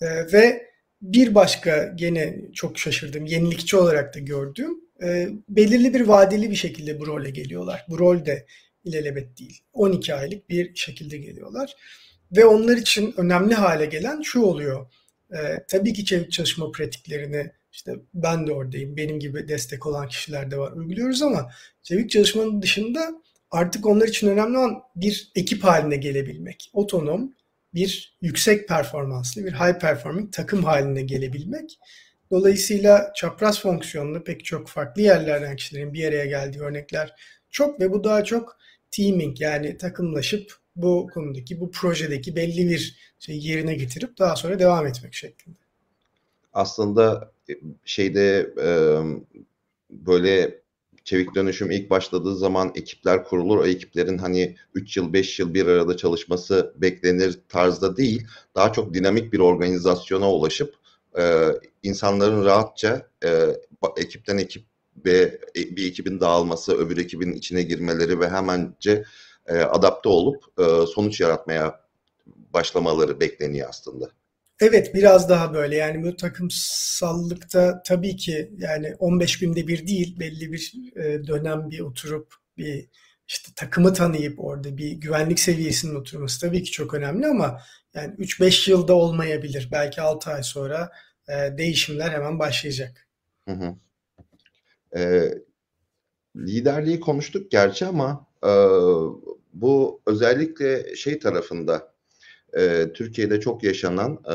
E, 0.00 0.06
ve 0.32 0.70
bir 1.02 1.34
başka 1.34 1.92
gene 1.94 2.36
çok 2.54 2.78
şaşırdım, 2.78 3.26
yenilikçi 3.26 3.76
olarak 3.76 4.14
da 4.14 4.18
gördüğüm 4.18 4.80
e, 5.02 5.28
belirli 5.48 5.94
bir 5.94 6.00
vadeli 6.00 6.50
bir 6.50 6.56
şekilde 6.56 7.00
bu 7.00 7.06
role 7.06 7.30
geliyorlar. 7.30 7.86
Bu 7.88 7.98
rol 7.98 8.24
de 8.24 8.46
ilelebet 8.84 9.38
değil. 9.38 9.60
12 9.72 10.14
aylık 10.14 10.48
bir 10.48 10.74
şekilde 10.74 11.18
geliyorlar. 11.18 11.74
Ve 12.36 12.46
onlar 12.46 12.76
için 12.76 13.14
önemli 13.16 13.54
hale 13.54 13.86
gelen 13.86 14.22
şu 14.22 14.42
oluyor. 14.42 14.86
E, 15.32 15.64
tabii 15.68 15.92
ki 15.92 16.04
çevik 16.04 16.32
çalışma 16.32 16.70
pratiklerini 16.70 17.50
işte 17.72 17.92
ben 18.14 18.46
de 18.46 18.52
oradayım, 18.52 18.96
benim 18.96 19.20
gibi 19.20 19.48
destek 19.48 19.86
olan 19.86 20.08
kişiler 20.08 20.50
de 20.50 20.58
var 20.58 20.72
uyguluyoruz 20.72 21.22
ama 21.22 21.50
çevik 21.82 22.10
çalışmanın 22.10 22.62
dışında 22.62 23.22
artık 23.50 23.86
onlar 23.86 24.08
için 24.08 24.28
önemli 24.28 24.58
olan 24.58 24.82
bir 24.96 25.32
ekip 25.34 25.64
haline 25.64 25.96
gelebilmek. 25.96 26.70
Otonom, 26.72 27.34
bir 27.74 28.18
yüksek 28.22 28.68
performanslı, 28.68 29.44
bir 29.44 29.52
high 29.52 29.78
performing 29.78 30.32
takım 30.32 30.64
haline 30.64 31.02
gelebilmek. 31.02 31.78
Dolayısıyla 32.30 33.12
çapraz 33.16 33.60
fonksiyonlu 33.60 34.24
pek 34.24 34.44
çok 34.44 34.68
farklı 34.68 35.02
yerlerden 35.02 35.56
kişilerin 35.56 35.94
bir 35.94 36.08
araya 36.08 36.26
geldiği 36.26 36.60
örnekler 36.60 37.14
çok 37.50 37.80
ve 37.80 37.92
bu 37.92 38.04
daha 38.04 38.24
çok 38.24 38.58
teaming 38.90 39.40
yani 39.40 39.76
takımlaşıp 39.76 40.52
bu 40.82 41.08
konudaki, 41.14 41.60
bu 41.60 41.70
projedeki 41.70 42.36
belli 42.36 42.70
bir 42.70 42.96
şey 43.18 43.38
yerine 43.38 43.74
getirip 43.74 44.18
daha 44.18 44.36
sonra 44.36 44.58
devam 44.58 44.86
etmek 44.86 45.14
şeklinde. 45.14 45.58
Aslında 46.52 47.32
e, 47.50 47.54
şeyde 47.84 48.54
böyle 49.90 50.60
çevik 51.04 51.34
dönüşüm 51.34 51.70
ilk 51.70 51.90
başladığı 51.90 52.36
zaman 52.36 52.72
ekipler 52.74 53.24
kurulur. 53.24 53.58
O 53.58 53.66
ekiplerin 53.66 54.18
hani 54.18 54.56
3 54.74 54.96
yıl 54.96 55.12
5 55.12 55.38
yıl 55.38 55.54
bir 55.54 55.66
arada 55.66 55.96
çalışması 55.96 56.74
beklenir 56.76 57.38
tarzda 57.48 57.96
değil. 57.96 58.26
Daha 58.54 58.72
çok 58.72 58.94
dinamik 58.94 59.32
bir 59.32 59.38
organizasyona 59.38 60.32
ulaşıp 60.32 60.74
insanların 61.82 62.44
rahatça 62.44 63.08
ekipten 63.96 64.38
ekip 64.38 64.64
ve 65.04 65.38
e, 65.56 65.76
bir 65.76 65.88
ekibin 65.88 66.20
dağılması, 66.20 66.72
öbür 66.72 66.96
ekibin 66.96 67.32
içine 67.32 67.62
girmeleri 67.62 68.20
ve 68.20 68.30
hemence 68.30 69.04
e, 69.50 69.58
adapte 69.58 70.08
olup 70.08 70.44
e, 70.58 70.86
sonuç 70.86 71.20
yaratmaya 71.20 71.80
başlamaları 72.26 73.20
bekleniyor 73.20 73.68
aslında. 73.68 74.10
Evet 74.60 74.94
biraz 74.94 75.28
daha 75.28 75.54
böyle 75.54 75.76
yani 75.76 76.04
bu 76.04 76.16
takımsallıkta 76.16 77.82
tabii 77.82 78.16
ki 78.16 78.52
yani 78.58 78.94
15 78.98 79.38
günde 79.38 79.68
bir 79.68 79.86
değil 79.86 80.20
belli 80.20 80.52
bir 80.52 80.72
e, 80.96 81.26
dönem 81.26 81.70
bir 81.70 81.80
oturup 81.80 82.34
bir 82.56 82.88
işte 83.28 83.52
takımı 83.56 83.94
tanıyıp 83.94 84.44
orada 84.44 84.76
bir 84.76 84.90
güvenlik 84.90 85.40
seviyesinin 85.40 85.94
oturması 85.94 86.40
tabii 86.40 86.62
ki 86.62 86.70
çok 86.70 86.94
önemli 86.94 87.26
ama 87.26 87.60
yani 87.94 88.14
3-5 88.14 88.70
yılda 88.70 88.94
olmayabilir. 88.94 89.68
Belki 89.72 90.00
6 90.00 90.30
ay 90.30 90.42
sonra 90.42 90.90
e, 91.28 91.58
değişimler 91.58 92.10
hemen 92.10 92.38
başlayacak. 92.38 93.08
Hı 93.48 93.54
hı. 93.54 93.76
E, 95.00 95.30
liderliği 96.36 97.00
konuştuk 97.00 97.50
gerçi 97.50 97.86
ama 97.86 98.26
e, 98.44 98.50
bu 99.52 100.00
özellikle 100.06 100.96
şey 100.96 101.18
tarafında 101.18 101.92
e, 102.58 102.92
Türkiye'de 102.94 103.40
çok 103.40 103.62
yaşanan, 103.62 104.12
e, 104.26 104.34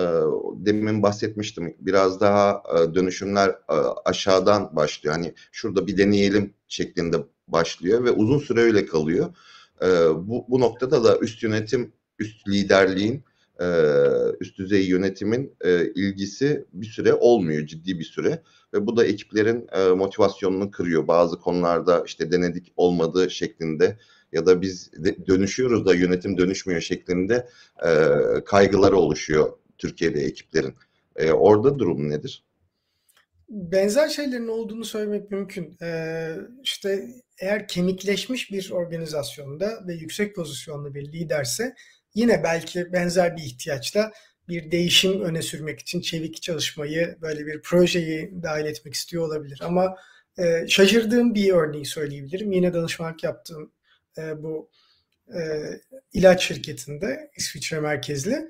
demin 0.65 1.03
bahsetmiştim 1.03 1.75
biraz 1.79 2.21
daha 2.21 2.63
e, 2.75 2.95
dönüşümler 2.95 3.49
e, 3.49 3.73
aşağıdan 4.05 4.75
başlıyor. 4.75 5.15
Hani 5.15 5.33
şurada 5.51 5.87
bir 5.87 5.97
deneyelim 5.97 6.53
şeklinde 6.67 7.17
başlıyor 7.47 8.03
ve 8.03 8.11
uzun 8.11 8.39
süre 8.39 8.61
öyle 8.61 8.85
kalıyor. 8.85 9.35
E, 9.81 9.87
bu, 10.15 10.45
bu 10.49 10.59
noktada 10.59 11.03
da 11.03 11.19
üst 11.19 11.43
yönetim, 11.43 11.91
üst 12.19 12.47
liderliğin, 12.47 13.23
e, 13.59 13.65
üst 14.39 14.57
düzey 14.57 14.87
yönetimin 14.87 15.55
e, 15.61 15.85
ilgisi 15.95 16.65
bir 16.73 16.85
süre 16.85 17.13
olmuyor, 17.13 17.65
ciddi 17.65 17.99
bir 17.99 18.03
süre. 18.03 18.41
Ve 18.73 18.87
bu 18.87 18.97
da 18.97 19.05
ekiplerin 19.05 19.67
e, 19.71 19.87
motivasyonunu 19.89 20.71
kırıyor. 20.71 21.07
Bazı 21.07 21.39
konularda 21.39 22.03
işte 22.05 22.31
denedik 22.31 22.73
olmadığı 22.75 23.29
şeklinde 23.29 23.97
ya 24.35 24.45
da 24.45 24.61
biz 24.61 24.91
dönüşüyoruz 25.27 25.85
da 25.85 25.95
yönetim 25.95 26.37
dönüşmüyor 26.37 26.81
şeklinde 26.81 27.47
e, 27.85 27.89
kaygıları 28.45 28.97
oluşuyor 28.97 29.53
Türkiye'de 29.77 30.21
ekiplerin. 30.21 30.75
E, 31.15 31.31
orada 31.31 31.79
durum 31.79 32.09
nedir? 32.09 32.43
Benzer 33.49 34.09
şeylerin 34.09 34.47
olduğunu 34.47 34.85
söylemek 34.85 35.31
mümkün. 35.31 35.77
Ee, 35.81 36.35
işte 36.63 37.07
eğer 37.39 37.67
kemikleşmiş 37.67 38.51
bir 38.51 38.71
organizasyonda 38.71 39.83
ve 39.87 39.93
yüksek 39.93 40.35
pozisyonlu 40.35 40.95
bir 40.95 41.11
liderse 41.11 41.75
yine 42.15 42.43
belki 42.43 42.93
benzer 42.93 43.37
bir 43.37 43.41
ihtiyaçla 43.41 44.11
bir 44.49 44.71
değişim 44.71 45.21
öne 45.21 45.41
sürmek 45.41 45.79
için 45.79 46.01
çevik 46.01 46.41
çalışmayı, 46.41 47.17
böyle 47.21 47.45
bir 47.45 47.61
projeyi 47.61 48.43
dahil 48.43 48.65
etmek 48.65 48.93
istiyor 48.93 49.27
olabilir. 49.27 49.59
Ama 49.63 49.95
e, 50.37 50.67
şaşırdığım 50.67 51.35
bir 51.35 51.51
örneği 51.51 51.85
söyleyebilirim. 51.85 52.51
Yine 52.51 52.73
danışmanlık 52.73 53.23
yaptığım 53.23 53.71
e, 54.17 54.43
bu 54.43 54.69
e, 55.35 55.39
ilaç 56.13 56.47
şirketinde 56.47 57.31
İsviçre 57.37 57.79
merkezli 57.79 58.49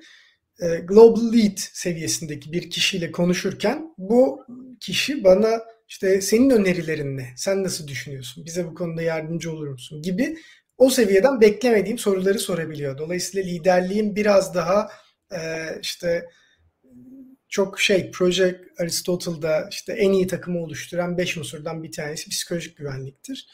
e, 0.60 0.76
Global 0.76 1.32
Lead 1.32 1.56
seviyesindeki 1.56 2.52
bir 2.52 2.70
kişiyle 2.70 3.12
konuşurken 3.12 3.94
bu 3.98 4.44
kişi 4.80 5.24
bana 5.24 5.62
işte 5.88 6.20
senin 6.20 6.50
önerilerin 6.50 7.16
ne? 7.16 7.34
Sen 7.36 7.64
nasıl 7.64 7.88
düşünüyorsun? 7.88 8.44
Bize 8.44 8.66
bu 8.66 8.74
konuda 8.74 9.02
yardımcı 9.02 9.52
olur 9.52 9.68
musun? 9.68 10.02
Gibi 10.02 10.36
o 10.78 10.90
seviyeden 10.90 11.40
beklemediğim 11.40 11.98
soruları 11.98 12.38
sorabiliyor. 12.38 12.98
Dolayısıyla 12.98 13.50
liderliğin 13.50 14.16
biraz 14.16 14.54
daha 14.54 14.88
e, 15.32 15.38
işte 15.82 16.26
çok 17.48 17.80
şey 17.80 18.10
proje 18.10 18.60
Aristotle'da 18.78 19.68
işte 19.70 19.92
en 19.92 20.12
iyi 20.12 20.26
takımı 20.26 20.62
oluşturan 20.62 21.18
beş 21.18 21.36
unsurdan 21.36 21.82
bir 21.82 21.92
tanesi 21.92 22.30
psikolojik 22.30 22.76
güvenliktir. 22.76 23.48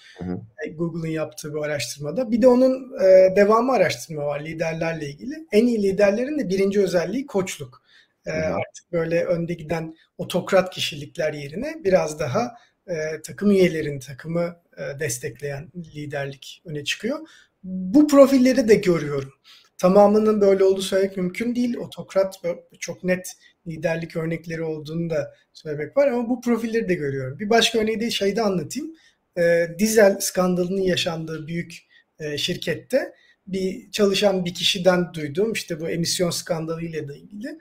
E, 0.67 0.69
Google'ın 0.71 1.13
yaptığı 1.13 1.55
bu 1.55 1.63
araştırmada. 1.63 2.31
Bir 2.31 2.43
de 2.43 2.49
onun 2.49 3.01
e, 3.05 3.37
devamı 3.37 3.73
araştırma 3.73 4.27
var 4.27 4.41
liderlerle 4.41 5.09
ilgili. 5.09 5.35
En 5.53 5.67
iyi 5.67 5.83
liderlerin 5.83 6.39
de 6.39 6.49
birinci 6.49 6.83
özelliği 6.83 7.27
koçluk. 7.27 7.83
E, 8.27 8.31
artık 8.31 8.93
böyle 8.93 9.25
önde 9.25 9.55
giden 9.55 9.95
otokrat 10.19 10.71
kişilikler 10.71 11.33
yerine 11.33 11.75
biraz 11.85 12.21
daha 12.21 12.55
e, 12.87 13.23
takım 13.23 13.51
üyelerin 13.51 13.99
takımı 13.99 14.57
e, 14.77 15.01
destekleyen 15.01 15.73
liderlik 15.95 16.63
öne 16.65 16.85
çıkıyor. 16.85 17.19
Bu 17.63 18.09
profilleri 18.09 18.69
de 18.69 18.75
görüyorum. 18.75 19.33
Tamamının 19.79 20.41
böyle 20.41 20.65
olduğu 20.65 20.83
söylemek 20.83 21.17
mümkün 21.17 21.55
değil. 21.55 21.77
Otokrat 21.77 22.41
çok 22.79 23.05
net 23.05 23.33
liderlik 23.67 24.17
örnekleri 24.17 24.63
olduğunu 24.63 25.11
da 25.11 25.35
söylemek 25.53 25.97
var 25.97 26.09
ama 26.09 26.29
bu 26.29 26.41
profilleri 26.41 26.89
de 26.89 26.95
görüyorum. 26.95 27.39
Bir 27.39 27.51
başka 27.51 27.79
örneği 27.79 28.01
de 28.01 28.11
şeyde 28.11 28.43
anlatayım. 28.43 28.95
E, 29.39 29.67
dizel 29.79 30.21
skandalının 30.21 30.83
yaşandığı 30.83 31.47
büyük 31.47 31.79
e, 32.19 32.39
şirkette 32.39 33.13
bir 33.47 33.91
çalışan 33.91 34.45
bir 34.45 34.55
kişiden 34.55 35.15
duydum 35.15 35.53
işte 35.53 35.81
bu 35.81 35.89
emisyon 35.89 36.31
skandalı 36.31 36.83
ile 36.83 36.99
ilgili. 36.99 37.59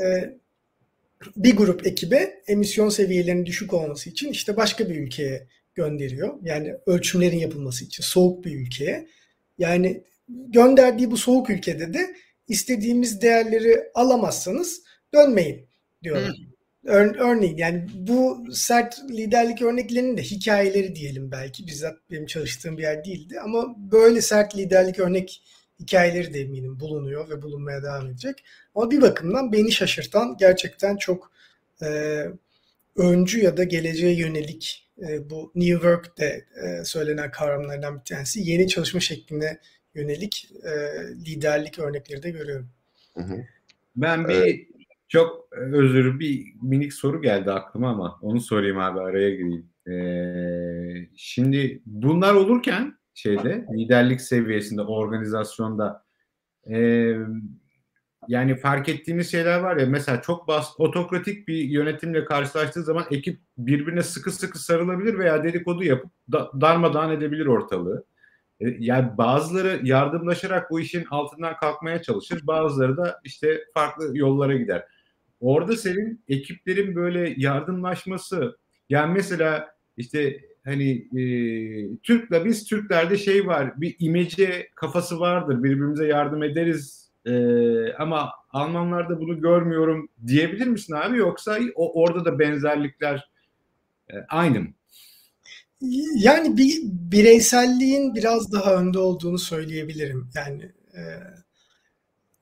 E, 0.00 0.34
bir 1.36 1.56
grup 1.56 1.86
ekibe 1.86 2.42
emisyon 2.46 2.88
seviyelerinin 2.88 3.46
düşük 3.46 3.74
olması 3.74 4.10
için 4.10 4.30
işte 4.30 4.56
başka 4.56 4.88
bir 4.88 4.96
ülkeye 4.96 5.48
gönderiyor. 5.74 6.38
Yani 6.42 6.74
ölçümlerin 6.86 7.38
yapılması 7.38 7.84
için 7.84 8.02
soğuk 8.02 8.44
bir 8.44 8.60
ülkeye. 8.60 9.08
Yani 9.58 10.04
gönderdiği 10.28 11.10
bu 11.10 11.16
soğuk 11.16 11.50
ülkede 11.50 11.94
de 11.94 12.14
istediğimiz 12.48 13.22
değerleri 13.22 13.90
alamazsanız 13.94 14.82
dönmeyin 15.14 15.66
diyorlar. 16.02 16.36
Ör, 16.84 17.14
örneğin 17.18 17.56
yani 17.56 17.86
bu 17.94 18.44
sert 18.52 18.98
liderlik 19.10 19.62
örneklerinin 19.62 20.16
de 20.16 20.22
hikayeleri 20.22 20.94
diyelim 20.94 21.30
belki. 21.30 21.66
Bizzat 21.66 21.96
benim 22.10 22.26
çalıştığım 22.26 22.78
bir 22.78 22.82
yer 22.82 23.04
değildi 23.04 23.40
ama 23.40 23.74
böyle 23.92 24.20
sert 24.20 24.56
liderlik 24.56 24.98
örnek 24.98 25.42
hikayeleri 25.80 26.34
de 26.34 26.40
eminim 26.40 26.80
bulunuyor 26.80 27.30
ve 27.30 27.42
bulunmaya 27.42 27.82
devam 27.82 28.06
edecek. 28.06 28.44
Ama 28.74 28.90
bir 28.90 29.00
bakımdan 29.00 29.52
beni 29.52 29.72
şaşırtan 29.72 30.36
gerçekten 30.38 30.96
çok 30.96 31.32
e, 31.82 31.86
öncü 32.96 33.42
ya 33.42 33.56
da 33.56 33.64
geleceğe 33.64 34.14
yönelik 34.14 34.90
e, 35.08 35.30
bu 35.30 35.52
New 35.54 35.74
Work'te 35.74 36.44
e, 36.64 36.84
söylenen 36.84 37.30
kavramlardan 37.30 37.98
bir 37.98 38.04
tanesi. 38.04 38.40
Yeni 38.50 38.68
çalışma 38.68 39.00
şekline 39.00 39.58
yönelik 39.94 40.48
e, 40.64 40.70
liderlik 41.26 41.78
örnekleri 41.78 42.22
de 42.22 42.30
görüyorum. 42.30 42.70
Hı 43.14 43.22
hı. 43.22 43.44
Ben 43.96 44.28
bir 44.28 44.34
evet. 44.34 44.60
Çok 45.14 45.48
özür 45.50 46.20
bir 46.20 46.54
minik 46.62 46.92
soru 46.92 47.22
geldi 47.22 47.52
aklıma 47.52 47.90
ama 47.90 48.18
onu 48.22 48.40
sorayım 48.40 48.78
abi 48.78 49.00
araya 49.00 49.30
gireyim. 49.30 49.70
Ee, 49.88 51.08
şimdi 51.16 51.82
bunlar 51.86 52.34
olurken 52.34 52.98
şeyde 53.14 53.66
liderlik 53.72 54.20
seviyesinde 54.20 54.82
organizasyonda 54.82 56.04
e, 56.70 56.78
yani 58.28 58.56
fark 58.56 58.88
ettiğimiz 58.88 59.30
şeyler 59.30 59.60
var 59.60 59.76
ya 59.76 59.86
mesela 59.86 60.22
çok 60.22 60.48
bas 60.48 60.74
otokratik 60.78 61.48
bir 61.48 61.58
yönetimle 61.64 62.24
karşılaştığı 62.24 62.82
zaman 62.82 63.04
ekip 63.10 63.40
birbirine 63.58 64.02
sıkı 64.02 64.32
sıkı 64.32 64.58
sarılabilir 64.58 65.18
veya 65.18 65.44
dedikodu 65.44 65.84
yapıp 65.84 66.10
da, 66.32 66.50
darmadağın 66.60 67.10
edebilir 67.10 67.46
ortalığı. 67.46 68.04
E, 68.60 68.66
yani 68.78 69.18
bazıları 69.18 69.80
yardımlaşarak 69.82 70.70
bu 70.70 70.80
işin 70.80 71.04
altından 71.10 71.56
kalkmaya 71.56 72.02
çalışır. 72.02 72.46
Bazıları 72.46 72.96
da 72.96 73.20
işte 73.24 73.60
farklı 73.74 74.18
yollara 74.18 74.56
gider. 74.56 74.93
Orada 75.44 75.76
senin 75.76 76.24
ekiplerin 76.28 76.94
böyle 76.94 77.34
yardımlaşması 77.36 78.56
yani 78.88 79.12
mesela 79.12 79.68
işte 79.96 80.40
hani 80.64 80.90
e, 80.92 81.22
Türk'le 82.02 82.44
biz 82.44 82.64
Türklerde 82.64 83.18
şey 83.18 83.46
var 83.46 83.80
bir 83.80 83.96
imece 83.98 84.68
kafası 84.74 85.20
vardır 85.20 85.62
birbirimize 85.62 86.06
yardım 86.06 86.42
ederiz 86.42 87.10
e, 87.26 87.34
ama 87.92 88.30
Almanlarda 88.50 89.20
bunu 89.20 89.40
görmüyorum 89.40 90.08
diyebilir 90.26 90.66
misin 90.66 90.94
abi 90.94 91.18
yoksa 91.18 91.58
o, 91.74 92.02
orada 92.02 92.24
da 92.24 92.38
benzerlikler 92.38 93.30
e, 94.10 94.14
aynı 94.28 94.60
mı? 94.60 94.68
Yani 96.16 96.56
bir 96.56 96.80
bireyselliğin 96.84 98.14
biraz 98.14 98.52
daha 98.52 98.74
önde 98.74 98.98
olduğunu 98.98 99.38
söyleyebilirim. 99.38 100.30
Yani 100.34 100.62
e, 100.94 101.02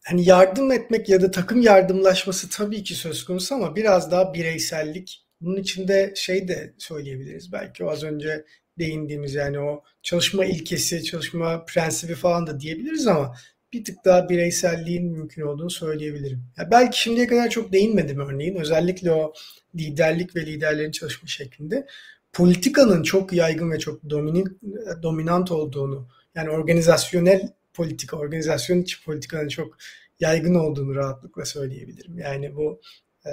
hani 0.02 0.28
yardım 0.28 0.72
etmek 0.72 1.08
ya 1.08 1.22
da 1.22 1.30
takım 1.30 1.62
yardımlaşması 1.62 2.50
tabii 2.50 2.82
ki 2.82 2.94
söz 2.94 3.24
konusu 3.24 3.54
ama 3.54 3.76
biraz 3.76 4.10
daha 4.10 4.34
bireysellik. 4.34 5.26
Bunun 5.40 5.56
içinde 5.56 6.12
şey 6.16 6.48
de 6.48 6.74
söyleyebiliriz 6.78 7.52
belki 7.52 7.84
o 7.84 7.90
az 7.90 8.04
önce 8.04 8.44
değindiğimiz 8.78 9.34
yani 9.34 9.60
o 9.60 9.82
çalışma 10.02 10.44
ilkesi, 10.44 11.04
çalışma 11.04 11.64
prensibi 11.64 12.14
falan 12.14 12.46
da 12.46 12.60
diyebiliriz 12.60 13.06
ama 13.06 13.34
bir 13.72 13.84
tık 13.84 14.04
daha 14.04 14.28
bireyselliğin 14.28 15.12
mümkün 15.12 15.42
olduğunu 15.42 15.70
söyleyebilirim. 15.70 16.44
Ya 16.58 16.70
belki 16.70 17.00
şimdiye 17.00 17.26
kadar 17.26 17.50
çok 17.50 17.72
değinmedim 17.72 18.20
örneğin. 18.20 18.56
Özellikle 18.56 19.12
o 19.12 19.32
liderlik 19.74 20.36
ve 20.36 20.46
liderlerin 20.46 20.90
çalışma 20.90 21.28
şeklinde 21.28 21.86
politikanın 22.32 23.02
çok 23.02 23.32
yaygın 23.32 23.70
ve 23.70 23.78
çok 23.78 24.10
domin, 24.10 24.60
dominant 25.02 25.50
olduğunu 25.50 26.08
yani 26.34 26.50
organizasyonel 26.50 27.48
politika, 27.74 28.16
organizasyon 28.16 28.82
içi 28.82 29.04
politikanın 29.04 29.48
çok 29.48 29.76
yaygın 30.20 30.54
olduğunu 30.54 30.94
rahatlıkla 30.94 31.44
söyleyebilirim. 31.44 32.18
Yani 32.18 32.56
bu 32.56 32.80
e, 33.26 33.32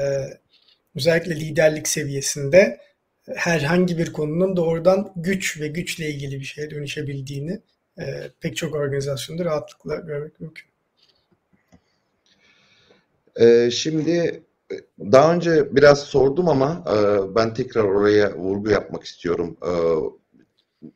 özellikle 0.95 1.39
liderlik 1.39 1.87
seviyesinde 1.87 2.79
herhangi 3.35 3.97
bir 3.97 4.13
konunun 4.13 4.55
doğrudan 4.55 5.13
güç 5.15 5.61
ve 5.61 5.67
güçle 5.67 6.09
ilgili 6.09 6.39
bir 6.39 6.45
şeye 6.45 6.71
dönüşebildiğini 6.71 7.59
e, 7.99 8.31
pek 8.39 8.57
çok 8.57 8.75
organizasyonda 8.75 9.45
rahatlıkla 9.45 9.95
görmek 9.95 10.39
mümkün. 10.39 10.69
Ee, 13.39 13.69
şimdi 13.71 14.43
daha 14.99 15.33
önce 15.33 15.75
biraz 15.75 15.99
sordum 15.99 16.49
ama 16.49 16.83
e, 16.87 16.95
ben 17.35 17.53
tekrar 17.53 17.83
oraya 17.83 18.35
vurgu 18.35 18.69
yapmak 18.69 19.03
istiyorum. 19.03 19.57
E, 19.63 19.71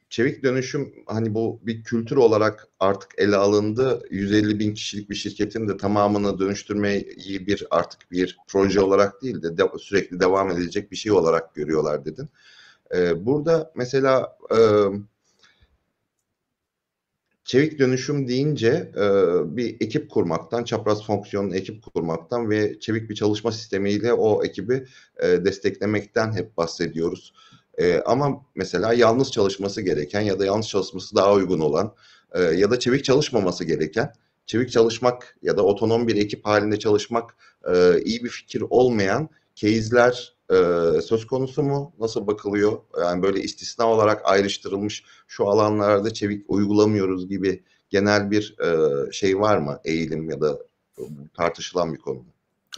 çevik 0.10 0.44
dönüşüm 0.44 0.94
hani 1.06 1.34
bu 1.34 1.60
bir 1.64 1.84
kültür 1.84 2.16
olarak 2.18 2.68
artık 2.80 3.12
ele 3.18 3.36
alındı. 3.36 4.04
150 4.10 4.60
bin 4.60 4.74
kişilik 4.74 5.10
bir 5.10 5.16
şirketin 5.16 5.68
de 5.68 5.78
tamamını 5.78 6.40
dönüştürmeyi 6.40 7.18
bir 7.48 7.68
artık 7.72 8.12
bir 8.12 8.38
proje 8.48 8.82
olarak 8.82 9.22
değil 9.22 9.42
de, 9.42 9.58
de 9.58 9.64
sürekli 9.80 10.20
devam 10.20 10.52
edilecek 10.52 10.92
bir 10.92 10.96
şey 10.96 11.12
olarak 11.12 11.56
görüyorlar 11.56 12.06
dedin. 12.06 12.30
E, 12.96 13.26
burada 13.26 13.72
mesela 13.76 14.38
e, 14.52 14.58
Çevik 17.46 17.80
dönüşüm 17.80 18.28
deyince 18.28 18.92
e, 18.96 19.06
bir 19.58 19.76
ekip 19.82 20.12
kurmaktan, 20.12 20.64
çapraz 20.64 21.06
fonksiyonlu 21.06 21.56
ekip 21.56 21.84
kurmaktan 21.84 22.50
ve 22.50 22.80
çevik 22.80 23.10
bir 23.10 23.16
çalışma 23.16 23.52
sistemiyle 23.52 24.14
o 24.14 24.44
ekibi 24.44 24.86
e, 25.24 25.46
desteklemekten 25.46 26.34
hep 26.34 26.58
bahsediyoruz. 26.58 27.34
E, 27.78 28.02
ama 28.06 28.46
mesela 28.56 28.94
yalnız 28.94 29.32
çalışması 29.32 29.82
gereken 29.82 30.22
ya 30.22 30.40
da 30.40 30.46
yalnız 30.46 30.68
çalışması 30.68 31.16
daha 31.16 31.34
uygun 31.34 31.60
olan 31.60 31.94
e, 32.32 32.42
ya 32.42 32.72
da 32.72 32.80
çevik 32.80 33.04
çalışmaması 33.04 33.64
gereken, 33.66 34.14
çevik 34.46 34.72
çalışmak 34.72 35.38
ya 35.42 35.58
da 35.58 35.64
otonom 35.64 36.08
bir 36.08 36.16
ekip 36.16 36.46
halinde 36.46 36.80
çalışmak 36.80 37.36
e, 37.74 38.02
iyi 38.06 38.24
bir 38.24 38.30
fikir 38.30 38.64
olmayan 38.70 39.30
case'ler 39.56 40.36
e, 40.50 40.56
söz 41.02 41.28
konusu 41.28 41.64
mu? 41.64 41.94
Nasıl 42.00 42.28
bakılıyor? 42.28 42.82
Yani 43.02 43.24
böyle 43.24 43.42
istisna 43.42 43.88
olarak 43.88 44.22
ayrıştırılmış 44.26 45.04
şu 45.28 45.48
alanlarda 45.48 46.14
çevik 46.14 46.46
uygulamıyoruz 46.48 47.30
gibi 47.30 47.64
genel 47.90 48.32
bir 48.32 48.56
e, 48.60 49.12
şey 49.12 49.40
var 49.40 49.58
mı? 49.58 49.80
Eğilim 49.86 50.30
ya 50.30 50.42
da 50.42 50.60
tartışılan 51.38 51.94
bir 51.94 52.00
konu? 52.00 52.26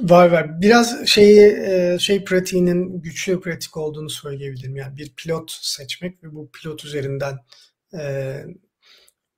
Var 0.02 0.32
var. 0.32 0.62
Biraz 0.62 1.08
şeyi 1.08 1.56
şey 2.00 2.24
pratiğinin 2.24 3.02
güçlü 3.02 3.41
pratik 3.41 3.78
olduğunu 3.78 4.10
söyleyebilirim. 4.10 4.76
Yani 4.76 4.98
bir 4.98 5.14
pilot 5.16 5.52
seçmek 5.52 6.24
ve 6.24 6.34
bu 6.34 6.52
pilot 6.52 6.86
üzerinden 6.86 7.38
e, 8.00 8.36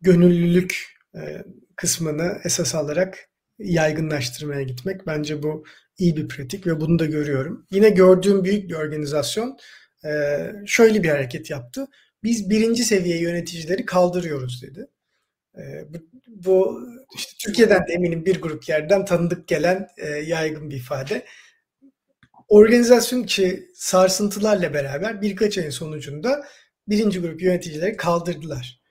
gönüllülük 0.02 0.98
e, 1.16 1.44
kısmını 1.76 2.40
esas 2.44 2.76
alarak 2.76 3.30
yaygınlaştırmaya 3.60 4.62
gitmek. 4.62 5.08
Bence 5.08 5.44
bu 5.44 5.66
iyi 5.98 6.18
bir 6.18 6.28
pratik 6.28 6.68
ve 6.68 6.82
bunu 6.82 7.00
da 7.00 7.06
görüyorum. 7.06 7.66
Yine 7.72 7.90
gördüğüm 7.90 8.44
büyük 8.44 8.70
bir 8.70 8.76
organizasyon 8.76 9.58
e, 10.06 10.10
şöyle 10.66 11.04
bir 11.04 11.10
hareket 11.10 11.50
yaptı. 11.50 11.88
Biz 12.24 12.50
birinci 12.50 12.84
seviye 12.84 13.22
yöneticileri 13.22 13.86
kaldırıyoruz 13.86 14.64
dedi. 14.64 14.88
E, 15.58 15.94
bu, 15.94 15.98
bu 16.28 16.82
işte 17.16 17.32
Türkiye'den 17.40 17.88
de 17.88 17.94
eminim 17.94 18.26
bir 18.26 18.42
grup 18.42 18.70
yerden 18.70 19.06
tanıdık 19.06 19.48
gelen 19.48 19.88
e, 19.98 20.08
yaygın 20.08 20.70
bir 20.70 20.76
ifade. 20.76 21.26
organizasyon 22.48 23.24
içi 23.24 23.70
sarsıntılarla 23.76 24.74
beraber 24.74 25.22
birkaç 25.22 25.58
ayın 25.58 25.70
sonucunda 25.70 26.46
birinci 26.88 27.20
grup 27.20 27.42
yöneticileri 27.42 27.98
kaldırdılar. 27.98 28.82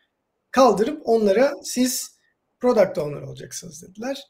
Kaldırıp 0.50 1.00
onlara 1.04 1.54
siz 1.62 2.16
product 2.60 2.98
owner 2.98 3.22
olacaksınız 3.22 3.82
dediler. 3.82 4.22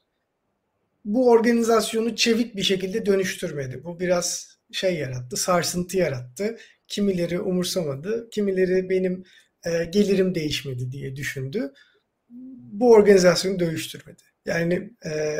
Bu 1.04 1.30
organizasyonu 1.30 2.16
çevik 2.16 2.56
bir 2.56 2.62
şekilde 2.62 3.06
dönüştürmedi. 3.06 3.84
Bu 3.84 4.00
biraz 4.00 4.56
şey 4.72 4.94
yarattı, 4.96 5.36
sarsıntı 5.36 5.96
yarattı. 5.96 6.58
Kimileri 6.88 7.40
umursamadı, 7.40 8.30
kimileri 8.30 8.90
benim 8.90 9.24
e, 9.66 9.84
gelirim 9.84 10.34
değişmedi 10.34 10.92
diye 10.92 11.16
düşündü. 11.16 11.72
Bu 12.72 12.92
organizasyonu 12.92 13.58
dönüştürmedi. 13.58 14.22
Yani 14.46 14.90
e, 15.06 15.38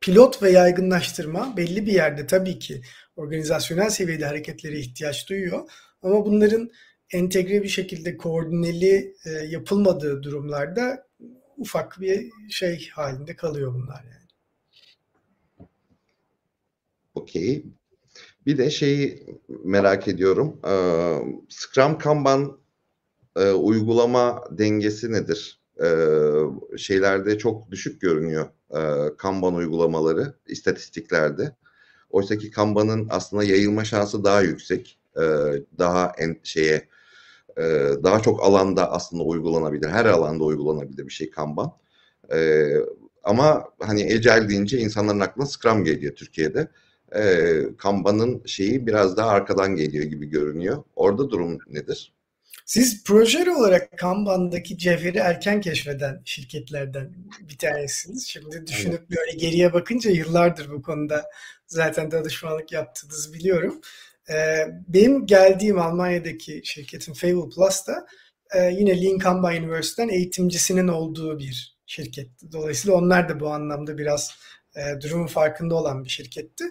pilot 0.00 0.42
ve 0.42 0.50
yaygınlaştırma 0.50 1.56
belli 1.56 1.86
bir 1.86 1.92
yerde 1.92 2.26
tabii 2.26 2.58
ki 2.58 2.82
organizasyonel 3.16 3.90
seviyede 3.90 4.26
hareketlere 4.26 4.78
ihtiyaç 4.78 5.28
duyuyor. 5.28 5.70
Ama 6.02 6.26
bunların 6.26 6.70
entegre 7.12 7.62
bir 7.62 7.68
şekilde 7.68 8.16
koordineli 8.16 9.14
e, 9.24 9.30
yapılmadığı 9.30 10.22
durumlarda 10.22 11.06
ufak 11.56 12.00
bir 12.00 12.30
şey 12.50 12.88
halinde 12.88 13.36
kalıyor 13.36 13.74
bunlar 13.74 14.04
yani. 14.04 14.24
Okey. 17.14 17.64
Bir 18.46 18.58
de 18.58 18.70
şeyi 18.70 19.26
merak 19.64 20.08
ediyorum. 20.08 20.60
Ee, 20.66 21.18
Scrum 21.48 21.98
Kanban 21.98 22.58
e, 23.36 23.50
uygulama 23.50 24.44
dengesi 24.50 25.12
nedir? 25.12 25.63
Ee, 25.82 26.78
şeylerde 26.78 27.38
çok 27.38 27.70
düşük 27.70 28.00
görünüyor 28.00 28.46
e, 28.70 28.80
Kanban 29.16 29.54
uygulamaları 29.54 30.34
istatistiklerde. 30.46 31.56
Oysa 32.10 32.38
ki 32.38 32.50
Kanban'ın 32.50 33.06
aslında 33.10 33.44
yayılma 33.44 33.84
şansı 33.84 34.24
daha 34.24 34.40
yüksek. 34.42 34.98
Ee, 35.16 35.22
daha 35.78 36.12
en 36.18 36.36
şeye 36.42 36.88
e, 37.58 37.62
daha 38.04 38.22
çok 38.22 38.44
alanda 38.44 38.92
aslında 38.92 39.22
uygulanabilir. 39.22 39.88
Her 39.88 40.06
alanda 40.06 40.44
uygulanabilir 40.44 41.06
bir 41.06 41.12
şey 41.12 41.30
Kanban. 41.30 41.72
Ee, 42.32 42.76
ama 43.24 43.64
hani 43.80 44.04
Agile 44.04 44.48
deyince 44.48 44.78
insanların 44.78 45.20
aklına 45.20 45.46
Scrum 45.46 45.84
geliyor 45.84 46.14
Türkiye'de. 46.14 46.68
Ee, 47.16 47.62
Kanban'ın 47.78 48.42
şeyi 48.46 48.86
biraz 48.86 49.16
daha 49.16 49.28
arkadan 49.30 49.76
geliyor 49.76 50.04
gibi 50.04 50.26
görünüyor. 50.26 50.84
Orada 50.96 51.30
durum 51.30 51.58
nedir? 51.68 52.13
Siz 52.64 53.04
proje 53.04 53.50
olarak 53.50 53.98
Kanban'daki 53.98 54.78
cevheri 54.78 55.18
erken 55.18 55.60
keşfeden 55.60 56.22
şirketlerden 56.24 57.14
bir 57.40 57.58
tanesiniz. 57.58 58.28
Şimdi 58.28 58.66
düşünüp 58.66 59.00
evet. 59.00 59.10
böyle 59.10 59.38
geriye 59.38 59.72
bakınca 59.72 60.10
yıllardır 60.10 60.70
bu 60.70 60.82
konuda 60.82 61.24
zaten 61.66 62.10
danışmanlık 62.10 62.72
yaptığınızı 62.72 63.32
biliyorum. 63.32 63.80
Ee, 64.30 64.66
benim 64.88 65.26
geldiğim 65.26 65.78
Almanya'daki 65.78 66.60
şirketin 66.64 67.12
Fable 67.12 67.48
Plus'ta 67.54 68.06
e, 68.54 68.64
yine 68.64 69.02
Lean 69.02 69.18
Kanban 69.18 69.56
University'den 69.56 70.08
eğitimcisinin 70.08 70.88
olduğu 70.88 71.38
bir 71.38 71.78
şirketti. 71.86 72.52
Dolayısıyla 72.52 72.96
onlar 72.96 73.28
da 73.28 73.40
bu 73.40 73.48
anlamda 73.48 73.98
biraz 73.98 74.30
e, 74.76 75.00
durumun 75.00 75.26
farkında 75.26 75.74
olan 75.74 76.04
bir 76.04 76.10
şirketti. 76.10 76.64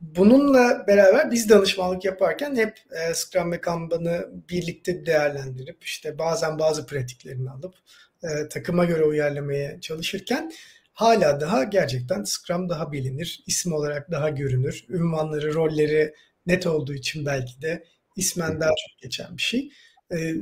Bununla 0.00 0.84
beraber 0.86 1.30
biz 1.30 1.48
danışmanlık 1.48 2.04
yaparken 2.04 2.56
hep 2.56 2.78
e, 2.90 3.14
Scrum 3.14 3.52
ve 3.52 3.60
Kanban'ı 3.60 4.28
birlikte 4.50 5.06
değerlendirip 5.06 5.84
işte 5.84 6.18
bazen 6.18 6.58
bazı 6.58 6.86
pratiklerini 6.86 7.50
alıp 7.50 7.74
e, 8.22 8.48
takıma 8.48 8.84
göre 8.84 9.04
uyarlamaya 9.04 9.80
çalışırken 9.80 10.52
hala 10.92 11.40
daha 11.40 11.64
gerçekten 11.64 12.24
Scrum 12.24 12.68
daha 12.68 12.92
bilinir, 12.92 13.44
isim 13.46 13.72
olarak 13.72 14.10
daha 14.10 14.28
görünür, 14.28 14.84
ünvanları, 14.88 15.54
rolleri 15.54 16.14
net 16.46 16.66
olduğu 16.66 16.94
için 16.94 17.26
belki 17.26 17.62
de 17.62 17.84
ismen 18.16 18.60
daha 18.60 18.70
çok 18.70 19.02
geçen 19.02 19.36
bir 19.36 19.42
şey. 19.42 19.70
E, 20.12 20.34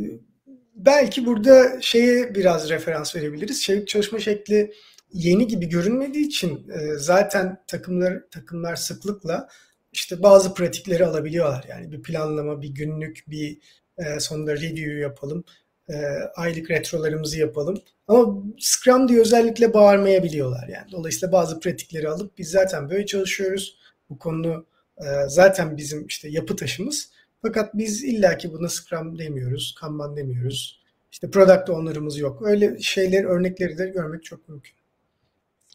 belki 0.74 1.26
burada 1.26 1.80
şeye 1.80 2.34
biraz 2.34 2.70
referans 2.70 3.16
verebiliriz. 3.16 3.62
Çevik 3.62 3.88
çalışma 3.88 4.18
şekli 4.18 4.72
yeni 5.16 5.46
gibi 5.46 5.68
görünmediği 5.68 6.26
için 6.26 6.68
e, 6.70 6.98
zaten 6.98 7.62
takımlar 7.66 8.22
takımlar 8.30 8.76
sıklıkla 8.76 9.48
işte 9.92 10.22
bazı 10.22 10.54
pratikleri 10.54 11.06
alabiliyorlar. 11.06 11.64
Yani 11.68 11.92
bir 11.92 12.02
planlama, 12.02 12.62
bir 12.62 12.68
günlük, 12.68 13.24
bir 13.28 13.58
e, 13.98 14.20
sonunda 14.20 14.56
review 14.56 14.92
yapalım, 14.92 15.44
e, 15.88 15.94
aylık 16.36 16.70
retrolarımızı 16.70 17.38
yapalım. 17.38 17.82
Ama 18.08 18.42
Scrum 18.58 19.08
diye 19.08 19.20
özellikle 19.20 19.74
bağırmayabiliyorlar 19.74 20.68
yani. 20.68 20.92
Dolayısıyla 20.92 21.32
bazı 21.32 21.60
pratikleri 21.60 22.08
alıp 22.08 22.38
biz 22.38 22.50
zaten 22.50 22.90
böyle 22.90 23.06
çalışıyoruz. 23.06 23.78
Bu 24.10 24.18
konu 24.18 24.66
e, 24.98 25.04
zaten 25.28 25.76
bizim 25.76 26.06
işte 26.06 26.28
yapı 26.28 26.56
taşımız. 26.56 27.10
Fakat 27.42 27.74
biz 27.74 28.04
illaki 28.04 28.52
buna 28.52 28.68
Scrum 28.68 29.18
demiyoruz, 29.18 29.74
Kanban 29.80 30.16
demiyoruz. 30.16 30.82
İşte 31.12 31.30
product 31.30 31.70
owner'ımız 31.70 32.18
yok. 32.18 32.42
Öyle 32.42 32.78
şeyler, 32.80 33.24
örnekleri 33.24 33.78
de 33.78 33.86
görmek 33.88 34.24
çok 34.24 34.48
mümkün. 34.48 34.75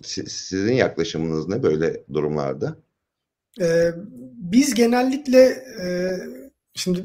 Sizin 0.04 0.74
yaklaşımınız 0.74 1.48
ne 1.48 1.64
böyle 1.64 2.04
durumlarda? 2.14 2.76
Ee, 3.62 3.92
biz 4.34 4.74
genellikle 4.74 5.40
e, 5.82 5.88
şimdi 6.76 7.04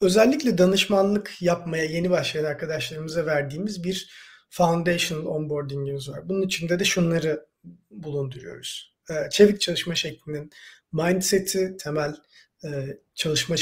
özellikle 0.00 0.58
danışmanlık 0.58 1.42
yapmaya 1.42 1.84
yeni 1.84 2.10
başlayan 2.10 2.44
arkadaşlarımıza 2.44 3.26
verdiğimiz 3.26 3.84
bir 3.84 4.10
foundation 4.50 5.24
onboarding'imiz 5.24 6.08
var. 6.08 6.28
Bunun 6.28 6.42
içinde 6.42 6.78
de 6.78 6.84
şunları 6.84 7.46
bulunduruyoruz. 7.90 8.96
Ee, 9.10 9.30
çevik 9.30 9.60
çalışma 9.60 9.94
şeklinin 9.94 10.50
mindset'i, 10.92 11.76
temel 11.76 12.14
e, 12.64 12.98
çalışma 13.14 13.56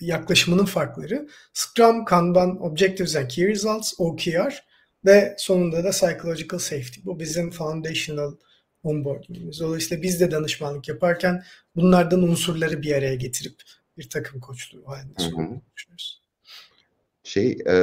yaklaşımının 0.00 0.64
farkları, 0.64 1.28
Scrum, 1.52 2.04
Kanban, 2.04 2.62
Objectives 2.62 3.16
and 3.16 3.28
Key 3.28 3.48
Results, 3.48 3.92
OKR 3.98 4.71
ve 5.04 5.34
sonunda 5.38 5.84
da 5.84 5.90
Psychological 5.90 6.58
Safety. 6.58 7.00
Bu 7.04 7.20
bizim 7.20 7.50
foundational 7.50 8.34
onboardingimiz. 8.82 9.60
Dolayısıyla 9.60 10.02
biz 10.02 10.20
de 10.20 10.30
danışmanlık 10.30 10.88
yaparken 10.88 11.42
bunlardan 11.76 12.22
unsurları 12.22 12.82
bir 12.82 12.92
araya 12.92 13.14
getirip 13.14 13.62
bir 13.98 14.10
takım 14.10 14.40
koçluğu 14.40 14.88
halinde 14.88 15.18
düşünüyoruz. 15.18 16.22
Şey 17.24 17.58
e, 17.66 17.74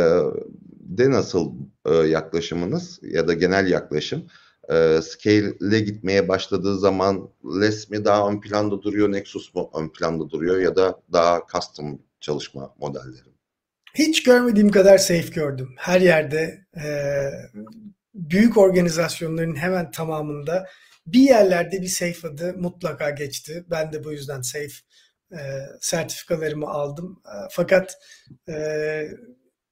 de 0.70 1.12
nasıl 1.12 1.54
e, 1.86 1.94
yaklaşımınız 1.94 3.00
ya 3.02 3.28
da 3.28 3.34
genel 3.34 3.68
yaklaşım? 3.68 4.28
E, 4.70 5.00
Scale'le 5.02 5.80
gitmeye 5.80 6.28
başladığı 6.28 6.80
zaman 6.80 7.30
Less 7.62 7.90
mi 7.90 8.06
daha 8.06 8.30
ön 8.30 8.42
planda 8.42 8.82
duruyor, 8.82 9.12
Nexus 9.12 9.56
mu 9.56 9.72
ön 9.76 9.90
planda 9.90 10.30
duruyor 10.30 10.60
ya 10.60 10.76
da 10.76 11.02
daha 11.14 11.42
custom 11.54 12.02
çalışma 12.20 12.76
modelleri? 12.80 13.30
Hiç 13.96 14.24
görmediğim 14.24 14.72
kadar 14.72 14.98
safe 14.98 15.28
gördüm. 15.28 15.76
Her 15.78 16.02
yerde 16.02 16.66
e, 16.84 16.86
büyük 18.14 18.58
organizasyonların 18.58 19.56
hemen 19.56 19.92
tamamında 19.92 20.68
bir 21.08 21.20
yerlerde 21.20 21.82
bir 21.82 21.88
safe 21.88 22.28
adı 22.28 22.54
mutlaka 22.58 23.10
geçti. 23.10 23.66
Ben 23.70 23.94
de 23.94 24.04
bu 24.04 24.12
yüzden 24.12 24.42
safe 24.42 24.74
e, 25.32 25.40
sertifikalarımı 25.82 26.68
aldım. 26.68 27.22
E, 27.26 27.36
fakat 27.52 27.98
e, 28.50 29.08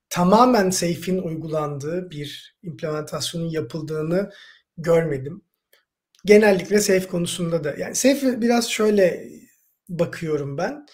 tamamen 0.09 0.69
safe'in 0.69 1.17
uygulandığı 1.17 2.11
bir 2.11 2.57
implementasyonun 2.63 3.49
yapıldığını 3.49 4.31
görmedim. 4.77 5.41
Genellikle 6.25 6.79
safe 6.79 7.07
konusunda 7.07 7.63
da 7.63 7.75
yani 7.77 7.95
safe 7.95 8.41
biraz 8.41 8.69
şöyle 8.69 9.29
bakıyorum 9.89 10.57
ben. 10.57 10.85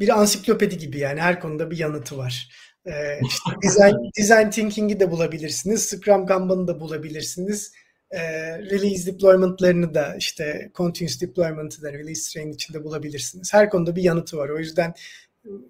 Bir 0.00 0.20
ansiklopedi 0.20 0.78
gibi 0.78 0.98
yani 0.98 1.20
her 1.20 1.40
konuda 1.40 1.70
bir 1.70 1.78
yanıtı 1.78 2.18
var. 2.18 2.48
Ee, 2.86 3.20
işte 3.26 3.50
design, 3.62 3.94
design 4.18 4.50
thinking'i 4.50 5.00
de 5.00 5.10
bulabilirsiniz. 5.10 5.82
Scrum 5.82 6.26
Kanban'ı 6.26 6.68
da 6.68 6.80
bulabilirsiniz 6.80 7.72
e, 8.14 8.58
release 8.58 9.12
deployment'larını 9.12 9.94
da 9.94 10.16
işte 10.16 10.70
continuous 10.74 11.20
deployment'ı 11.20 11.82
da 11.82 11.92
release 11.92 12.32
train 12.32 12.52
içinde 12.52 12.84
bulabilirsiniz. 12.84 13.54
Her 13.54 13.70
konuda 13.70 13.96
bir 13.96 14.02
yanıtı 14.02 14.36
var. 14.36 14.48
O 14.48 14.58
yüzden 14.58 14.94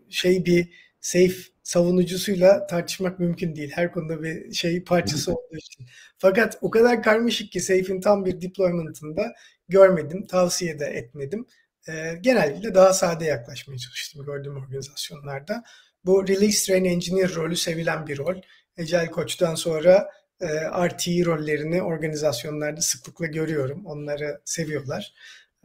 şey 0.09 0.45
bir 0.45 0.69
safe 1.01 1.35
savunucusuyla 1.63 2.67
tartışmak 2.67 3.19
mümkün 3.19 3.57
değil. 3.57 3.71
Her 3.75 3.93
konuda 3.93 4.23
bir 4.23 4.53
şey 4.53 4.85
parçası 4.85 5.33
olduğu 5.33 5.57
için. 5.57 5.87
Fakat 6.19 6.59
o 6.61 6.71
kadar 6.71 7.03
karmaşık 7.03 7.53
ki 7.53 7.61
Safe'in 7.61 8.01
tam 8.01 8.25
bir 8.25 8.41
deployment'ında 8.41 9.35
görmedim, 9.69 10.27
tavsiye 10.27 10.79
de 10.79 10.85
etmedim. 10.87 11.47
E, 11.89 12.19
genellikle 12.21 12.75
daha 12.75 12.93
sade 12.93 13.25
yaklaşmaya 13.25 13.79
çalıştım 13.79 14.27
gördüğüm 14.27 14.57
organizasyonlarda. 14.57 15.65
Bu 16.05 16.29
Release 16.29 16.67
Train 16.67 16.85
Engineer 16.85 17.35
rolü 17.35 17.57
sevilen 17.57 18.07
bir 18.07 18.19
rol. 18.19 18.37
Agile 18.79 19.11
Coach'tan 19.15 19.55
sonra 19.55 20.11
e, 20.41 20.47
RTE 20.89 21.25
rollerini 21.25 21.83
organizasyonlarda 21.83 22.81
sıklıkla 22.81 23.27
görüyorum. 23.27 23.87
Onları 23.87 24.41
seviyorlar. 24.45 25.15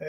E, 0.00 0.06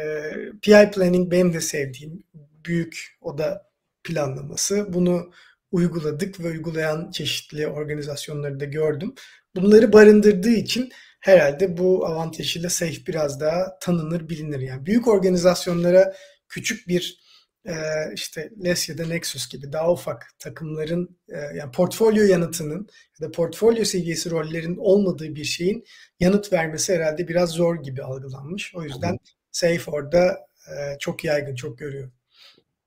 PI 0.62 0.92
Planning 0.94 1.32
benim 1.32 1.54
de 1.54 1.62
sevdiğim 1.62 2.24
büyük 2.66 3.18
oda 3.22 3.72
planlaması. 4.04 4.94
Bunu 4.94 5.32
uyguladık 5.72 6.40
ve 6.40 6.48
uygulayan 6.48 7.12
çeşitli 7.12 7.68
organizasyonları 7.68 8.60
da 8.60 8.66
gördüm. 8.66 9.16
Bunları 9.56 9.94
barındırdığı 9.94 10.50
için 10.50 10.92
herhalde 11.22 11.78
bu 11.78 12.06
avantajıyla 12.06 12.70
Safe 12.70 13.06
biraz 13.08 13.40
daha 13.40 13.80
tanınır, 13.80 14.30
bilinir. 14.30 14.60
Yani 14.60 14.86
büyük 14.86 15.08
organizasyonlara 15.08 16.14
küçük 16.50 16.88
bir 16.88 17.22
e, 17.66 17.74
işte 18.14 18.50
Les 18.64 18.90
ya 18.90 18.98
da 18.98 19.06
Nexus 19.06 19.50
gibi 19.50 19.74
daha 19.74 19.92
ufak 19.92 20.28
takımların 20.40 21.18
e, 21.30 21.38
yani 21.38 21.72
portfolyo 21.72 22.24
yanıtının 22.24 22.88
ya 23.20 23.28
da 23.28 23.32
portfolyo 23.32 23.86
seviyesi 23.86 24.32
rollerin 24.32 24.78
olmadığı 24.78 25.36
bir 25.36 25.44
şeyin 25.44 25.84
yanıt 26.20 26.54
vermesi 26.54 26.96
herhalde 26.96 27.28
biraz 27.28 27.50
zor 27.50 27.84
gibi 27.84 28.04
algılanmış. 28.04 28.76
O 28.76 28.84
yüzden 28.84 29.18
Safe 29.52 29.92
orada 29.92 30.48
e, 30.68 30.98
çok 31.00 31.24
yaygın, 31.24 31.56
çok 31.56 31.78
görüyor. 31.78 32.12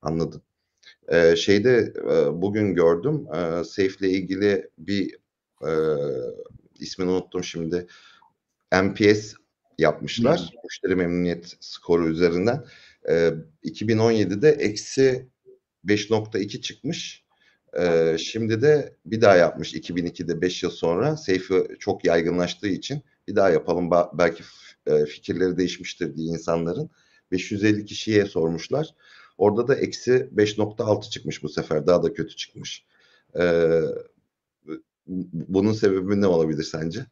Anladım. 0.03 0.43
Ee, 1.09 1.37
şeyde 1.37 1.93
e, 1.97 2.43
bugün 2.43 2.75
gördüm 2.75 3.27
e, 3.35 3.65
Safe 3.65 3.93
ile 4.01 4.09
ilgili 4.09 4.71
bir 4.79 5.17
e, 5.67 5.73
ismini 6.79 7.11
unuttum 7.11 7.45
şimdi 7.45 7.87
NPS 8.83 9.35
yapmışlar. 9.79 10.39
Hmm. 10.39 10.59
Müşteri 10.65 10.97
memnuniyet 10.97 11.57
skoru 11.61 12.09
üzerinden. 12.09 12.65
E, 13.09 13.31
2017'de 13.65 14.51
eksi 14.51 15.29
5.2 15.87 16.61
çıkmış. 16.61 17.25
E, 17.79 18.17
şimdi 18.19 18.63
de 18.63 18.97
bir 19.07 19.21
daha 19.21 19.37
yapmış 19.37 19.75
2002'de 19.75 20.41
5 20.41 20.63
yıl 20.63 20.71
sonra. 20.71 21.17
Safe 21.17 21.77
çok 21.79 22.05
yaygınlaştığı 22.05 22.69
için 22.69 23.03
bir 23.29 23.37
daha 23.37 23.51
yapalım. 23.51 23.91
Belki 24.13 24.43
e, 24.87 25.05
fikirleri 25.05 25.57
değişmiştir 25.57 26.17
diye 26.17 26.27
insanların. 26.27 26.91
550 27.33 27.85
kişiye 27.85 28.25
sormuşlar. 28.25 28.95
Orada 29.39 29.69
da 29.69 29.75
eksi 29.75 30.13
5.6 30.35 31.11
çıkmış 31.11 31.43
bu 31.43 31.49
sefer. 31.49 31.87
Daha 31.87 32.03
da 32.03 32.13
kötü 32.13 32.37
çıkmış. 32.37 32.87
Ee, 33.41 33.81
bunun 35.33 35.73
sebebi 35.73 36.21
ne 36.21 36.27
olabilir 36.27 36.63
sence? 36.63 37.07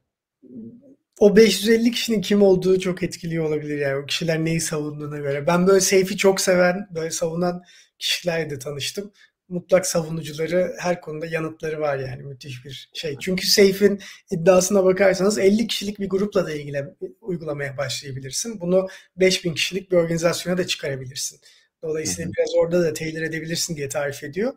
O 1.22 1.36
550 1.36 1.90
kişinin 1.90 2.20
kim 2.20 2.42
olduğu 2.42 2.80
çok 2.80 3.02
etkili 3.02 3.40
olabilir 3.40 3.78
yani. 3.78 4.02
O 4.02 4.06
kişiler 4.06 4.44
neyi 4.44 4.60
savunduğuna 4.60 5.18
göre. 5.18 5.46
Ben 5.46 5.66
böyle 5.66 5.80
Seyfi 5.80 6.16
çok 6.16 6.40
seven, 6.40 6.88
böyle 6.94 7.10
savunan 7.10 7.62
kişilerle 7.98 8.58
tanıştım. 8.58 9.12
Mutlak 9.48 9.86
savunucuları 9.86 10.76
her 10.78 11.00
konuda 11.00 11.26
yanıtları 11.26 11.80
var 11.80 11.98
yani 11.98 12.22
müthiş 12.22 12.64
bir 12.64 12.90
şey. 12.94 13.16
Çünkü 13.20 13.46
Seyf'in 13.46 14.00
iddiasına 14.30 14.84
bakarsanız 14.84 15.38
50 15.38 15.66
kişilik 15.66 16.00
bir 16.00 16.08
grupla 16.08 16.46
da 16.46 16.52
ilgili 16.52 16.84
uygulamaya 17.20 17.76
başlayabilirsin. 17.76 18.60
Bunu 18.60 18.88
5000 19.16 19.54
kişilik 19.54 19.92
bir 19.92 19.96
organizasyona 19.96 20.58
da 20.58 20.66
çıkarabilirsin. 20.66 21.40
Dolayısıyla 21.82 22.30
biraz 22.38 22.54
orada 22.54 22.82
da 22.82 22.92
tailor 22.92 23.22
edebilirsin 23.22 23.76
diye 23.76 23.88
tarif 23.88 24.24
ediyor. 24.24 24.52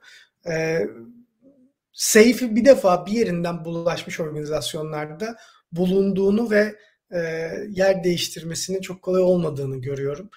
Ee, 0.50 0.88
Seyfi 1.94 2.56
bir 2.56 2.66
defa 2.66 3.06
bir 3.06 3.12
yerinden 3.12 3.66
bulaşmış 3.66 4.20
organizasyonlarda 4.20 5.38
bulunduğunu 5.76 6.52
ve 6.52 6.76
e, 7.12 7.20
yer 7.70 8.04
değiştirmesinin 8.04 8.82
çok 8.82 9.02
kolay 9.02 9.22
olmadığını 9.22 9.82
görüyorum. 9.82 10.30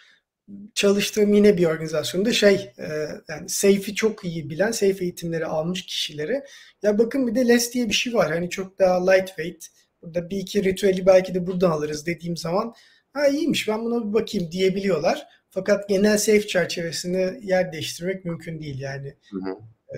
Çalıştığım 0.75 1.35
yine 1.35 1.57
bir 1.57 1.65
organizasyonda 1.65 2.33
şey 2.33 2.73
e, 2.79 2.89
yani 3.29 3.49
Seyfi 3.49 3.95
çok 3.95 4.25
iyi 4.25 4.51
bilen, 4.51 4.71
Seyfi 4.71 5.05
eğitimleri 5.05 5.47
almış 5.47 5.87
kişilere 5.87 6.45
ya 6.83 6.99
bakın 6.99 7.27
bir 7.27 7.35
de 7.35 7.49
LES 7.49 7.73
diye 7.73 7.89
bir 7.89 7.95
şey 7.95 8.15
var. 8.15 8.33
Hani 8.33 8.51
çok 8.51 8.79
daha 8.79 9.11
lightweight. 9.11 9.67
Burada 10.03 10.31
bir 10.31 10.37
iki 10.37 10.65
ritüeli 10.65 11.07
belki 11.07 11.35
de 11.35 11.47
buradan 11.47 11.71
alırız 11.71 12.07
dediğim 12.07 12.37
zaman 12.37 12.75
ha 13.13 13.29
iyiymiş 13.29 13.69
ben 13.69 13.85
buna 13.85 14.09
bir 14.09 14.13
bakayım 14.13 14.53
diyebiliyorlar. 14.53 15.27
Fakat 15.51 15.89
genel 15.89 16.19
safe 16.19 16.47
çerçevesinde 16.47 17.41
yer 17.43 17.73
değiştirmek 17.73 18.25
mümkün 18.25 18.61
değil 18.61 18.81
yani. 18.81 19.15
Hı 19.31 19.37
hı. 19.37 19.59
E, 19.95 19.97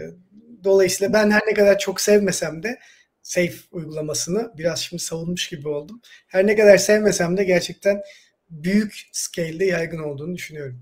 dolayısıyla 0.65 1.13
ben 1.13 1.31
her 1.31 1.41
ne 1.47 1.55
kadar 1.55 1.79
çok 1.79 2.01
sevmesem 2.01 2.63
de 2.63 2.79
safe 3.23 3.55
uygulamasını 3.71 4.53
biraz 4.59 4.79
şimdi 4.79 5.03
savunmuş 5.03 5.49
gibi 5.49 5.69
oldum. 5.69 6.01
Her 6.27 6.47
ne 6.47 6.57
kadar 6.57 6.79
sevmesem 6.79 7.37
de 7.37 7.45
gerçekten 7.45 8.03
büyük 8.51 9.09
scale'de 9.13 9.65
yaygın 9.65 9.99
olduğunu 9.99 10.35
düşünüyorum. 10.35 10.81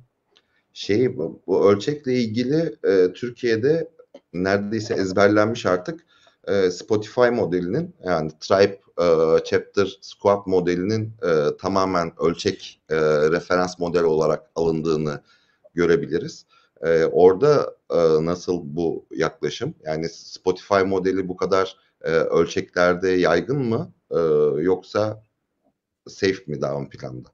Şey 0.73 1.17
bu, 1.17 1.43
bu 1.47 1.71
ölçekle 1.71 2.15
ilgili 2.15 2.77
e, 2.85 3.13
Türkiye'de 3.13 3.89
neredeyse 4.33 4.95
ezberlenmiş 4.95 5.67
artık 5.67 6.07
e, 6.49 6.71
Spotify 6.71 7.21
modelinin 7.21 7.95
yani 8.05 8.31
Tribe 8.41 8.81
e, 9.01 9.07
Chapter 9.45 9.99
Squad 10.01 10.47
modelinin 10.47 11.13
e, 11.23 11.57
tamamen 11.57 12.13
ölçek 12.21 12.81
e, 12.91 12.97
referans 13.31 13.79
model 13.79 14.03
olarak 14.03 14.51
alındığını 14.55 15.21
görebiliriz. 15.75 16.47
E, 16.83 17.05
orada 17.05 17.75
e, 17.91 17.97
nasıl 18.25 18.61
bu 18.65 19.07
yaklaşım? 19.11 19.75
Yani 19.85 20.09
Spotify 20.09 20.83
modeli 20.87 21.29
bu 21.29 21.37
kadar 21.37 21.77
e, 22.05 22.11
ölçeklerde 22.11 23.09
yaygın 23.11 23.59
mı 23.59 23.93
e, 24.11 24.19
yoksa 24.63 25.23
safe 26.07 26.43
mi 26.47 26.61
daha 26.61 26.81
ön 26.81 26.87
planda? 26.87 27.29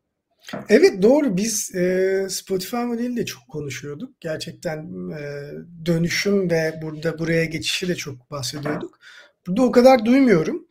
Evet 0.69 1.03
doğru 1.03 1.37
biz 1.37 1.75
e, 1.75 2.27
Spotify 2.31 2.77
modeli 2.77 3.17
de 3.17 3.27
çok 3.27 3.49
konuşuyorduk. 3.49 4.21
Gerçekten 4.21 5.11
e, 5.11 5.51
dönüşüm 5.87 6.51
ve 6.51 6.75
burada 6.83 7.19
buraya 7.19 7.45
geçişi 7.45 7.89
de 7.89 7.95
çok 7.95 8.31
bahsediyorduk. 8.31 8.99
Burada 9.47 9.63
o 9.63 9.73
kadar 9.73 10.05
duymuyorum. 10.05 10.67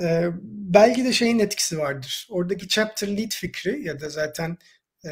E, 0.00 0.28
belki 0.44 1.04
de 1.04 1.12
şeyin 1.12 1.38
etkisi 1.38 1.78
vardır. 1.78 2.28
Oradaki 2.30 2.68
chapter 2.68 3.08
lead 3.08 3.30
fikri 3.30 3.82
ya 3.82 4.00
da 4.00 4.08
zaten 4.08 4.56
e, 5.04 5.10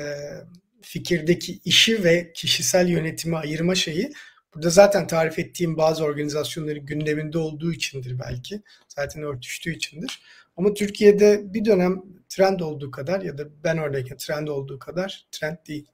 fikirdeki 0.82 1.60
işi 1.64 2.04
ve 2.04 2.32
kişisel 2.32 2.88
yönetimi 2.88 3.36
ayırma 3.36 3.74
şeyi 3.74 4.12
burada 4.56 4.70
zaten 4.70 5.06
tarif 5.06 5.38
ettiğim 5.38 5.76
bazı 5.76 6.04
organizasyonların 6.04 6.86
gündeminde 6.86 7.38
olduğu 7.38 7.72
içindir 7.72 8.18
belki. 8.18 8.62
Zaten 8.88 9.22
örtüştüğü 9.22 9.76
içindir. 9.76 10.22
Ama 10.56 10.74
Türkiye'de 10.74 11.54
bir 11.54 11.64
dönem 11.64 12.02
trend 12.28 12.60
olduğu 12.60 12.90
kadar 12.90 13.20
ya 13.20 13.38
da 13.38 13.48
ben 13.64 13.76
oradayken 13.76 14.16
trend 14.16 14.48
olduğu 14.48 14.78
kadar 14.78 15.26
trend 15.30 15.56
değil. 15.68 15.86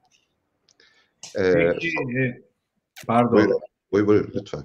Ee, 1.37 1.53
Peki, 1.55 1.89
e, 1.89 2.43
pardon. 3.07 3.33
Buyur, 3.33 3.61
buyur, 3.93 4.07
buyur 4.07 4.35
lütfen. 4.35 4.65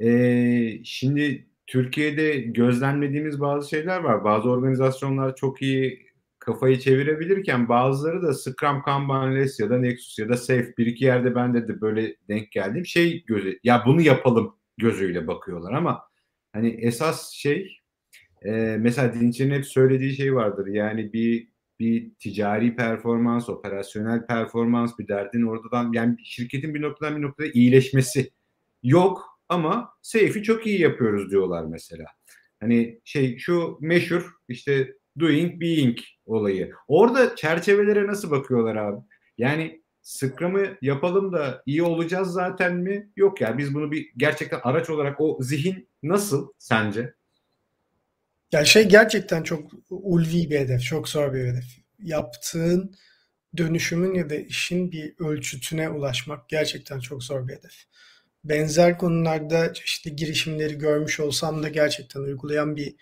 Ee, 0.00 0.84
şimdi 0.84 1.46
Türkiye'de 1.66 2.38
gözlemlediğimiz 2.38 3.40
bazı 3.40 3.68
şeyler 3.68 4.00
var. 4.00 4.24
Bazı 4.24 4.48
organizasyonlar 4.50 5.36
çok 5.36 5.62
iyi 5.62 6.05
kafayı 6.46 6.78
çevirebilirken 6.78 7.68
bazıları 7.68 8.22
da 8.22 8.34
Scrum, 8.34 8.82
Kanban, 8.82 9.32
ya 9.58 9.70
da 9.70 9.78
Nexus 9.78 10.18
ya 10.18 10.28
da 10.28 10.36
Safe 10.36 10.74
bir 10.78 10.86
iki 10.86 11.04
yerde 11.04 11.34
ben 11.34 11.54
de, 11.54 11.68
de 11.68 11.80
böyle 11.80 12.16
denk 12.28 12.52
geldim. 12.52 12.86
Şey 12.86 13.24
gözü 13.24 13.58
ya 13.64 13.82
bunu 13.86 14.00
yapalım 14.00 14.56
gözüyle 14.78 15.26
bakıyorlar 15.26 15.72
ama 15.72 16.02
hani 16.52 16.68
esas 16.68 17.32
şey 17.32 17.78
e, 18.42 18.50
mesela 18.80 19.14
Dinçer'in 19.14 19.54
hep 19.54 19.66
söylediği 19.66 20.16
şey 20.16 20.34
vardır. 20.34 20.66
Yani 20.66 21.12
bir 21.12 21.48
bir 21.80 22.14
ticari 22.18 22.76
performans, 22.76 23.48
operasyonel 23.48 24.26
performans 24.26 24.98
bir 24.98 25.08
derdin 25.08 25.42
oradan 25.42 25.92
yani 25.92 26.16
şirketin 26.24 26.74
bir 26.74 26.82
noktadan 26.82 27.16
bir 27.16 27.22
noktada 27.22 27.48
iyileşmesi 27.54 28.30
yok 28.82 29.40
ama 29.48 29.90
safe'i 30.02 30.42
çok 30.42 30.66
iyi 30.66 30.80
yapıyoruz 30.80 31.30
diyorlar 31.30 31.64
mesela. 31.64 32.06
Hani 32.60 33.00
şey 33.04 33.38
şu 33.38 33.78
meşhur 33.80 34.32
işte 34.48 34.94
doing 35.20 35.60
being 35.60 35.98
olayı. 36.26 36.72
Orada 36.88 37.36
çerçevelere 37.36 38.06
nasıl 38.06 38.30
bakıyorlar 38.30 38.76
abi? 38.76 39.00
Yani 39.38 39.82
Scrum'ı 40.02 40.76
yapalım 40.82 41.32
da 41.32 41.62
iyi 41.66 41.82
olacağız 41.82 42.32
zaten 42.32 42.76
mi? 42.76 43.10
Yok 43.16 43.40
ya 43.40 43.58
biz 43.58 43.74
bunu 43.74 43.92
bir 43.92 44.12
gerçekten 44.16 44.60
araç 44.62 44.90
olarak 44.90 45.20
o 45.20 45.38
zihin 45.40 45.88
nasıl 46.02 46.52
sence? 46.58 47.14
Ya 48.52 48.64
şey 48.64 48.88
gerçekten 48.88 49.42
çok 49.42 49.70
ulvi 49.90 50.50
bir 50.50 50.58
hedef, 50.58 50.82
çok 50.82 51.08
zor 51.08 51.34
bir 51.34 51.40
hedef. 51.40 51.64
Yaptığın 51.98 52.94
dönüşümün 53.56 54.14
ya 54.14 54.30
da 54.30 54.34
işin 54.34 54.92
bir 54.92 55.14
ölçütüne 55.18 55.88
ulaşmak 55.88 56.48
gerçekten 56.48 57.00
çok 57.00 57.22
zor 57.22 57.48
bir 57.48 57.52
hedef 57.52 57.86
benzer 58.48 58.98
konularda 58.98 59.72
çeşitli 59.72 60.16
girişimleri 60.16 60.78
görmüş 60.78 61.20
olsam 61.20 61.62
da 61.62 61.68
gerçekten 61.68 62.20
uygulayan 62.20 62.76
bir 62.76 62.94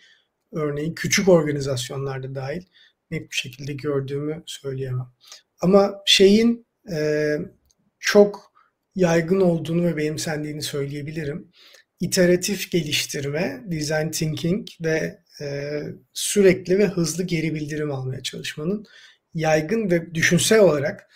örneğin 0.55 0.95
küçük 0.95 1.29
organizasyonlarda 1.29 2.35
dahil 2.35 2.63
net 3.11 3.31
bir 3.31 3.37
şekilde 3.37 3.73
gördüğümü 3.73 4.43
söyleyemem. 4.47 5.07
Ama 5.61 5.95
şeyin 6.07 6.67
e, 6.93 7.37
çok 8.01 8.53
yaygın 8.95 9.41
olduğunu 9.41 9.87
ve 9.87 9.97
benimsendiğini 9.97 10.63
söyleyebilirim. 10.63 11.51
İteratif 12.01 12.71
geliştirme, 12.71 13.63
design 13.67 14.11
thinking 14.11 14.69
ve 14.85 15.19
e, 15.41 15.81
sürekli 16.13 16.79
ve 16.79 16.87
hızlı 16.87 17.23
geri 17.23 17.55
bildirim 17.55 17.93
almaya 17.93 18.23
çalışmanın 18.23 18.85
yaygın 19.35 19.91
ve 19.91 20.15
düşünsel 20.15 20.61
olarak 20.61 21.11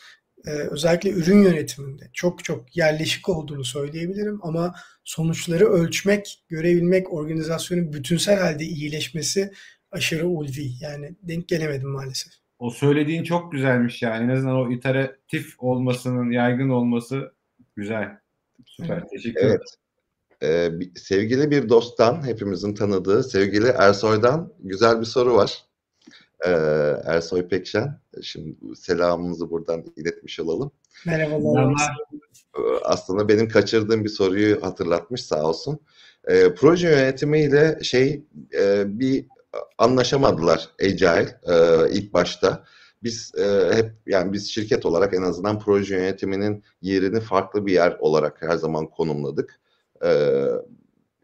e, 0.48 0.50
özellikle 0.50 1.10
ürün 1.10 1.42
yönetiminde 1.42 2.10
çok 2.12 2.44
çok 2.44 2.76
yerleşik 2.76 3.28
olduğunu 3.28 3.64
söyleyebilirim 3.64 4.38
ama 4.42 4.74
sonuçları 5.04 5.66
ölçmek, 5.66 6.44
görebilmek, 6.48 7.12
organizasyonun 7.12 7.92
bütünsel 7.92 8.40
halde 8.40 8.64
iyileşmesi 8.64 9.52
aşırı 9.90 10.28
ulvi. 10.28 10.70
Yani 10.80 11.16
denk 11.22 11.48
gelemedim 11.48 11.88
maalesef. 11.88 12.32
O 12.58 12.70
söylediğin 12.70 13.24
çok 13.24 13.52
güzelmiş 13.52 14.02
ya. 14.02 14.16
En 14.16 14.28
azından 14.28 14.56
o 14.56 14.72
iteratif 14.72 15.54
olmasının, 15.58 16.30
yaygın 16.30 16.68
olması 16.68 17.32
güzel. 17.76 18.18
Süper. 18.66 18.96
Evet. 18.96 19.10
Teşekkür 19.10 19.40
ederim. 19.40 19.60
Evet. 19.60 19.78
Ee, 20.42 21.00
sevgili 21.00 21.50
bir 21.50 21.68
dosttan, 21.68 22.26
hepimizin 22.26 22.74
tanıdığı 22.74 23.22
sevgili 23.22 23.66
Ersoy'dan 23.66 24.52
güzel 24.60 25.00
bir 25.00 25.06
soru 25.06 25.34
var. 25.34 25.64
Ee, 26.46 26.50
Ersoy 27.04 27.48
Pekşen. 27.48 28.00
Şimdi 28.22 28.76
selamımızı 28.76 29.50
buradan 29.50 29.84
iletmiş 29.96 30.40
olalım. 30.40 30.70
Merhabalar. 31.06 31.72
Ee, 32.56 32.60
aslında 32.84 33.28
benim 33.28 33.48
kaçırdığım 33.48 34.04
bir 34.04 34.08
soruyu 34.08 34.62
hatırlatmış 34.62 35.24
sağ 35.24 35.42
olsun. 35.42 35.80
E, 36.24 36.54
proje 36.54 36.88
yönetimiyle 36.88 37.78
şey 37.82 38.24
e, 38.54 38.84
bir 38.98 39.26
anlaşamadılar 39.78 40.68
Agile 40.82 41.40
e, 41.48 41.54
ilk 41.90 42.14
başta. 42.14 42.64
Biz 43.02 43.32
e, 43.38 43.70
hep 43.74 43.92
yani 44.06 44.32
biz 44.32 44.50
şirket 44.50 44.86
olarak 44.86 45.14
en 45.14 45.22
azından 45.22 45.58
proje 45.58 45.96
yönetiminin 45.96 46.64
yerini 46.82 47.20
farklı 47.20 47.66
bir 47.66 47.72
yer 47.72 47.96
olarak 48.00 48.42
her 48.42 48.56
zaman 48.56 48.90
konumladık. 48.90 49.60
E, 50.04 50.42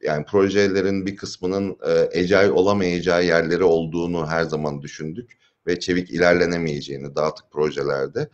yani 0.03 0.25
projelerin 0.25 1.07
bir 1.07 1.17
kısmının 1.17 1.77
e, 1.87 2.19
agile 2.19 2.51
olamayacağı 2.51 3.25
yerleri 3.25 3.65
olduğunu 3.65 4.27
her 4.27 4.43
zaman 4.45 4.83
düşündük 4.83 5.39
ve 5.67 5.81
çevik 5.81 6.11
ilerlenemeyeceğini 6.11 7.17
dağıtık 7.17 7.51
projelerde. 7.51 8.29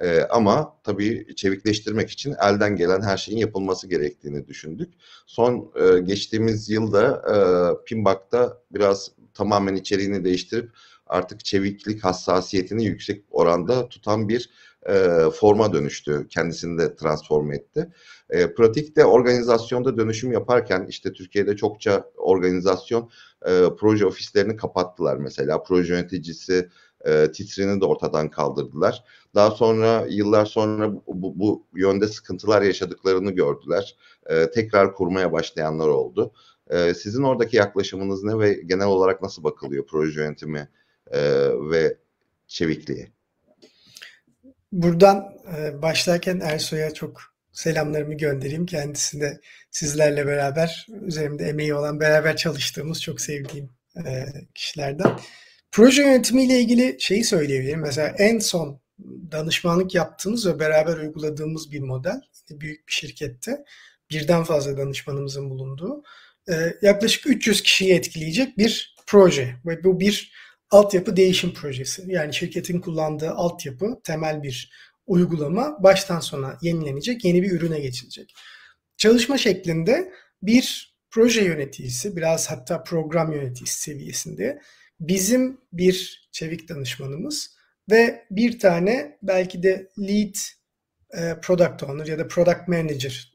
E, 0.00 0.20
ama 0.20 0.76
tabii 0.84 1.34
çevikleştirmek 1.36 2.10
için 2.10 2.34
elden 2.42 2.76
gelen 2.76 3.02
her 3.02 3.16
şeyin 3.16 3.38
yapılması 3.38 3.88
gerektiğini 3.88 4.46
düşündük. 4.46 4.94
Son 5.26 5.72
e, 5.76 5.98
geçtiğimiz 5.98 6.70
yılda 6.70 7.22
e, 7.34 7.36
Pinback'ta 7.84 8.58
biraz 8.70 9.10
tamamen 9.34 9.74
içeriğini 9.74 10.24
değiştirip 10.24 10.70
artık 11.06 11.44
çeviklik 11.44 12.04
hassasiyetini 12.04 12.84
yüksek 12.84 13.24
oranda 13.30 13.88
tutan 13.88 14.28
bir 14.28 14.50
e, 14.88 15.30
forma 15.34 15.72
dönüştü. 15.72 16.26
Kendisini 16.30 16.78
de 16.78 16.96
transform 16.96 17.52
etti. 17.52 17.92
E, 18.30 18.54
pratikte 18.54 19.04
organizasyonda 19.04 19.96
dönüşüm 19.96 20.32
yaparken 20.32 20.86
işte 20.88 21.12
Türkiye'de 21.12 21.56
çokça 21.56 22.04
organizasyon 22.16 23.10
e, 23.46 23.62
proje 23.78 24.06
ofislerini 24.06 24.56
kapattılar 24.56 25.16
mesela. 25.16 25.62
Proje 25.62 25.94
yöneticisi 25.94 26.68
e, 27.04 27.32
titrini 27.32 27.80
de 27.80 27.84
ortadan 27.84 28.30
kaldırdılar. 28.30 29.04
Daha 29.34 29.50
sonra 29.50 30.06
yıllar 30.08 30.46
sonra 30.46 30.92
bu, 30.92 31.02
bu, 31.06 31.38
bu 31.38 31.66
yönde 31.74 32.08
sıkıntılar 32.08 32.62
yaşadıklarını 32.62 33.30
gördüler. 33.30 33.96
E, 34.26 34.50
tekrar 34.50 34.94
kurmaya 34.94 35.32
başlayanlar 35.32 35.88
oldu. 35.88 36.32
E, 36.70 36.94
sizin 36.94 37.22
oradaki 37.22 37.56
yaklaşımınız 37.56 38.24
ne 38.24 38.38
ve 38.38 38.52
genel 38.52 38.86
olarak 38.86 39.22
nasıl 39.22 39.44
bakılıyor 39.44 39.86
proje 39.86 40.20
yönetimi 40.20 40.68
e, 41.10 41.20
ve 41.70 41.96
çevikliğe? 42.46 43.13
Buradan 44.74 45.34
e, 45.56 45.82
başlarken 45.82 46.40
Ersoy'a 46.40 46.94
çok 46.94 47.22
selamlarımı 47.52 48.14
göndereyim. 48.14 48.66
Kendisi 48.66 49.20
de 49.20 49.40
sizlerle 49.70 50.26
beraber 50.26 50.86
üzerimde 51.06 51.44
emeği 51.44 51.74
olan 51.74 52.00
beraber 52.00 52.36
çalıştığımız 52.36 53.02
çok 53.02 53.20
sevdiğim 53.20 53.70
e, 54.06 54.26
kişilerden. 54.54 55.18
Proje 55.72 56.02
yönetimiyle 56.02 56.60
ilgili 56.60 56.96
şeyi 57.00 57.24
söyleyebilirim. 57.24 57.80
Mesela 57.80 58.08
en 58.18 58.38
son 58.38 58.80
danışmanlık 59.32 59.94
yaptığımız 59.94 60.46
ve 60.46 60.58
beraber 60.58 60.96
uyguladığımız 60.96 61.72
bir 61.72 61.80
model 61.80 62.20
büyük 62.50 62.88
bir 62.88 62.92
şirkette 62.92 63.64
birden 64.10 64.44
fazla 64.44 64.76
danışmanımızın 64.76 65.50
bulunduğu 65.50 66.02
yaklaşık 66.82 67.26
300 67.26 67.62
kişiyi 67.62 67.94
etkileyecek 67.94 68.58
bir 68.58 68.96
proje 69.06 69.54
ve 69.66 69.84
bu 69.84 70.00
bir 70.00 70.32
altyapı 70.74 71.16
değişim 71.16 71.54
projesi. 71.54 72.04
Yani 72.06 72.34
şirketin 72.34 72.80
kullandığı 72.80 73.30
altyapı 73.30 74.00
temel 74.04 74.42
bir 74.42 74.72
uygulama 75.06 75.82
baştan 75.82 76.20
sona 76.20 76.58
yenilenecek, 76.62 77.24
yeni 77.24 77.42
bir 77.42 77.50
ürüne 77.50 77.80
geçilecek. 77.80 78.34
Çalışma 78.96 79.38
şeklinde 79.38 80.12
bir 80.42 80.94
proje 81.10 81.44
yöneticisi, 81.44 82.16
biraz 82.16 82.50
hatta 82.50 82.82
program 82.82 83.32
yöneticisi 83.32 83.80
seviyesinde 83.80 84.60
bizim 85.00 85.60
bir 85.72 86.28
çevik 86.32 86.68
danışmanımız 86.68 87.56
ve 87.90 88.24
bir 88.30 88.58
tane 88.58 89.18
belki 89.22 89.62
de 89.62 89.90
lead 89.98 90.34
e, 91.18 91.40
product 91.40 91.82
owner 91.82 92.06
ya 92.06 92.18
da 92.18 92.28
product 92.28 92.68
manager 92.68 93.32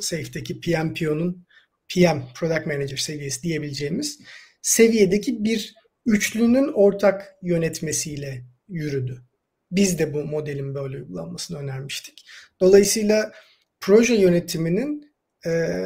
Safe'deki 0.00 0.60
PMPO'nun 0.60 1.46
PM 1.94 2.18
product 2.34 2.66
manager 2.66 2.96
seviyesi 2.96 3.42
diyebileceğimiz 3.42 4.20
seviyedeki 4.62 5.44
bir 5.44 5.74
üçlünün 6.06 6.72
ortak 6.72 7.36
yönetmesiyle 7.42 8.44
yürüdü. 8.68 9.22
Biz 9.70 9.98
de 9.98 10.14
bu 10.14 10.24
modelin 10.24 10.74
böyle 10.74 10.96
uygulanmasını 10.96 11.58
önermiştik. 11.58 12.26
Dolayısıyla 12.60 13.32
proje 13.80 14.14
yönetiminin 14.14 15.14
e, 15.46 15.84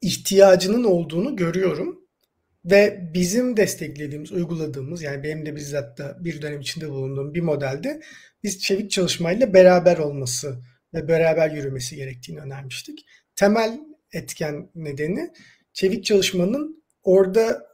ihtiyacının 0.00 0.84
olduğunu 0.84 1.36
görüyorum. 1.36 2.00
Ve 2.64 3.10
bizim 3.14 3.56
desteklediğimiz, 3.56 4.32
uyguladığımız 4.32 5.02
yani 5.02 5.22
benim 5.22 5.46
de 5.46 5.56
bizzat 5.56 5.98
da 5.98 6.16
bir 6.20 6.42
dönem 6.42 6.60
içinde 6.60 6.90
bulunduğum 6.90 7.34
bir 7.34 7.40
modelde 7.40 8.00
biz 8.42 8.58
çevik 8.58 8.90
çalışmayla 8.90 9.54
beraber 9.54 9.98
olması 9.98 10.62
ve 10.94 11.08
beraber 11.08 11.50
yürümesi 11.50 11.96
gerektiğini 11.96 12.40
önermiştik. 12.40 13.06
Temel 13.36 13.80
etken 14.12 14.70
nedeni 14.74 15.30
çevik 15.72 16.04
çalışmanın 16.04 16.84
orada 17.02 17.69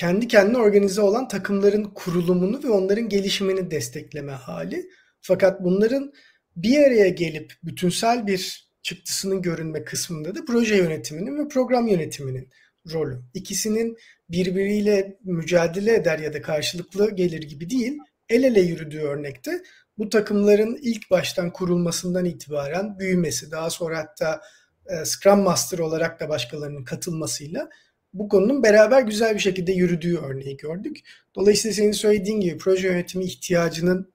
kendi 0.00 0.28
kendine 0.28 0.58
organize 0.58 1.00
olan 1.00 1.28
takımların 1.28 1.84
kurulumunu 1.84 2.62
ve 2.64 2.70
onların 2.70 3.08
gelişimini 3.08 3.70
destekleme 3.70 4.32
hali. 4.32 4.90
Fakat 5.20 5.64
bunların 5.64 6.12
bir 6.56 6.78
araya 6.78 7.08
gelip 7.08 7.52
bütünsel 7.64 8.26
bir 8.26 8.70
çıktısının 8.82 9.42
görünme 9.42 9.84
kısmında 9.84 10.34
da 10.34 10.44
proje 10.46 10.76
yönetiminin 10.76 11.44
ve 11.44 11.48
program 11.48 11.88
yönetiminin 11.88 12.48
rolü. 12.92 13.22
İkisinin 13.34 13.96
birbiriyle 14.28 15.18
mücadele 15.24 15.94
eder 15.94 16.18
ya 16.18 16.32
da 16.32 16.42
karşılıklı 16.42 17.10
gelir 17.10 17.42
gibi 17.42 17.70
değil, 17.70 17.98
el 18.28 18.42
ele 18.42 18.60
yürüdüğü 18.60 19.00
örnekte 19.00 19.62
bu 19.98 20.08
takımların 20.08 20.78
ilk 20.82 21.10
baştan 21.10 21.52
kurulmasından 21.52 22.24
itibaren 22.24 22.98
büyümesi, 22.98 23.50
daha 23.50 23.70
sonra 23.70 23.98
hatta 23.98 24.40
e, 24.86 25.04
Scrum 25.04 25.40
Master 25.40 25.78
olarak 25.78 26.20
da 26.20 26.28
başkalarının 26.28 26.84
katılmasıyla 26.84 27.68
bu 28.12 28.28
konunun 28.28 28.62
beraber 28.62 29.02
güzel 29.02 29.34
bir 29.34 29.40
şekilde 29.40 29.72
yürüdüğü 29.72 30.18
örneği 30.18 30.56
gördük. 30.56 30.98
Dolayısıyla 31.34 31.74
senin 31.74 31.92
söylediğin 31.92 32.40
gibi 32.40 32.58
proje 32.58 32.88
yönetimi 32.88 33.24
ihtiyacının 33.24 34.12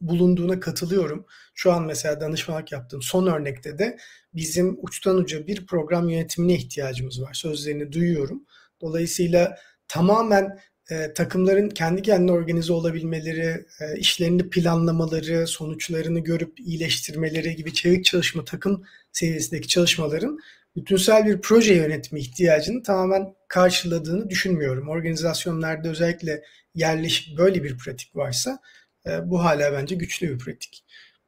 bulunduğuna 0.00 0.60
katılıyorum. 0.60 1.26
Şu 1.54 1.72
an 1.72 1.86
mesela 1.86 2.20
danışmanlık 2.20 2.72
yaptığım 2.72 3.02
son 3.02 3.26
örnekte 3.26 3.78
de 3.78 3.98
bizim 4.34 4.78
uçtan 4.82 5.16
uca 5.16 5.46
bir 5.46 5.66
program 5.66 6.08
yönetimine 6.08 6.54
ihtiyacımız 6.54 7.22
var. 7.22 7.34
Sözlerini 7.34 7.92
duyuyorum. 7.92 8.44
Dolayısıyla 8.80 9.56
tamamen 9.88 10.58
e, 10.90 11.12
takımların 11.12 11.68
kendi 11.68 12.02
kendine 12.02 12.32
organize 12.32 12.72
olabilmeleri, 12.72 13.64
e, 13.80 13.98
işlerini 13.98 14.50
planlamaları, 14.50 15.46
sonuçlarını 15.46 16.20
görüp 16.20 16.60
iyileştirmeleri 16.60 17.56
gibi 17.56 17.74
çevik 17.74 18.04
çalışma 18.04 18.44
takım 18.44 18.84
seviyesindeki 19.12 19.68
çalışmaların 19.68 20.38
bütünsel 20.76 21.26
bir 21.26 21.40
proje 21.40 21.74
yönetimi 21.74 22.20
ihtiyacını 22.20 22.82
tamamen 22.82 23.34
karşıladığını 23.48 24.30
düşünmüyorum. 24.30 24.88
Organizasyonlarda 24.88 25.88
özellikle 25.88 26.42
yerleşik 26.74 27.38
böyle 27.38 27.64
bir 27.64 27.78
pratik 27.78 28.16
varsa 28.16 28.58
e, 29.06 29.30
bu 29.30 29.44
hala 29.44 29.72
bence 29.72 29.94
güçlü 29.94 30.28
bir 30.28 30.38
pratik. 30.38 30.84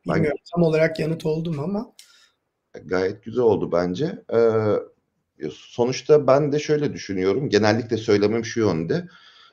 Bilmiyorum 0.06 0.38
ben, 0.38 0.50
tam 0.54 0.62
olarak 0.62 0.98
yanıt 0.98 1.26
oldum 1.26 1.60
ama. 1.60 1.92
Gayet 2.84 3.24
güzel 3.24 3.42
oldu 3.42 3.72
bence. 3.72 4.22
Ee, 4.34 5.48
sonuçta 5.52 6.26
ben 6.26 6.52
de 6.52 6.58
şöyle 6.58 6.92
düşünüyorum. 6.92 7.48
Genellikle 7.48 7.96
söylemem 7.96 8.44
şu 8.44 8.60
yönde. 8.60 9.08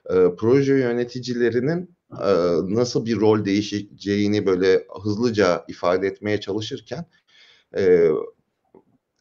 Ee, 0.09 0.15
proje 0.37 0.73
yöneticilerinin 0.73 1.95
e, 2.11 2.33
nasıl 2.75 3.05
bir 3.05 3.15
rol 3.19 3.45
değişeceğini 3.45 4.45
böyle 4.45 4.87
hızlıca 5.03 5.65
ifade 5.67 6.07
etmeye 6.07 6.39
çalışırken 6.39 7.05
e, 7.77 8.09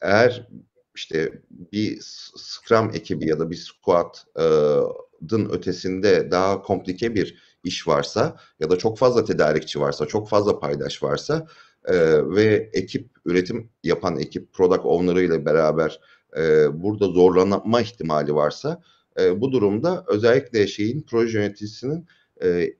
eğer 0.01 0.49
işte 0.95 1.43
bir 1.73 1.99
Scrum 2.37 2.91
ekibi 2.95 3.29
ya 3.29 3.39
da 3.39 3.51
bir 3.51 3.57
Squad'ın 3.57 5.51
ötesinde 5.51 6.31
daha 6.31 6.63
komplike 6.63 7.15
bir 7.15 7.39
iş 7.65 7.89
varsa 7.89 8.37
ya 8.61 8.71
da 8.71 8.79
çok 8.79 8.99
fazla 8.99 9.25
tedarikçi 9.25 9.81
varsa, 9.81 10.07
çok 10.07 10.29
fazla 10.29 10.61
paydaş 10.61 11.03
varsa 11.03 11.47
e, 11.85 11.95
ve 12.29 12.71
ekip, 12.73 13.11
üretim 13.25 13.71
yapan 13.85 14.19
ekip 14.19 14.53
product 14.53 14.87
owner'ı 14.87 15.23
ile 15.23 15.45
beraber 15.45 16.01
e, 16.37 16.67
burada 16.83 17.07
zorlanma 17.07 17.81
ihtimali 17.81 18.35
varsa 18.35 18.83
e, 19.21 19.41
bu 19.41 19.53
durumda 19.53 20.05
özellikle 20.07 20.67
şeyin 20.67 21.03
proje 21.03 21.39
yöneticisinin 21.39 22.07
e, 22.43 22.75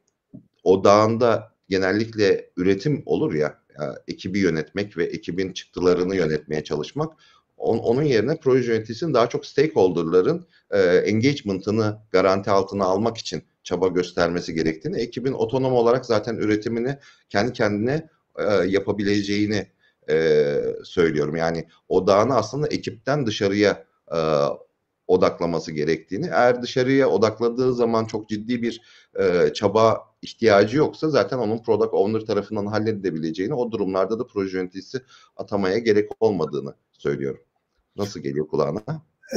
odağında 0.65 1.53
genellikle 1.69 2.51
üretim 2.57 3.03
olur 3.07 3.35
ya, 3.35 3.58
ekibi 4.09 4.39
yönetmek 4.39 4.97
ve 4.97 5.05
ekibin 5.05 5.53
çıktılarını 5.53 6.17
yönetmeye 6.17 6.65
çalışmak 6.65 7.13
on, 7.59 7.79
onun 7.79 8.03
yerine 8.03 8.37
proje 8.37 8.73
yöneticisinin 8.73 9.15
daha 9.15 9.29
çok 9.29 9.47
stakeholder'ların 9.47 10.47
e, 10.71 10.81
engagement'ını 10.81 11.99
garanti 12.11 12.51
altına 12.51 12.85
almak 12.85 13.19
için 13.19 13.43
çaba 13.63 13.89
göstermesi 13.89 14.55
gerektiğini, 14.55 15.01
ekibin 15.01 15.33
otonom 15.33 15.73
olarak 15.73 16.07
zaten 16.07 16.37
üretimini 16.37 16.99
kendi 17.29 17.53
kendine 17.53 18.09
e, 18.39 18.45
yapabileceğini 18.53 19.67
e, 20.11 20.57
söylüyorum. 20.85 21.37
Yani 21.37 21.69
odağını 21.89 22.35
aslında 22.37 22.67
ekipten 22.67 23.27
dışarıya 23.27 23.85
e, 24.15 24.19
odaklaması 25.07 25.73
gerektiğini. 25.73 26.27
Eğer 26.27 26.63
dışarıya 26.63 27.09
odakladığı 27.09 27.75
zaman 27.75 28.05
çok 28.05 28.29
ciddi 28.29 28.63
bir 28.63 28.83
e, 29.21 29.53
çaba 29.55 30.08
ihtiyacı 30.23 30.77
yoksa 30.77 31.11
zaten 31.11 31.39
onun 31.39 31.63
product 31.63 31.95
owner 31.95 32.21
tarafından 32.21 32.67
halledilebileceğini, 32.67 33.55
o 33.55 33.73
durumlarda 33.73 34.19
da 34.19 34.27
proje 34.27 34.59
yöneticisi 34.59 35.01
atamaya 35.37 35.79
gerek 35.79 36.11
olmadığını 36.21 36.75
söylüyorum. 36.93 37.41
Nasıl 37.97 38.21
geliyor 38.21 38.49
kulağına? 38.49 38.83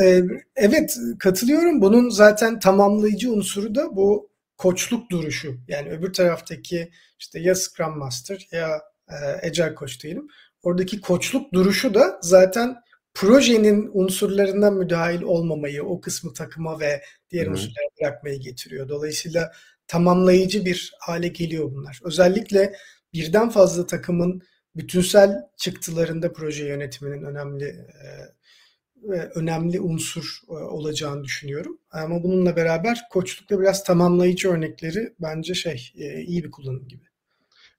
Ee, 0.04 0.24
evet 0.56 0.98
katılıyorum. 1.20 1.82
Bunun 1.82 2.10
zaten 2.10 2.60
tamamlayıcı 2.60 3.32
unsuru 3.32 3.76
da 3.76 3.96
bu 3.96 4.30
koçluk 4.58 5.12
duruşu. 5.12 5.56
Yani 5.68 5.90
öbür 5.90 6.14
taraftaki 6.14 6.92
işte 7.20 7.40
ya 7.40 7.56
Scrum 7.56 7.98
Master 7.98 8.48
ya 8.52 8.82
e, 9.10 9.48
Agile 9.48 9.76
Koç 9.76 10.04
diyelim. 10.04 10.28
Oradaki 10.64 11.02
koçluk 11.02 11.54
duruşu 11.54 11.94
da 11.94 12.20
zaten 12.22 12.78
projenin 13.14 13.90
unsurlarından 13.94 14.74
müdahil 14.74 15.22
olmamayı, 15.22 15.84
o 15.84 16.02
kısmı 16.02 16.34
takıma 16.34 16.80
ve 16.80 17.02
diğer 17.32 17.46
Hı-hı. 17.46 17.54
unsurlara 17.54 17.88
bırakmayı 18.02 18.40
getiriyor. 18.40 18.90
Dolayısıyla 18.90 19.52
tamamlayıcı 19.92 20.66
bir 20.66 20.94
hale 21.00 21.28
geliyor 21.28 21.72
bunlar. 21.72 22.00
Özellikle 22.04 22.76
birden 23.14 23.50
fazla 23.50 23.88
takımın 23.88 24.42
bütünsel 24.76 25.36
çıktılarında 25.58 26.34
proje 26.34 26.66
yönetiminin 26.66 27.24
önemli 27.24 27.66
e, 27.66 29.16
önemli 29.36 29.80
unsur 29.80 30.40
e, 30.50 30.52
olacağını 30.52 31.24
düşünüyorum. 31.24 31.78
Ama 31.92 32.24
bununla 32.24 32.56
beraber 32.56 33.02
koçlukta 33.12 33.60
biraz 33.60 33.84
tamamlayıcı 33.84 34.50
örnekleri 34.50 35.14
bence 35.22 35.54
şey 35.54 35.92
e, 35.96 36.22
iyi 36.22 36.44
bir 36.44 36.52
kullanım 36.52 36.88
gibi. 36.88 37.06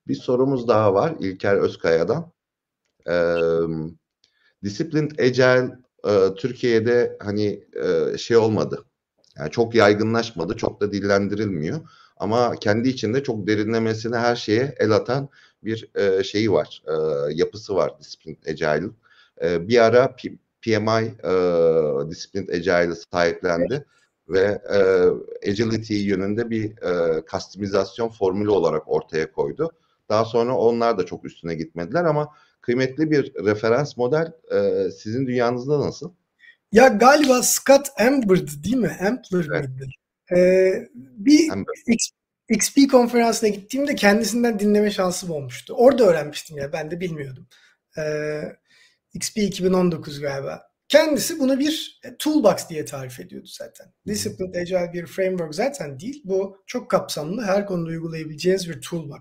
Bir 0.08 0.14
sorumuz 0.14 0.68
daha 0.68 0.94
var 0.94 1.14
İlker 1.20 1.56
Özkaya'dan. 1.56 2.32
Ee, 3.08 3.36
Disciplined 4.64 5.18
Agile 5.18 5.70
e, 6.08 6.34
Türkiye'de 6.34 7.16
hani 7.20 7.64
e, 7.84 8.18
şey 8.18 8.36
olmadı. 8.36 8.84
Yani 9.38 9.50
çok 9.50 9.74
yaygınlaşmadı, 9.74 10.56
çok 10.56 10.80
da 10.80 10.92
dillendirilmiyor. 10.92 11.80
Ama 12.16 12.56
kendi 12.56 12.88
içinde 12.88 13.22
çok 13.22 13.46
derinlemesine 13.46 14.16
her 14.16 14.36
şeye 14.36 14.74
el 14.78 14.90
atan 14.90 15.28
bir 15.64 15.90
e, 15.94 16.24
şeyi 16.24 16.52
var, 16.52 16.82
e, 16.88 16.92
yapısı 17.34 17.74
var 17.74 18.00
Disciplined 18.00 18.46
Agile'ın. 18.46 18.96
E, 19.42 19.68
bir 19.68 19.84
ara 19.84 20.16
P- 20.16 20.36
PMI 20.62 21.14
e, 21.24 21.30
Disciplined 22.10 22.48
Agile'ı 22.48 22.96
sahiplendi. 23.12 23.74
Evet 23.74 23.86
ve 24.28 24.62
e, 24.72 24.80
agility 25.50 25.94
yönünde 25.94 26.50
bir 26.50 26.82
e, 26.82 27.24
kastimizasyon 27.24 28.08
formülü 28.08 28.50
olarak 28.50 28.82
ortaya 28.86 29.32
koydu. 29.32 29.70
Daha 30.08 30.24
sonra 30.24 30.56
onlar 30.56 30.98
da 30.98 31.06
çok 31.06 31.24
üstüne 31.24 31.54
gitmediler 31.54 32.04
ama 32.04 32.28
kıymetli 32.60 33.10
bir 33.10 33.34
referans 33.34 33.96
model 33.96 34.32
e, 34.54 34.90
sizin 34.90 35.26
dünyanızda 35.26 35.80
nasıl? 35.80 36.12
Ya 36.72 36.88
galiba 36.88 37.42
Scott 37.42 37.88
Amber'dı 38.00 38.64
değil 38.64 38.76
mi? 38.76 38.96
Ambler 39.00 39.48
evet. 39.50 39.68
miydi? 39.68 39.90
Ee, 40.36 40.88
bir. 40.94 41.50
XP 42.48 42.90
konferansına 42.90 43.48
gittiğimde 43.48 43.94
kendisinden 43.94 44.58
dinleme 44.58 44.90
şansım 44.90 45.30
olmuştu. 45.30 45.74
Orada 45.76 46.04
öğrenmiştim 46.04 46.58
ya 46.58 46.72
ben 46.72 46.90
de 46.90 47.00
bilmiyordum. 47.00 47.46
Ee, 47.98 48.42
XP 49.14 49.36
2019 49.36 50.20
galiba. 50.20 50.62
Kendisi 50.88 51.38
bunu 51.38 51.58
bir 51.58 52.00
toolbox 52.18 52.68
diye 52.68 52.84
tarif 52.84 53.20
ediyordu 53.20 53.46
zaten. 53.46 53.86
Disciplined 54.06 54.54
Agile 54.54 54.92
bir 54.92 55.06
framework 55.06 55.54
zaten 55.54 56.00
değil. 56.00 56.22
Bu 56.24 56.62
çok 56.66 56.90
kapsamlı, 56.90 57.42
her 57.42 57.66
konuda 57.66 57.88
uygulayabileceğiniz 57.90 58.68
bir 58.68 58.80
toolbox. 58.80 59.20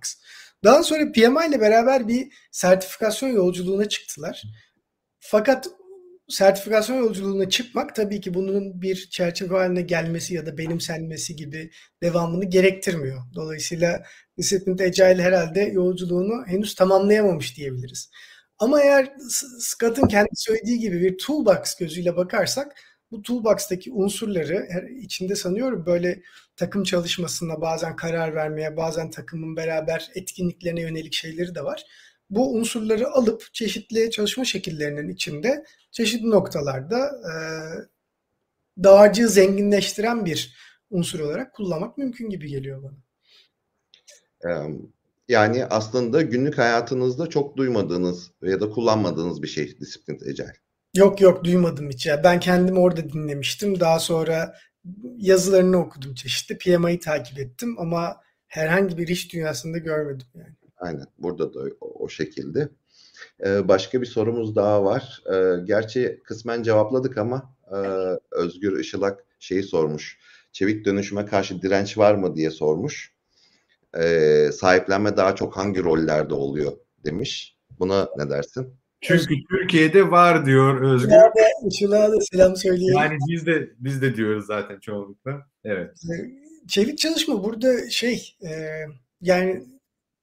Daha 0.63 0.83
sonra 0.83 1.11
PMI 1.11 1.47
ile 1.49 1.61
beraber 1.61 2.07
bir 2.07 2.33
sertifikasyon 2.51 3.29
yolculuğuna 3.29 3.89
çıktılar. 3.89 4.43
Fakat 5.19 5.67
sertifikasyon 6.31 6.97
yolculuğuna 6.97 7.49
çıkmak 7.49 7.95
tabii 7.95 8.21
ki 8.21 8.33
bunun 8.33 8.81
bir 8.81 9.09
çerçeve 9.11 9.57
haline 9.57 9.81
gelmesi 9.81 10.33
ya 10.33 10.45
da 10.45 10.57
benimsenmesi 10.57 11.35
gibi 11.35 11.71
devamını 12.03 12.45
gerektirmiyor. 12.45 13.21
Dolayısıyla 13.35 14.03
Disciplined 14.37 14.79
Agile 14.79 15.23
herhalde 15.23 15.61
yolculuğunu 15.61 16.45
henüz 16.47 16.75
tamamlayamamış 16.75 17.57
diyebiliriz. 17.57 18.11
Ama 18.59 18.81
eğer 18.81 19.13
Scott'ın 19.59 20.07
kendi 20.07 20.29
söylediği 20.35 20.79
gibi 20.79 21.01
bir 21.01 21.17
toolbox 21.17 21.75
gözüyle 21.79 22.17
bakarsak 22.17 22.75
bu 23.11 23.21
toolbox'taki 23.21 23.91
unsurları 23.91 24.67
içinde 25.01 25.35
sanıyorum 25.35 25.85
böyle 25.85 26.21
takım 26.55 26.83
çalışmasında 26.83 27.61
bazen 27.61 27.95
karar 27.95 28.35
vermeye, 28.35 28.77
bazen 28.77 29.09
takımın 29.09 29.55
beraber 29.55 30.09
etkinliklerine 30.15 30.81
yönelik 30.81 31.13
şeyleri 31.13 31.55
de 31.55 31.63
var. 31.63 31.85
Bu 32.31 32.53
unsurları 32.53 33.11
alıp 33.11 33.53
çeşitli 33.53 34.11
çalışma 34.11 34.45
şekillerinin 34.45 35.09
içinde 35.09 35.65
çeşitli 35.91 36.29
noktalarda 36.29 36.97
e, 37.07 37.33
dağarcığı 38.83 39.29
zenginleştiren 39.29 40.25
bir 40.25 40.55
unsur 40.89 41.19
olarak 41.19 41.53
kullanmak 41.53 41.97
mümkün 41.97 42.29
gibi 42.29 42.49
geliyor 42.49 42.83
bana. 42.83 42.97
Yani 45.27 45.65
aslında 45.65 46.21
günlük 46.21 46.57
hayatınızda 46.57 47.27
çok 47.27 47.57
duymadığınız 47.57 48.31
ya 48.41 48.59
da 48.59 48.69
kullanmadığınız 48.69 49.41
bir 49.41 49.47
şey 49.47 49.79
Disciplined 49.79 50.21
Agile. 50.21 50.53
Yok 50.95 51.21
yok 51.21 51.43
duymadım 51.43 51.89
hiç. 51.89 52.05
Ya. 52.05 52.23
Ben 52.23 52.39
kendim 52.39 52.77
orada 52.77 53.09
dinlemiştim. 53.09 53.79
Daha 53.79 53.99
sonra 53.99 54.55
yazılarını 55.17 55.77
okudum 55.77 56.15
çeşitli. 56.15 56.57
PMI'yi 56.57 56.99
takip 56.99 57.39
ettim 57.39 57.75
ama 57.79 58.17
herhangi 58.47 58.97
bir 58.97 59.07
iş 59.07 59.33
dünyasında 59.33 59.77
görmedim 59.77 60.27
yani. 60.35 60.55
Aynen. 60.81 61.05
Burada 61.17 61.53
da 61.53 61.59
o, 61.81 62.03
o 62.03 62.09
şekilde. 62.09 62.69
Ee, 63.45 63.67
başka 63.67 64.01
bir 64.01 64.05
sorumuz 64.05 64.55
daha 64.55 64.83
var. 64.83 65.23
Ee, 65.33 65.65
gerçi 65.65 66.21
kısmen 66.23 66.63
cevapladık 66.63 67.17
ama 67.17 67.55
e, 67.71 67.77
Özgür 68.31 68.79
Işılak 68.79 69.25
şeyi 69.39 69.63
sormuş. 69.63 70.19
Çevik 70.51 70.85
dönüşüme 70.85 71.25
karşı 71.25 71.61
direnç 71.61 71.97
var 71.97 72.15
mı 72.15 72.35
diye 72.35 72.51
sormuş. 72.51 73.13
Ee, 73.97 74.49
sahiplenme 74.53 75.17
daha 75.17 75.35
çok 75.35 75.57
hangi 75.57 75.83
rollerde 75.83 76.33
oluyor 76.33 76.71
demiş. 77.05 77.57
Buna 77.79 78.09
ne 78.17 78.29
dersin? 78.29 78.73
Çünkü 79.01 79.35
Türkiye'de 79.49 80.11
var 80.11 80.45
diyor 80.45 80.81
Özgür. 80.81 81.15
Işıl'a 81.71 82.11
da 82.11 82.15
selam 82.31 82.55
söyleyeyim. 82.55 82.93
Yani 82.97 83.17
biz 83.29 83.45
de 83.45 83.69
biz 83.79 84.01
de 84.01 84.15
diyoruz 84.15 84.45
zaten 84.45 84.79
çoğunlukla. 84.79 85.47
Evet. 85.63 86.01
Çevik 86.67 86.97
çalışma 86.97 87.43
burada 87.43 87.89
şey 87.89 88.35
e, 88.43 88.51
yani 89.21 89.63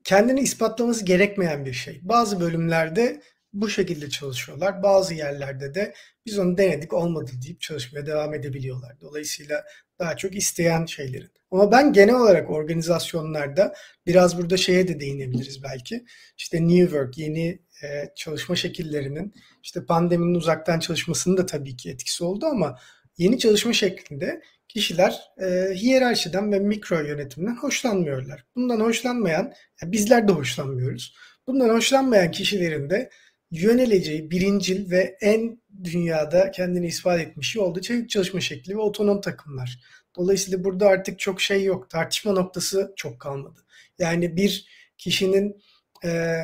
kendini 0.09 0.41
ispatlaması 0.41 1.05
gerekmeyen 1.05 1.67
bir 1.67 1.73
şey. 1.73 2.01
Bazı 2.03 2.41
bölümlerde 2.41 3.23
bu 3.53 3.69
şekilde 3.69 4.11
çalışıyorlar. 4.11 4.83
Bazı 4.83 5.15
yerlerde 5.15 5.75
de 5.75 5.95
biz 6.27 6.39
onu 6.39 6.59
denedik 6.59 6.93
olmadı 6.93 7.31
deyip 7.45 7.61
çalışmaya 7.61 8.07
devam 8.07 8.35
edebiliyorlar. 8.35 9.01
Dolayısıyla 9.01 9.65
daha 9.99 10.17
çok 10.17 10.37
isteyen 10.37 10.87
şeylerin. 10.87 11.31
Ama 11.51 11.73
ben 11.73 11.93
genel 11.93 12.15
olarak 12.15 12.51
organizasyonlarda 12.51 13.75
biraz 14.07 14.39
burada 14.39 14.57
şeye 14.57 14.89
de 14.89 15.01
değinebiliriz 15.01 15.63
belki. 15.63 16.05
İşte 16.39 16.69
New 16.69 16.83
Work, 16.83 17.19
yeni 17.19 17.59
e, 17.83 18.13
çalışma 18.17 18.57
şekillerinin 18.57 19.35
işte 19.63 19.85
pandeminin 19.85 20.35
uzaktan 20.35 20.79
çalışmasının 20.81 21.37
da 21.37 21.47
tabii 21.47 21.77
ki 21.77 21.91
etkisi 21.91 22.25
oldu 22.25 22.47
ama 22.47 22.79
yeni 23.19 23.39
çalışma 23.39 23.73
şeklinde 23.73 24.43
kişiler 24.69 25.23
e, 25.41 25.75
hiyerarşiden 25.75 26.53
ve 26.53 26.59
mikro 26.59 27.01
yönetimden 27.01 27.57
hoşlanmıyorlar. 27.57 28.45
Bundan 28.57 28.81
hoşlanmayan, 28.81 29.53
yani 29.83 29.93
bizler 29.93 30.29
de 30.29 30.33
hoşlanmıyoruz. 30.33 31.15
Bundan 31.47 31.69
hoşlanmayan 31.69 32.31
kişilerin 32.31 32.91
de 32.91 33.11
yöneleceği 33.51 34.31
birincil 34.31 34.91
ve 34.91 35.17
en 35.21 35.63
dünyada 35.85 36.51
kendini 36.51 36.87
ispat 36.87 37.21
etmiş 37.21 37.57
çevik 37.83 38.11
çalışma 38.11 38.41
şekli 38.41 38.75
ve 38.75 38.81
otonom 38.81 39.21
takımlar. 39.21 39.81
Dolayısıyla 40.17 40.65
burada 40.65 40.87
artık 40.87 41.19
çok 41.19 41.41
şey 41.41 41.65
yok. 41.65 41.91
Tartışma 41.91 42.33
noktası 42.33 42.93
çok 42.97 43.21
kalmadı. 43.21 43.65
Yani 43.99 44.37
bir 44.37 44.69
kişinin 44.99 45.63
e, 46.05 46.43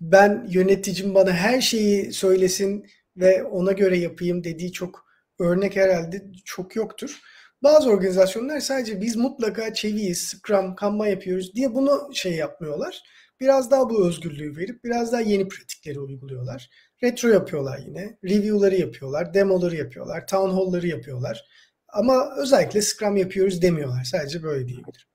ben 0.00 0.46
yöneticim 0.50 1.14
bana 1.14 1.32
her 1.32 1.60
şeyi 1.60 2.12
söylesin 2.12 2.86
ve 3.16 3.44
ona 3.44 3.72
göre 3.72 3.98
yapayım 3.98 4.44
dediği 4.44 4.72
çok 4.72 5.06
örnek 5.38 5.76
herhalde 5.76 6.24
çok 6.44 6.76
yoktur. 6.76 7.20
Bazı 7.62 7.90
organizasyonlar 7.90 8.60
sadece 8.60 9.00
biz 9.00 9.16
mutlaka 9.16 9.74
çeviyiz, 9.74 10.18
Scrum, 10.28 10.74
Kanban 10.74 11.06
yapıyoruz 11.06 11.54
diye 11.54 11.74
bunu 11.74 12.10
şey 12.14 12.32
yapmıyorlar. 12.32 13.02
Biraz 13.40 13.70
daha 13.70 13.90
bu 13.90 14.06
özgürlüğü 14.08 14.56
verip 14.56 14.84
biraz 14.84 15.12
daha 15.12 15.20
yeni 15.20 15.48
pratikleri 15.48 16.00
uyguluyorlar. 16.00 16.70
Retro 17.02 17.28
yapıyorlar 17.28 17.78
yine, 17.86 18.18
review'ları 18.24 18.76
yapıyorlar, 18.76 19.34
demoları 19.34 19.76
yapıyorlar, 19.76 20.26
town 20.26 20.50
hall'ları 20.50 20.86
yapıyorlar. 20.86 21.44
Ama 21.88 22.36
özellikle 22.38 22.82
Scrum 22.82 23.16
yapıyoruz 23.16 23.62
demiyorlar. 23.62 24.04
Sadece 24.04 24.42
böyle 24.42 24.68
diyebilirim. 24.68 25.06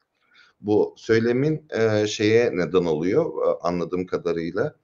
Bu 0.62 0.96
söylemin 0.98 1.68
e, 1.70 2.08
şeye 2.08 2.52
neden 2.58 2.86
oluyor 2.86 3.26
e, 3.26 3.60
anladığım 3.62 4.06
kadarıyla. 4.06 4.76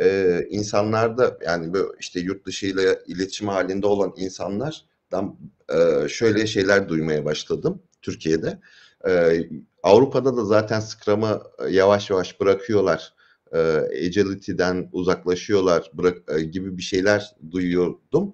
E, 0.00 0.38
insanlarda 0.50 1.38
yani 1.46 1.72
böyle 1.72 1.88
işte 2.00 2.20
yurt 2.20 2.46
dışıyla 2.46 2.98
iletişim 3.06 3.48
halinde 3.48 3.86
olan 3.86 4.14
insanlardan 5.12 5.36
e, 6.04 6.08
şöyle 6.08 6.46
şeyler 6.46 6.88
duymaya 6.88 7.24
başladım 7.24 7.82
Türkiye'de. 8.02 8.58
E, 9.08 9.40
Avrupa'da 9.82 10.36
da 10.36 10.44
zaten 10.44 10.80
Scrum'ı 10.80 11.42
yavaş 11.70 12.10
yavaş 12.10 12.40
bırakıyorlar 12.40 13.14
e, 13.52 13.58
agility'den 14.06 14.88
uzaklaşıyorlar 14.92 15.90
bırak, 15.94 16.18
e, 16.28 16.42
gibi 16.42 16.76
bir 16.76 16.82
şeyler 16.82 17.36
duyuyordum. 17.50 18.32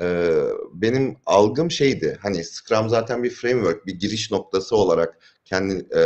E, 0.00 0.34
benim 0.74 1.16
algım 1.26 1.70
şeydi 1.70 2.18
hani 2.22 2.44
Scrum 2.44 2.88
zaten 2.88 3.22
bir 3.22 3.30
framework, 3.30 3.86
bir 3.86 3.94
giriş 3.94 4.30
noktası 4.30 4.76
olarak 4.76 5.18
kendi 5.44 5.86
e, 5.96 6.02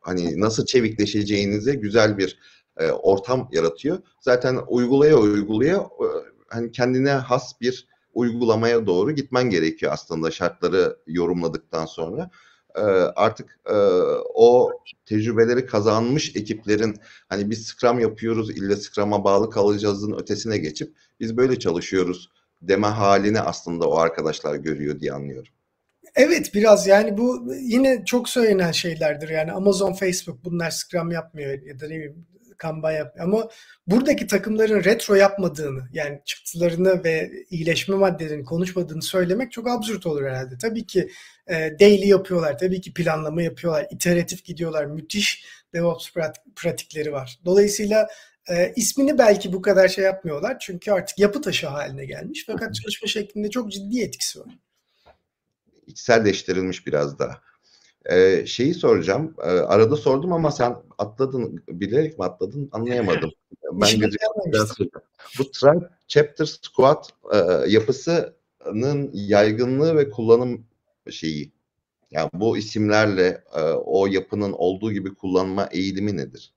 hani 0.00 0.40
nasıl 0.40 0.66
çevikleşeceğinize 0.66 1.74
güzel 1.74 2.18
bir 2.18 2.38
e, 2.76 2.90
ortam 2.90 3.48
yaratıyor. 3.52 3.98
Zaten 4.20 4.58
uygulaya 4.68 5.16
uygulaya 5.16 5.76
e, 5.76 6.06
hani 6.48 6.72
kendine 6.72 7.10
has 7.10 7.60
bir 7.60 7.86
uygulamaya 8.14 8.86
doğru 8.86 9.12
gitmen 9.12 9.50
gerekiyor 9.50 9.92
aslında 9.92 10.30
şartları 10.30 10.96
yorumladıktan 11.06 11.86
sonra. 11.86 12.30
E, 12.76 12.80
artık 13.16 13.58
e, 13.66 13.74
o 14.34 14.70
tecrübeleri 15.06 15.66
kazanmış 15.66 16.36
ekiplerin 16.36 16.96
hani 17.28 17.50
biz 17.50 17.66
Scrum 17.66 17.98
yapıyoruz 17.98 18.50
illa 18.50 18.76
Scrum'a 18.76 19.24
bağlı 19.24 19.50
kalacağızın 19.50 20.12
ötesine 20.12 20.58
geçip 20.58 20.96
biz 21.20 21.36
böyle 21.36 21.58
çalışıyoruz 21.58 22.30
deme 22.62 22.86
halini 22.86 23.40
aslında 23.40 23.88
o 23.88 23.96
arkadaşlar 23.96 24.54
görüyor 24.54 25.00
diye 25.00 25.12
anlıyorum. 25.12 25.52
Evet 26.16 26.54
biraz 26.54 26.86
yani 26.86 27.18
bu 27.18 27.54
yine 27.60 28.04
çok 28.04 28.28
söylenen 28.28 28.72
şeylerdir. 28.72 29.28
Yani 29.28 29.52
Amazon, 29.52 29.92
Facebook 29.92 30.44
bunlar 30.44 30.70
Scrum 30.70 31.10
yapmıyor 31.10 31.62
ya 31.62 31.80
da 31.80 31.88
ne 31.88 31.94
bileyim 31.94 32.26
Yapmıyor. 32.92 33.26
Ama 33.26 33.48
buradaki 33.86 34.26
takımların 34.26 34.84
retro 34.84 35.14
yapmadığını 35.14 35.88
yani 35.92 36.20
çıktılarını 36.24 37.04
ve 37.04 37.30
iyileşme 37.50 37.96
maddelerini 37.96 38.44
konuşmadığını 38.44 39.02
söylemek 39.02 39.52
çok 39.52 39.68
absürt 39.68 40.06
olur 40.06 40.24
herhalde. 40.24 40.58
Tabii 40.58 40.86
ki 40.86 41.08
e, 41.46 41.54
daily 41.80 42.08
yapıyorlar. 42.08 42.58
Tabii 42.58 42.80
ki 42.80 42.94
planlama 42.94 43.42
yapıyorlar. 43.42 43.86
iteratif 43.90 44.44
gidiyorlar. 44.44 44.84
Müthiş 44.84 45.44
DevOps 45.74 46.10
pratikleri 46.56 47.12
var. 47.12 47.38
Dolayısıyla 47.44 48.08
e, 48.50 48.72
ismini 48.76 49.18
belki 49.18 49.52
bu 49.52 49.62
kadar 49.62 49.88
şey 49.88 50.04
yapmıyorlar. 50.04 50.56
Çünkü 50.60 50.92
artık 50.92 51.18
yapı 51.18 51.42
taşı 51.42 51.66
haline 51.66 52.06
gelmiş. 52.06 52.44
Fakat 52.46 52.74
çalışma 52.74 53.08
şeklinde 53.08 53.50
çok 53.50 53.72
ciddi 53.72 54.02
etkisi 54.02 54.40
var 54.40 54.58
içselleştirilmiş 55.86 56.86
biraz 56.86 57.18
daha. 57.18 57.40
Ee, 58.10 58.46
şeyi 58.46 58.74
soracağım. 58.74 59.34
Ee, 59.38 59.48
arada 59.48 59.96
sordum 59.96 60.32
ama 60.32 60.50
sen 60.50 60.76
atladın. 60.98 61.62
Bilerek 61.68 62.18
mi 62.18 62.24
atladın? 62.24 62.68
Anlayamadım. 62.72 63.30
Ben 63.72 64.00
biraz 64.46 64.78
Bu 65.38 65.50
Tribe 65.50 65.88
Chapter 66.08 66.44
Squad 66.44 67.04
e, 67.32 67.70
yapısının 67.70 69.10
yaygınlığı 69.12 69.96
ve 69.96 70.10
kullanım 70.10 70.66
şeyi. 71.10 71.52
Yani 72.10 72.30
bu 72.34 72.56
isimlerle 72.56 73.44
e, 73.56 73.60
o 73.62 74.06
yapının 74.06 74.52
olduğu 74.52 74.92
gibi 74.92 75.14
kullanma 75.14 75.68
eğilimi 75.72 76.16
nedir? 76.16 76.52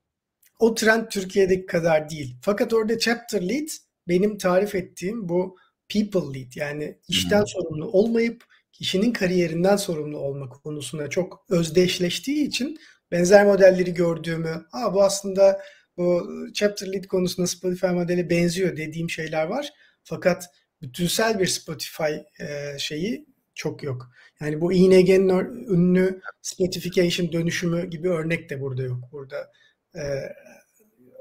O 0.59 0.75
trend 0.75 1.07
Türkiye'deki 1.09 1.65
kadar 1.65 2.09
değil. 2.09 2.35
Fakat 2.41 2.73
orada 2.73 2.99
chapter 2.99 3.49
lead 3.49 3.67
benim 4.07 4.37
tarif 4.37 4.75
ettiğim 4.75 5.29
bu 5.29 5.57
people 5.89 6.39
lead 6.39 6.51
yani 6.55 6.97
işten 7.07 7.39
hmm. 7.39 7.47
sorumlu 7.47 7.87
olmayıp 7.91 8.43
kişinin 8.77 9.13
kariyerinden 9.13 9.75
sorumlu 9.75 10.17
olma 10.17 10.49
konusunda 10.49 11.09
çok 11.09 11.45
özdeşleştiği 11.49 12.47
için 12.47 12.77
benzer 13.11 13.45
modelleri 13.45 13.93
gördüğümü, 13.93 14.65
Aa, 14.71 14.93
bu 14.93 15.03
aslında 15.03 15.61
bu 15.97 16.27
chapter 16.53 16.93
lead 16.93 17.03
konusunda 17.03 17.47
Spotify 17.47 17.87
modeli 17.87 18.29
benziyor 18.29 18.77
dediğim 18.77 19.09
şeyler 19.09 19.45
var. 19.45 19.69
Fakat 20.03 20.45
bütünsel 20.81 21.39
bir 21.39 21.47
Spotify 21.47 22.13
e, 22.39 22.77
şeyi 22.79 23.25
çok 23.55 23.83
yok. 23.83 24.09
Yani 24.41 24.61
bu 24.61 24.73
ING'nin 24.73 25.29
ünlü 25.73 26.21
specification 26.41 27.31
dönüşümü 27.31 27.89
gibi 27.89 28.09
örnek 28.09 28.49
de 28.49 28.61
burada 28.61 28.83
yok. 28.83 29.03
Burada 29.11 29.51
e, 29.95 30.01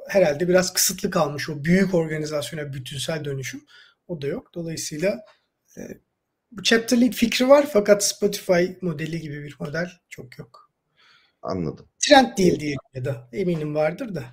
herhalde 0.09 0.49
biraz 0.49 0.73
kısıtlı 0.73 1.11
kalmış 1.11 1.49
o 1.51 1.65
büyük 1.65 1.95
organizasyona 1.95 2.73
bütünsel 2.73 3.25
dönüşüm. 3.25 3.65
O 4.09 4.23
da 4.23 4.27
yok. 4.27 4.51
Dolayısıyla 4.55 5.25
bu 6.53 6.63
chapter 6.63 7.01
lead 7.01 7.13
fikri 7.13 7.49
var 7.49 7.67
fakat 7.73 8.05
Spotify 8.05 8.67
modeli 8.81 9.21
gibi 9.21 9.43
bir 9.43 9.57
model 9.61 9.91
çok 10.09 10.39
yok. 10.39 10.71
Anladım. 11.43 11.87
Trend 11.99 12.37
değil 12.39 12.61
diye 12.61 12.77
ya 12.95 13.05
da 13.05 13.29
eminim 13.33 13.75
vardır 13.75 14.15
da. 14.15 14.25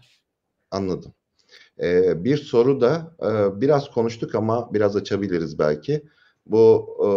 Anladım. 0.72 1.14
Ee, 1.82 2.24
bir 2.24 2.38
soru 2.38 2.82
da 2.82 3.16
e, 3.22 3.61
biraz 3.61 3.89
konuştuk 3.89 4.36
ama 4.36 4.74
biraz 4.74 4.95
açabiliriz 4.95 5.59
belki. 5.59 6.03
Bu 6.45 6.88
e, 6.99 7.09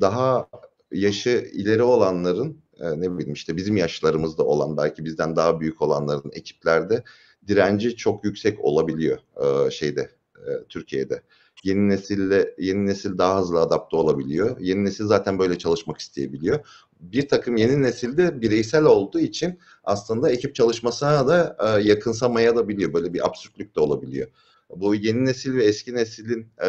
daha 0.00 0.48
yaşı 0.92 1.50
ileri 1.52 1.82
olanların 1.82 2.62
e, 2.80 3.00
ne 3.00 3.12
bileyim 3.12 3.32
işte 3.32 3.56
bizim 3.56 3.76
yaşlarımızda 3.76 4.44
olan 4.44 4.76
belki 4.76 5.04
bizden 5.04 5.36
daha 5.36 5.60
büyük 5.60 5.82
olanların 5.82 6.30
ekiplerde 6.34 7.04
direnci 7.46 7.96
çok 7.96 8.24
yüksek 8.24 8.60
olabiliyor 8.60 9.18
e, 9.36 9.70
şeyde 9.70 10.10
e, 10.36 10.50
Türkiye'de 10.68 11.22
yeni 11.64 11.88
nesille 11.88 12.54
yeni 12.58 12.86
nesil 12.86 13.18
daha 13.18 13.40
hızlı 13.40 13.60
adapte 13.60 13.96
olabiliyor. 13.96 14.60
Yeni 14.60 14.84
nesil 14.84 15.04
zaten 15.04 15.38
böyle 15.38 15.58
çalışmak 15.58 15.98
isteyebiliyor. 15.98 16.66
Bir 17.00 17.28
takım 17.28 17.56
yeni 17.56 17.82
nesilde 17.82 18.40
bireysel 18.42 18.84
olduğu 18.84 19.20
için 19.20 19.58
aslında 19.84 20.30
ekip 20.30 20.54
çalışmasına 20.54 21.28
da 21.28 21.56
e, 21.60 21.88
yakınsamaya 21.88 22.56
da 22.56 22.68
biliyor. 22.68 22.92
Böyle 22.92 23.14
bir 23.14 23.26
absürtlük 23.26 23.76
de 23.76 23.80
olabiliyor. 23.80 24.28
Bu 24.76 24.94
yeni 24.94 25.24
nesil 25.24 25.56
ve 25.56 25.64
eski 25.64 25.94
neslin 25.94 26.46
e, 26.64 26.68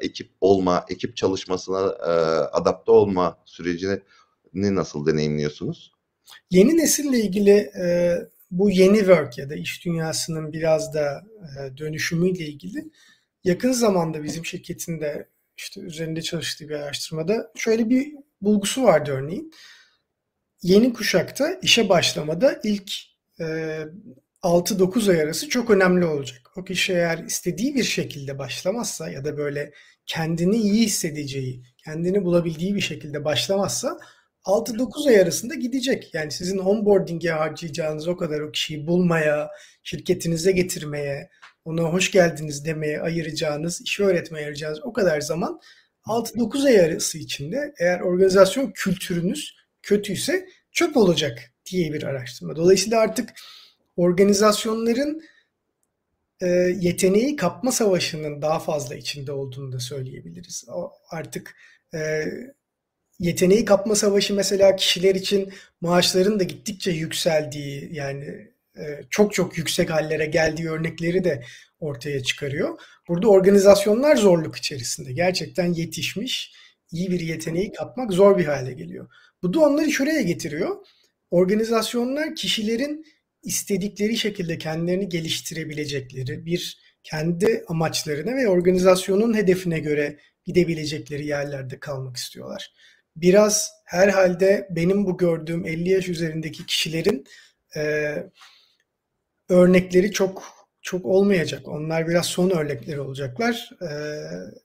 ekip 0.00 0.30
olma, 0.40 0.84
ekip 0.88 1.16
çalışmasına 1.16 1.80
e, 1.80 2.10
adapte 2.52 2.92
olma 2.92 3.38
sürecini 3.44 4.00
nasıl 4.54 5.06
deneyimliyorsunuz? 5.06 5.92
Yeni 6.50 6.76
nesille 6.76 7.20
ilgili 7.20 7.70
e, 7.82 8.16
bu 8.50 8.70
yeni 8.70 8.98
work 8.98 9.38
ya 9.38 9.50
da 9.50 9.54
iş 9.54 9.84
dünyasının 9.84 10.52
biraz 10.52 10.94
da 10.94 11.24
e, 11.42 11.78
dönüşümüyle 11.78 12.46
ilgili 12.46 12.84
yakın 13.44 13.72
zamanda 13.72 14.22
bizim 14.22 14.46
şirketinde 14.46 15.28
işte 15.56 15.80
üzerinde 15.80 16.22
çalıştığı 16.22 16.68
bir 16.68 16.74
araştırmada 16.74 17.52
şöyle 17.56 17.90
bir 17.90 18.12
bulgusu 18.40 18.82
vardı 18.82 19.10
örneğin. 19.10 19.52
Yeni 20.62 20.92
kuşakta 20.92 21.58
işe 21.62 21.88
başlamada 21.88 22.60
ilk 22.64 22.92
e, 23.40 23.44
6-9 24.42 25.10
ay 25.10 25.20
arası 25.20 25.48
çok 25.48 25.70
önemli 25.70 26.06
olacak. 26.06 26.52
O 26.56 26.64
kişi 26.64 26.92
eğer 26.92 27.18
istediği 27.18 27.74
bir 27.74 27.84
şekilde 27.84 28.38
başlamazsa 28.38 29.10
ya 29.10 29.24
da 29.24 29.36
böyle 29.36 29.72
kendini 30.06 30.56
iyi 30.56 30.84
hissedeceği, 30.84 31.62
kendini 31.84 32.24
bulabildiği 32.24 32.74
bir 32.74 32.80
şekilde 32.80 33.24
başlamazsa 33.24 33.98
6-9 34.44 35.08
ay 35.08 35.20
arasında 35.20 35.54
gidecek. 35.54 36.14
Yani 36.14 36.30
sizin 36.30 36.58
onboarding'e 36.58 37.30
harcayacağınız 37.30 38.08
o 38.08 38.16
kadar 38.16 38.40
o 38.40 38.52
kişiyi 38.52 38.86
bulmaya, 38.86 39.50
şirketinize 39.82 40.52
getirmeye, 40.52 41.30
ona 41.64 41.82
hoş 41.82 42.10
geldiniz 42.10 42.64
demeye 42.64 43.00
ayıracağınız, 43.00 43.80
işi 43.80 44.04
öğretmeye 44.04 44.44
ayıracağınız 44.44 44.80
o 44.84 44.92
kadar 44.92 45.20
zaman 45.20 45.60
6-9 46.04 46.66
ay 46.66 46.80
arası 46.80 47.18
içinde 47.18 47.74
eğer 47.78 48.00
organizasyon 48.00 48.70
kültürünüz 48.74 49.56
kötüyse 49.82 50.48
çöp 50.72 50.96
olacak 50.96 51.38
diye 51.70 51.92
bir 51.92 52.02
araştırma. 52.02 52.56
Dolayısıyla 52.56 53.00
artık 53.00 53.30
organizasyonların 53.96 55.22
e, 56.40 56.46
yeteneği 56.80 57.36
kapma 57.36 57.72
savaşının 57.72 58.42
daha 58.42 58.58
fazla 58.58 58.94
içinde 58.94 59.32
olduğunu 59.32 59.72
da 59.72 59.80
söyleyebiliriz. 59.80 60.64
O 60.68 60.92
artık 61.10 61.56
e, 61.94 62.24
yeteneği 63.18 63.64
kapma 63.64 63.94
savaşı 63.94 64.34
mesela 64.34 64.76
kişiler 64.76 65.14
için 65.14 65.52
maaşların 65.80 66.40
da 66.40 66.44
gittikçe 66.44 66.90
yükseldiği 66.90 67.88
yani 67.92 68.51
çok 69.10 69.34
çok 69.34 69.58
yüksek 69.58 69.90
hallere 69.90 70.26
geldiği 70.26 70.70
örnekleri 70.70 71.24
de 71.24 71.42
ortaya 71.80 72.22
çıkarıyor. 72.22 72.80
Burada 73.08 73.28
organizasyonlar 73.28 74.16
zorluk 74.16 74.56
içerisinde. 74.56 75.12
Gerçekten 75.12 75.72
yetişmiş, 75.72 76.52
iyi 76.90 77.10
bir 77.10 77.20
yeteneği 77.20 77.72
kapmak 77.72 78.12
zor 78.12 78.38
bir 78.38 78.44
hale 78.44 78.72
geliyor. 78.72 79.08
Bu 79.42 79.54
da 79.54 79.60
onları 79.60 79.90
şuraya 79.90 80.22
getiriyor. 80.22 80.76
Organizasyonlar 81.30 82.34
kişilerin 82.34 83.04
istedikleri 83.42 84.16
şekilde 84.16 84.58
kendilerini 84.58 85.08
geliştirebilecekleri 85.08 86.46
bir 86.46 86.78
kendi 87.02 87.64
amaçlarına 87.68 88.36
ve 88.36 88.48
organizasyonun 88.48 89.36
hedefine 89.36 89.78
göre 89.78 90.18
gidebilecekleri 90.44 91.26
yerlerde 91.26 91.78
kalmak 91.78 92.16
istiyorlar. 92.16 92.72
Biraz 93.16 93.70
herhalde 93.84 94.68
benim 94.70 95.06
bu 95.06 95.16
gördüğüm 95.16 95.66
50 95.66 95.88
yaş 95.88 96.08
üzerindeki 96.08 96.66
kişilerin 96.66 97.24
e, 97.76 98.14
örnekleri 99.52 100.12
çok 100.12 100.42
çok 100.82 101.06
olmayacak. 101.06 101.68
Onlar 101.68 102.08
biraz 102.08 102.26
son 102.26 102.50
örnekleri 102.50 103.00
olacaklar. 103.00 103.70
Ee, 103.82 103.86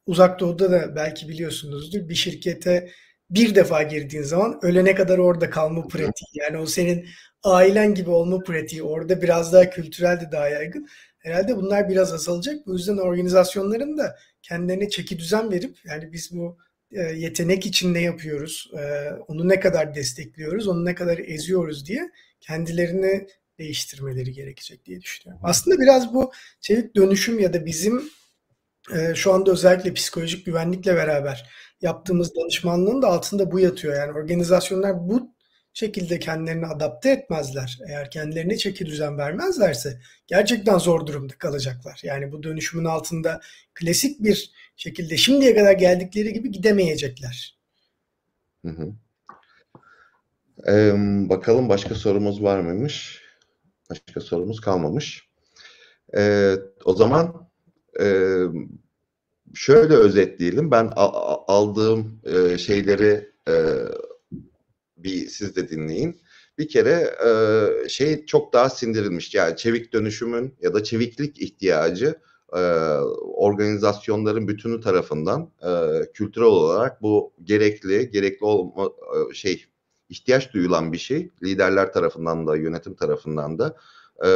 uzak 0.05 0.39
Doğu'da 0.39 0.71
da 0.71 0.95
belki 0.95 1.29
biliyorsunuzdur 1.29 2.09
bir 2.09 2.15
şirkete 2.15 2.89
bir 3.29 3.55
defa 3.55 3.83
girdiğin 3.83 4.23
zaman 4.23 4.59
ölene 4.61 4.95
kadar 4.95 5.17
orada 5.17 5.49
kalma 5.49 5.87
pratiği. 5.87 6.27
Yani 6.33 6.57
o 6.57 6.65
senin 6.65 7.05
ailen 7.43 7.93
gibi 7.93 8.09
olma 8.09 8.39
pratiği 8.43 8.83
orada 8.83 9.21
biraz 9.21 9.53
daha 9.53 9.69
kültürel 9.69 10.21
de 10.21 10.31
daha 10.31 10.49
yaygın. 10.49 10.87
Herhalde 11.19 11.57
bunlar 11.57 11.89
biraz 11.89 12.13
azalacak. 12.13 12.67
Bu 12.67 12.73
yüzden 12.73 12.97
organizasyonların 12.97 13.97
da 13.97 14.17
kendilerine 14.41 14.89
çeki 14.89 15.19
düzen 15.19 15.51
verip 15.51 15.77
yani 15.85 16.13
biz 16.13 16.31
bu 16.31 16.57
e, 16.91 17.01
yetenek 17.01 17.65
için 17.65 17.93
ne 17.93 18.01
yapıyoruz, 18.01 18.71
e, 18.79 19.11
onu 19.27 19.49
ne 19.49 19.59
kadar 19.59 19.95
destekliyoruz, 19.95 20.67
onu 20.67 20.85
ne 20.85 20.95
kadar 20.95 21.17
eziyoruz 21.17 21.85
diye 21.85 22.11
kendilerini 22.39 23.27
değiştirmeleri 23.59 24.31
gerekecek 24.31 24.85
diye 24.85 25.01
düşünüyorum. 25.01 25.41
Aslında 25.45 25.79
biraz 25.79 26.13
bu 26.13 26.31
çevik 26.61 26.95
dönüşüm 26.95 27.39
ya 27.39 27.53
da 27.53 27.65
bizim 27.65 28.09
e, 28.95 29.15
şu 29.15 29.33
anda 29.33 29.51
özellikle 29.51 29.93
psikolojik 29.93 30.45
güvenlikle 30.45 30.95
beraber 30.95 31.49
yaptığımız 31.81 32.35
danışmanlığın 32.35 33.01
da 33.01 33.07
altında 33.07 33.51
bu 33.51 33.59
yatıyor. 33.59 33.95
Yani 33.95 34.11
organizasyonlar 34.11 35.09
bu 35.09 35.37
şekilde 35.73 36.19
kendilerini 36.19 36.67
adapte 36.67 37.09
etmezler. 37.09 37.79
Eğer 37.87 38.11
kendilerine 38.11 38.57
çeki 38.57 38.85
düzen 38.85 39.17
vermezlerse 39.17 39.99
gerçekten 40.27 40.77
zor 40.77 41.07
durumda 41.07 41.33
kalacaklar. 41.37 42.01
Yani 42.03 42.31
bu 42.31 42.43
dönüşümün 42.43 42.85
altında 42.85 43.41
klasik 43.73 44.23
bir 44.23 44.51
şekilde 44.75 45.17
şimdiye 45.17 45.55
kadar 45.55 45.71
geldikleri 45.71 46.33
gibi 46.33 46.51
gidemeyecekler. 46.51 47.57
Hı 48.65 48.71
hı. 48.71 48.93
Ee, 50.67 50.93
bakalım 51.29 51.69
başka 51.69 51.95
sorumuz 51.95 52.43
var 52.43 52.59
mıymış? 52.59 53.26
Başka 53.89 54.21
sorumuz 54.21 54.61
kalmamış. 54.61 55.29
Ee, 56.17 56.55
o 56.85 56.93
zaman 56.93 57.49
e, 57.99 58.43
şöyle 59.53 59.93
özetleyelim. 59.93 60.71
Ben 60.71 60.91
aldığım 60.95 62.21
e, 62.23 62.57
şeyleri 62.57 63.31
e, 63.49 63.53
bir 64.97 65.27
siz 65.27 65.55
de 65.55 65.69
dinleyin. 65.69 66.21
Bir 66.57 66.67
kere 66.67 67.15
e, 67.25 67.89
şey 67.89 68.25
çok 68.25 68.53
daha 68.53 68.69
sindirilmiş. 68.69 69.35
Yani 69.35 69.57
çevik 69.57 69.93
dönüşümün 69.93 70.55
ya 70.61 70.73
da 70.73 70.83
çeviklik 70.83 71.41
ihtiyacı 71.41 72.15
e, 72.53 72.59
organizasyonların 73.21 74.47
bütünü 74.47 74.81
tarafından 74.81 75.51
e, 75.61 76.01
kültürel 76.13 76.47
olarak 76.47 77.01
bu 77.01 77.33
gerekli, 77.43 78.09
gerekli 78.09 78.45
olma 78.45 78.85
e, 78.85 79.33
şey 79.33 79.65
ihtiyaç 80.09 80.53
duyulan 80.53 80.93
bir 80.93 80.97
şey. 80.97 81.31
Liderler 81.43 81.93
tarafından 81.93 82.47
da, 82.47 82.55
yönetim 82.55 82.95
tarafından 82.95 83.59
da 83.59 83.75
e, 84.19 84.29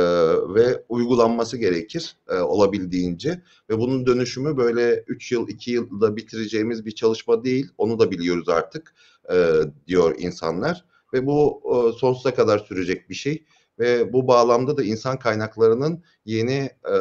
ve 0.55 0.84
uygulanması 0.89 1.57
gerekir 1.57 2.15
e, 2.30 2.36
olabildiğince. 2.36 3.41
Ve 3.69 3.78
bunun 3.78 4.05
dönüşümü 4.05 4.57
böyle 4.57 5.03
3 5.07 5.32
yıl 5.32 5.49
2 5.49 5.72
yılda 5.72 6.15
bitireceğimiz 6.15 6.86
bir 6.86 6.91
çalışma 6.91 7.43
değil. 7.43 7.69
Onu 7.78 7.99
da 7.99 8.11
biliyoruz 8.11 8.49
artık 8.49 8.93
e, 9.32 9.53
diyor 9.88 10.15
insanlar. 10.19 10.86
Ve 11.13 11.26
bu 11.26 11.61
e, 11.65 11.99
sonsuza 11.99 12.34
kadar 12.34 12.59
sürecek 12.59 13.09
bir 13.09 13.15
şey. 13.15 13.45
Ve 13.80 14.13
bu 14.13 14.28
bağlamda 14.28 14.78
da 14.78 14.84
insan 14.84 15.19
kaynaklarının 15.19 16.03
yeni 16.26 16.69
e, 16.86 16.95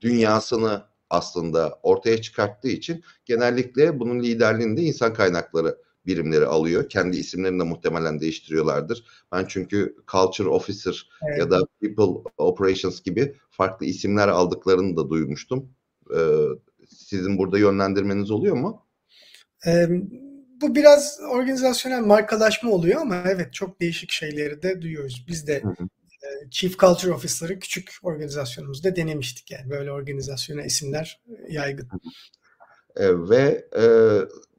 dünyasını 0.00 0.82
aslında 1.10 1.78
ortaya 1.82 2.22
çıkarttığı 2.22 2.68
için 2.68 3.04
genellikle 3.24 4.00
bunun 4.00 4.20
liderliğinde 4.20 4.82
insan 4.82 5.14
kaynakları 5.14 5.78
birimleri 6.06 6.46
alıyor. 6.46 6.88
Kendi 6.88 7.16
isimlerini 7.16 7.60
de 7.60 7.64
muhtemelen 7.64 8.20
değiştiriyorlardır. 8.20 9.04
Ben 9.32 9.44
çünkü 9.48 9.96
Culture 10.08 10.48
Officer 10.48 11.08
evet. 11.28 11.38
ya 11.38 11.50
da 11.50 11.60
People 11.80 12.30
Operations 12.38 13.02
gibi 13.02 13.34
farklı 13.50 13.86
isimler 13.86 14.28
aldıklarını 14.28 14.96
da 14.96 15.10
duymuştum. 15.10 15.68
Ee, 16.16 16.36
sizin 16.88 17.38
burada 17.38 17.58
yönlendirmeniz 17.58 18.30
oluyor 18.30 18.56
mu? 18.56 18.86
Ee, 19.66 19.88
bu 20.60 20.74
biraz 20.74 21.20
organizasyonel 21.30 22.00
markalaşma 22.00 22.70
oluyor 22.70 23.00
ama 23.00 23.16
evet 23.26 23.52
çok 23.52 23.80
değişik 23.80 24.10
şeyleri 24.10 24.62
de 24.62 24.82
duyuyoruz. 24.82 25.24
Biz 25.28 25.46
de 25.46 25.62
hı 25.62 25.68
hı. 25.68 25.88
E, 26.24 26.50
Chief 26.50 26.78
Culture 26.78 27.12
Officer'ı 27.12 27.58
küçük 27.58 27.90
organizasyonumuzda 28.02 28.96
denemiştik 28.96 29.50
yani 29.50 29.70
böyle 29.70 29.92
organizasyona 29.92 30.62
isimler 30.62 31.20
yaygın. 31.48 31.88
E, 32.96 33.28
ve 33.28 33.68
e, 33.76 33.84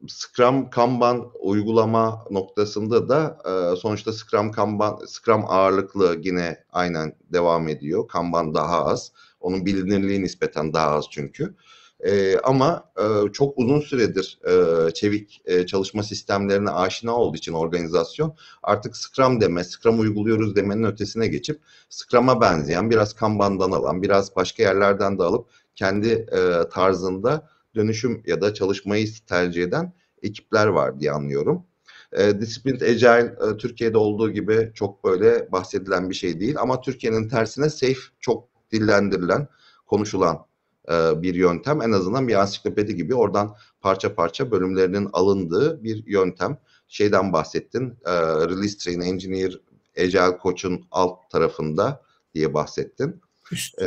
Scrum 0.08 0.70
Kanban 0.70 1.32
uygulama 1.40 2.26
noktasında 2.32 3.10
da 3.10 3.38
e, 3.46 3.76
sonuçta 3.76 4.14
Scrum 4.14 4.52
Kanban 4.52 5.00
Scrum 5.08 5.44
ağırlıklı 5.48 6.18
yine 6.24 6.64
aynen 6.72 7.16
devam 7.34 7.68
ediyor. 7.68 8.08
Kanban 8.08 8.54
daha 8.54 8.86
az. 8.86 9.12
Onun 9.40 9.66
bilinirliği 9.66 10.24
nispeten 10.24 10.74
daha 10.74 10.90
az 10.90 11.06
çünkü. 11.12 11.56
E, 12.00 12.40
ama 12.40 12.92
e, 12.98 13.32
çok 13.32 13.58
uzun 13.58 13.80
süredir 13.80 14.40
e, 14.48 14.92
çevik 14.92 15.42
e, 15.46 15.66
çalışma 15.66 16.04
sistemlerine 16.04 16.70
aşina 16.70 17.16
olduğu 17.16 17.38
için 17.38 17.54
organizasyon 17.54 18.36
artık 18.64 18.98
Scrum 18.98 19.42
deme, 19.42 19.64
Scrum 19.64 20.00
uyguluyoruz 20.00 20.56
demenin 20.56 20.84
ötesine 20.84 21.28
geçip 21.28 21.62
Scrum'a 21.90 22.42
benzeyen, 22.42 22.90
biraz 22.90 23.14
Kanban'dan 23.14 23.72
alan, 23.72 24.02
biraz 24.02 24.36
başka 24.36 24.64
yerlerden 24.64 25.20
de 25.20 25.24
alıp 25.24 25.48
kendi 25.76 26.08
e, 26.08 26.70
tarzında 26.70 27.50
dönüşüm 27.76 28.24
ya 28.26 28.42
da 28.42 28.54
çalışmayı 28.54 29.08
tercih 29.28 29.64
eden 29.64 29.94
ekipler 30.24 30.68
var 30.68 31.00
diye 31.00 31.12
anlıyorum. 31.12 31.66
E, 32.12 32.42
Disciplined 32.42 32.82
Agile 32.82 33.36
e, 33.50 33.58
Türkiye'de 33.58 33.98
olduğu 33.98 34.32
gibi 34.32 34.72
çok 34.74 35.04
böyle 35.04 35.52
bahsedilen 35.52 36.10
bir 36.10 36.16
şey 36.16 36.40
değil 36.40 36.56
ama 36.60 36.82
Türkiye'nin 36.82 37.30
tersine 37.30 37.70
safe 37.70 38.00
çok 38.20 38.48
dillendirilen, 38.72 39.48
konuşulan 39.86 40.46
e, 40.92 41.22
bir 41.22 41.36
yöntem. 41.36 41.82
En 41.82 41.92
azından 41.92 42.28
bir 42.28 42.36
ansiklopedi 42.36 42.96
gibi 42.96 43.16
oradan 43.16 43.56
parça 43.82 44.16
parça 44.16 44.52
bölümlerinin 44.52 45.10
alındığı 45.14 45.84
bir 45.84 46.08
yöntem. 46.08 46.58
Şeyden 46.88 47.34
bahsettin, 47.34 47.98
e, 48.06 48.12
Release 48.22 48.78
Train 48.78 49.02
Engineer 49.02 49.60
Agile 49.98 50.38
Coach'un 50.44 50.86
alt 50.92 51.30
tarafında 51.30 52.02
diye 52.34 52.54
bahsettin. 52.54 53.22
Üst. 53.52 53.80
E, 53.80 53.86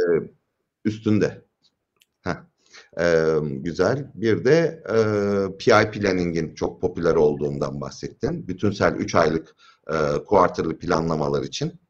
üstünde. 0.85 1.48
Güzel. 3.43 4.11
Bir 4.15 4.45
de 4.45 4.83
e, 4.89 4.97
PI 5.59 5.91
Planning'in 5.91 6.55
çok 6.55 6.81
popüler 6.81 7.15
olduğundan 7.15 7.81
bahsettin. 7.81 8.49
Bütünsel 8.49 8.95
3 8.95 9.15
aylık 9.15 9.57
e, 9.91 10.79
planlamalar 10.79 11.43
için. 11.43 11.81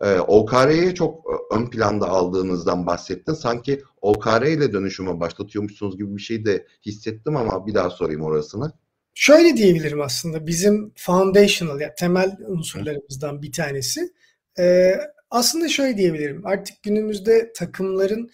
E, 0.00 0.18
OKR'yi 0.18 0.94
çok 0.94 1.24
ön 1.52 1.66
planda 1.66 2.08
aldığınızdan 2.08 2.86
bahsettin. 2.86 3.34
Sanki 3.34 3.82
OKR 4.00 4.42
ile 4.42 4.72
dönüşüme 4.72 5.20
başlatıyormuşsunuz 5.20 5.98
gibi 5.98 6.16
bir 6.16 6.22
şey 6.22 6.44
de 6.44 6.66
hissettim 6.86 7.36
ama 7.36 7.66
bir 7.66 7.74
daha 7.74 7.90
sorayım 7.90 8.22
orasını. 8.22 8.72
Şöyle 9.14 9.56
diyebilirim 9.56 10.00
aslında 10.00 10.46
bizim 10.46 10.92
foundational 10.96 11.80
yani 11.80 11.92
temel 11.98 12.36
unsurlarımızdan 12.46 13.42
bir 13.42 13.52
tanesi. 13.52 14.12
Ee, 14.58 14.94
aslında 15.30 15.68
şöyle 15.68 15.96
diyebilirim 15.96 16.46
artık 16.46 16.82
günümüzde 16.82 17.52
takımların 17.52 18.30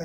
e, 0.00 0.04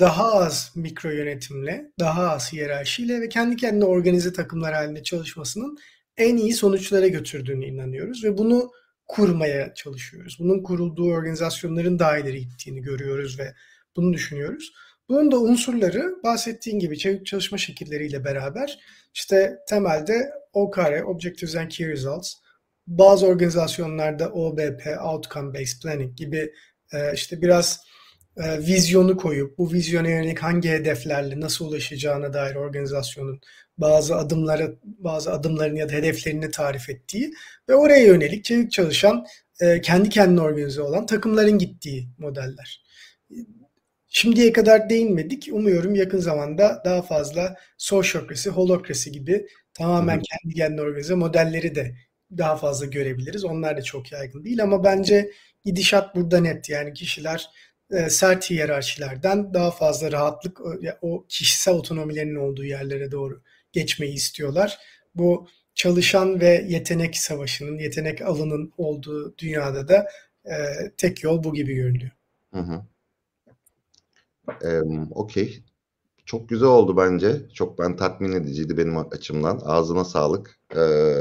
daha 0.00 0.32
az 0.32 0.72
mikro 0.74 1.10
yönetimle, 1.10 1.92
daha 1.98 2.30
az 2.30 2.52
hiyerarşiyle 2.52 3.20
ve 3.20 3.28
kendi 3.28 3.56
kendine 3.56 3.84
organize 3.84 4.32
takımlar 4.32 4.74
halinde 4.74 5.02
çalışmasının 5.02 5.78
en 6.16 6.36
iyi 6.36 6.54
sonuçlara 6.54 7.06
götürdüğünü 7.06 7.64
inanıyoruz 7.64 8.24
ve 8.24 8.38
bunu 8.38 8.70
kurmaya 9.06 9.74
çalışıyoruz. 9.74 10.36
Bunun 10.40 10.62
kurulduğu 10.62 11.10
organizasyonların 11.10 11.98
daha 11.98 12.18
ileri 12.18 12.40
gittiğini 12.40 12.82
görüyoruz 12.82 13.38
ve 13.38 13.54
bunu 13.96 14.12
düşünüyoruz. 14.12 14.72
Bunun 15.08 15.32
da 15.32 15.40
unsurları 15.40 16.16
bahsettiğin 16.24 16.78
gibi 16.78 17.24
çalışma 17.24 17.58
şekilleriyle 17.58 18.24
beraber 18.24 18.78
işte 19.14 19.58
temelde 19.68 20.30
OKR, 20.52 21.02
Objectives 21.02 21.56
and 21.56 21.68
Key 21.68 21.88
Results, 21.88 22.34
bazı 22.86 23.26
organizasyonlarda 23.26 24.32
OBP, 24.32 24.82
Outcome 25.04 25.54
Based 25.54 25.82
Planning 25.82 26.16
gibi 26.16 26.52
işte 27.14 27.42
biraz 27.42 27.80
e, 28.36 28.58
vizyonu 28.58 29.16
koyup 29.16 29.58
bu 29.58 29.72
vizyona 29.72 30.08
yönelik 30.08 30.38
hangi 30.38 30.68
hedeflerle 30.68 31.40
nasıl 31.40 31.68
ulaşacağına 31.68 32.32
dair 32.32 32.54
organizasyonun 32.54 33.40
bazı 33.78 34.16
adımları, 34.16 34.78
bazı 34.82 35.32
adımlarını 35.32 35.78
ya 35.78 35.88
da 35.88 35.92
hedeflerini 35.92 36.50
tarif 36.50 36.90
ettiği 36.90 37.32
ve 37.68 37.74
oraya 37.74 38.06
yönelik 38.06 38.44
çevik 38.44 38.72
çalışan, 38.72 39.26
e, 39.60 39.80
kendi 39.80 40.08
kendine 40.08 40.40
organize 40.40 40.82
olan 40.82 41.06
takımların 41.06 41.58
gittiği 41.58 42.08
modeller. 42.18 42.82
Şimdiye 44.08 44.52
kadar 44.52 44.90
değinmedik. 44.90 45.48
Umuyorum 45.52 45.94
yakın 45.94 46.18
zamanda 46.18 46.82
daha 46.84 47.02
fazla 47.02 47.56
sociocracy, 47.78 48.48
holocracy 48.48 49.10
gibi 49.10 49.46
tamamen 49.74 50.16
Hı. 50.16 50.22
kendi 50.22 50.54
kendine 50.54 50.80
organize 50.80 51.14
modelleri 51.14 51.74
de 51.74 51.96
daha 52.38 52.56
fazla 52.56 52.86
görebiliriz. 52.86 53.44
Onlar 53.44 53.76
da 53.76 53.82
çok 53.82 54.12
yaygın 54.12 54.44
değil 54.44 54.62
ama 54.62 54.84
bence 54.84 55.30
gidişat 55.64 56.16
burada 56.16 56.40
net. 56.40 56.68
Yani 56.68 56.92
kişiler 56.92 57.50
e, 57.92 58.10
sert 58.10 58.50
hiyerarşilerden 58.50 59.54
daha 59.54 59.70
fazla 59.70 60.12
rahatlık 60.12 60.60
o 61.02 61.26
kişisel 61.28 61.74
otonomilerinin 61.74 62.36
olduğu 62.36 62.64
yerlere 62.64 63.10
doğru 63.10 63.42
geçmeyi 63.72 64.14
istiyorlar. 64.14 64.78
Bu 65.14 65.48
çalışan 65.74 66.40
ve 66.40 66.66
yetenek 66.68 67.16
savaşının, 67.16 67.78
yetenek 67.78 68.22
alının 68.22 68.72
olduğu 68.76 69.38
dünyada 69.38 69.88
da 69.88 70.06
e, 70.44 70.54
tek 70.96 71.24
yol 71.24 71.44
bu 71.44 71.54
gibi 71.54 71.74
görünüyor. 71.74 72.10
Hı 72.52 72.60
hı. 72.60 72.82
Ee, 74.64 74.80
Okey. 75.10 75.62
Çok 76.24 76.48
güzel 76.48 76.68
oldu 76.68 76.96
bence. 76.96 77.48
Çok 77.54 77.78
ben 77.78 77.96
tatmin 77.96 78.32
ediciydi 78.32 78.76
benim 78.76 78.96
açımdan. 78.96 79.60
Ağzına 79.64 80.04
sağlık. 80.04 80.58
Ee, 80.76 81.14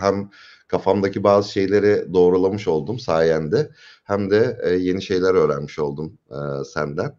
hem 0.00 0.30
kafamdaki 0.68 1.24
bazı 1.24 1.52
şeyleri 1.52 2.14
doğrulamış 2.14 2.68
oldum 2.68 2.98
sayende. 2.98 3.70
Hem 4.04 4.30
de 4.30 4.58
e, 4.62 4.70
yeni 4.70 5.02
şeyler 5.02 5.34
öğrenmiş 5.34 5.78
oldum 5.78 6.18
e, 6.30 6.64
senden. 6.64 7.16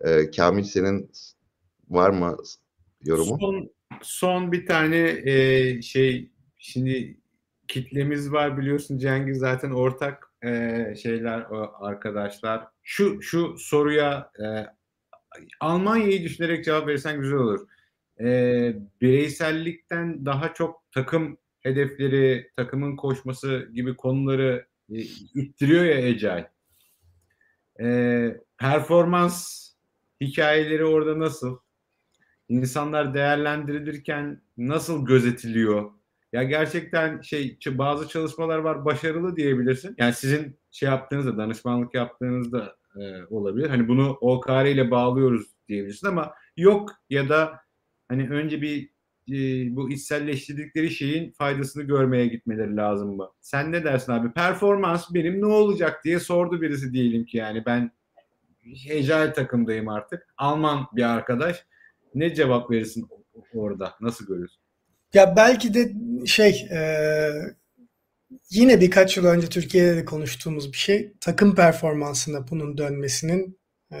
E, 0.00 0.30
Kamil 0.30 0.64
senin 0.64 1.10
var 1.88 2.10
mı 2.10 2.36
yorumu? 3.04 3.38
Son, 3.40 3.70
son 4.02 4.52
bir 4.52 4.66
tane 4.66 5.22
e, 5.24 5.82
şey 5.82 6.30
şimdi 6.58 7.16
kitlemiz 7.68 8.32
var 8.32 8.58
biliyorsun 8.58 8.98
Cengiz 8.98 9.38
zaten 9.38 9.70
ortak 9.70 10.30
e, 10.44 10.94
şeyler 11.02 11.46
arkadaşlar. 11.80 12.68
Şu 12.82 13.22
şu 13.22 13.58
soruya 13.58 14.30
e, 14.38 14.46
Almanya'yı 15.60 16.22
düşünerek 16.22 16.64
cevap 16.64 16.86
verirsen 16.86 17.20
güzel 17.20 17.38
olur. 17.38 17.68
E, 18.20 18.26
bireysellikten 19.00 20.26
daha 20.26 20.54
çok 20.54 20.82
takım 20.92 21.38
hedefleri, 21.66 22.50
takımın 22.56 22.96
koşması 22.96 23.70
gibi 23.74 23.96
konuları 23.96 24.66
e, 24.90 24.98
ittiriyor 25.34 25.84
ya 25.84 25.98
Ecel. 25.98 26.48
E, 27.80 28.40
performans 28.58 29.66
hikayeleri 30.20 30.84
orada 30.84 31.18
nasıl? 31.18 31.58
İnsanlar 32.48 33.14
değerlendirilirken 33.14 34.42
nasıl 34.56 35.06
gözetiliyor? 35.06 35.90
Ya 36.32 36.42
gerçekten 36.42 37.20
şey 37.20 37.58
bazı 37.66 38.08
çalışmalar 38.08 38.58
var 38.58 38.84
başarılı 38.84 39.36
diyebilirsin. 39.36 39.94
Yani 39.98 40.12
sizin 40.12 40.58
şey 40.70 40.88
yaptığınızda 40.88 41.38
danışmanlık 41.38 41.94
yaptığınızda 41.94 42.76
e, 43.00 43.24
olabilir. 43.30 43.70
Hani 43.70 43.88
bunu 43.88 44.10
OKR 44.10 44.66
ile 44.66 44.90
bağlıyoruz 44.90 45.46
diyebilirsin 45.68 46.06
ama 46.06 46.34
yok 46.56 46.90
ya 47.10 47.28
da 47.28 47.60
hani 48.08 48.28
önce 48.28 48.62
bir 48.62 48.95
e, 49.28 49.76
bu 49.76 49.90
içselleştirdikleri 49.90 50.90
şeyin 50.90 51.32
faydasını 51.32 51.82
görmeye 51.82 52.26
gitmeleri 52.26 52.76
lazım 52.76 53.16
mı? 53.16 53.30
Sen 53.40 53.72
ne 53.72 53.84
dersin 53.84 54.12
abi? 54.12 54.32
Performans 54.32 55.14
benim 55.14 55.40
ne 55.40 55.46
olacak 55.46 56.04
diye 56.04 56.20
sordu 56.20 56.62
birisi 56.62 56.92
diyelim 56.92 57.24
ki 57.24 57.36
yani 57.36 57.62
ben 57.66 57.90
Agile 58.66 59.32
takımdayım 59.32 59.88
artık. 59.88 60.26
Alman 60.38 60.86
bir 60.92 61.02
arkadaş. 61.02 61.66
Ne 62.14 62.34
cevap 62.34 62.70
verirsin 62.70 63.08
orada? 63.54 63.94
Nasıl 64.00 64.26
görüyorsun? 64.26 64.62
Ya 65.14 65.34
belki 65.36 65.74
de 65.74 65.92
şey 66.26 66.68
e, 66.70 66.80
yine 68.50 68.80
birkaç 68.80 69.16
yıl 69.16 69.24
önce 69.24 69.48
Türkiye'de 69.48 69.96
de 69.96 70.04
konuştuğumuz 70.04 70.72
bir 70.72 70.78
şey. 70.78 71.12
Takım 71.20 71.54
performansına 71.54 72.48
bunun 72.50 72.78
dönmesinin 72.78 73.58
e, 73.92 73.98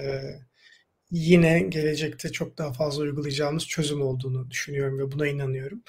yine 1.10 1.60
gelecekte 1.60 2.32
çok 2.32 2.58
daha 2.58 2.72
fazla 2.72 3.02
uygulayacağımız 3.02 3.66
çözüm 3.66 4.02
olduğunu 4.02 4.50
düşünüyorum 4.50 4.98
ve 4.98 5.12
buna 5.12 5.26
inanıyorum. 5.28 5.82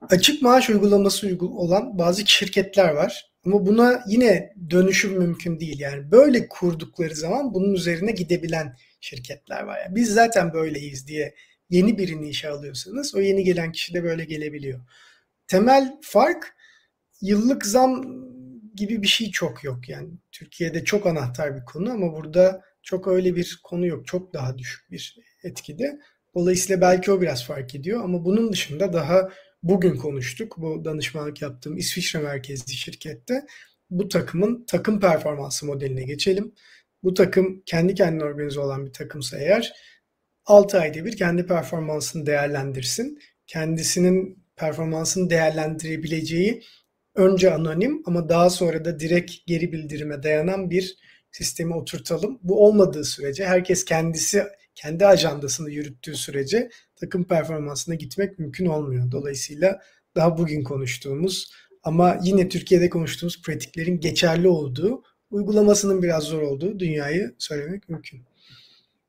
Açık 0.00 0.42
maaş 0.42 0.70
uygulaması 0.70 1.38
olan 1.40 1.98
bazı 1.98 2.26
şirketler 2.26 2.88
var. 2.88 3.30
Ama 3.46 3.66
buna 3.66 4.04
yine 4.08 4.54
dönüşüm 4.70 5.18
mümkün 5.18 5.60
değil. 5.60 5.80
Yani 5.80 6.10
böyle 6.10 6.48
kurdukları 6.48 7.14
zaman 7.14 7.54
bunun 7.54 7.74
üzerine 7.74 8.12
gidebilen 8.12 8.76
şirketler 9.00 9.62
var. 9.62 9.78
Yani 9.84 9.94
biz 9.94 10.12
zaten 10.12 10.52
böyleyiz 10.52 11.06
diye 11.06 11.34
yeni 11.70 11.98
birini 11.98 12.28
işe 12.28 12.48
alıyorsanız 12.48 13.14
o 13.14 13.20
yeni 13.20 13.44
gelen 13.44 13.72
kişi 13.72 13.94
de 13.94 14.04
böyle 14.04 14.24
gelebiliyor. 14.24 14.80
Temel 15.46 15.98
fark 16.02 16.56
yıllık 17.20 17.66
zam 17.66 18.04
gibi 18.74 19.02
bir 19.02 19.06
şey 19.06 19.30
çok 19.30 19.64
yok 19.64 19.88
yani. 19.88 20.08
Türkiye'de 20.32 20.84
çok 20.84 21.06
anahtar 21.06 21.56
bir 21.56 21.64
konu 21.64 21.90
ama 21.90 22.12
burada 22.12 22.62
çok 22.82 23.08
öyle 23.08 23.36
bir 23.36 23.60
konu 23.64 23.86
yok. 23.86 24.06
Çok 24.06 24.34
daha 24.34 24.58
düşük 24.58 24.90
bir 24.90 25.16
etkide. 25.44 25.98
Dolayısıyla 26.34 26.80
belki 26.80 27.12
o 27.12 27.20
biraz 27.20 27.44
fark 27.44 27.74
ediyor 27.74 28.04
ama 28.04 28.24
bunun 28.24 28.52
dışında 28.52 28.92
daha 28.92 29.30
bugün 29.62 29.96
konuştuk. 29.96 30.54
Bu 30.58 30.84
danışmanlık 30.84 31.42
yaptığım 31.42 31.76
İsviçre 31.76 32.18
merkezli 32.18 32.72
şirkette 32.72 33.46
bu 33.90 34.08
takımın 34.08 34.64
takım 34.66 35.00
performansı 35.00 35.66
modeline 35.66 36.02
geçelim. 36.02 36.54
Bu 37.02 37.14
takım 37.14 37.62
kendi 37.66 37.94
kendine 37.94 38.24
organize 38.24 38.60
olan 38.60 38.86
bir 38.86 38.92
takımsa 38.92 39.38
eğer 39.38 39.72
6 40.44 40.80
ayda 40.80 41.04
bir 41.04 41.16
kendi 41.16 41.46
performansını 41.46 42.26
değerlendirsin. 42.26 43.18
Kendisinin 43.46 44.44
performansını 44.56 45.30
değerlendirebileceği 45.30 46.62
önce 47.14 47.54
anonim 47.54 48.02
ama 48.06 48.28
daha 48.28 48.50
sonra 48.50 48.84
da 48.84 49.00
direkt 49.00 49.32
geri 49.46 49.72
bildirime 49.72 50.22
dayanan 50.22 50.70
bir 50.70 50.96
sistemi 51.32 51.74
oturtalım. 51.74 52.38
Bu 52.42 52.66
olmadığı 52.66 53.04
sürece 53.04 53.46
herkes 53.46 53.84
kendisi 53.84 54.44
kendi 54.74 55.06
ajandasını 55.06 55.70
yürüttüğü 55.70 56.14
sürece 56.14 56.70
takım 56.96 57.24
performansına 57.24 57.94
gitmek 57.94 58.38
mümkün 58.38 58.66
olmuyor. 58.66 59.10
Dolayısıyla 59.12 59.80
daha 60.14 60.38
bugün 60.38 60.64
konuştuğumuz 60.64 61.52
ama 61.82 62.18
yine 62.22 62.48
Türkiye'de 62.48 62.90
konuştuğumuz 62.90 63.42
pratiklerin 63.42 64.00
geçerli 64.00 64.48
olduğu, 64.48 65.02
uygulamasının 65.30 66.02
biraz 66.02 66.24
zor 66.24 66.42
olduğu 66.42 66.78
dünyayı 66.78 67.34
söylemek 67.38 67.88
mümkün. 67.88 68.22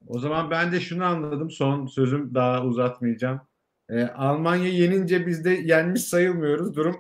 O 0.08 0.20
zaman 0.20 0.52
ben 0.52 0.72
de 0.72 0.80
şunu 0.80 1.06
anladım. 1.06 1.52
Son 1.52 1.88
sözüm 1.88 2.36
daha 2.36 2.64
uzatmayacağım. 2.64 3.42
Ee, 3.90 4.04
Almanya 4.04 4.70
yenince 4.70 5.28
biz 5.28 5.46
de 5.46 5.50
yenmiş 5.50 6.04
sayılmıyoruz. 6.04 6.76
Durum 6.76 6.98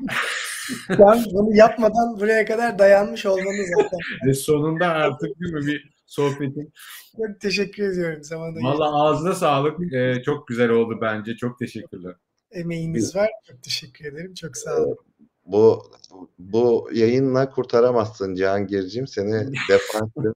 ben 0.89 1.23
bunu 1.33 1.55
yapmadan 1.55 2.19
buraya 2.19 2.45
kadar 2.45 2.79
dayanmış 2.79 3.25
olmanız 3.25 3.67
zaten. 3.77 3.99
Ve 4.27 4.33
sonunda 4.47 4.87
artık 4.87 5.39
değil 5.39 5.53
mi 5.53 5.65
bir 5.65 5.93
sohbetin. 6.05 6.73
Çok 7.17 7.39
teşekkür 7.39 7.83
ediyorum. 7.83 8.23
Zamanında 8.23 8.63
Valla 8.63 9.03
ağzına 9.03 9.33
sağlık. 9.33 9.93
Ee, 9.93 10.21
çok 10.25 10.47
güzel 10.47 10.69
oldu 10.69 10.97
bence. 11.01 11.35
Çok 11.35 11.59
teşekkürler. 11.59 12.15
Emeğiniz 12.51 13.15
var. 13.15 13.29
Çok 13.47 13.63
teşekkür 13.63 14.05
ederim. 14.05 14.33
Çok 14.33 14.57
sağ 14.57 14.77
olun. 14.77 14.97
Bu 15.45 15.91
bu 16.39 16.89
yayınla 16.93 17.49
kurtaramazsın 17.49 18.35
Cihangir'cim. 18.35 19.07
Seni 19.07 19.53
defansif 19.69 20.33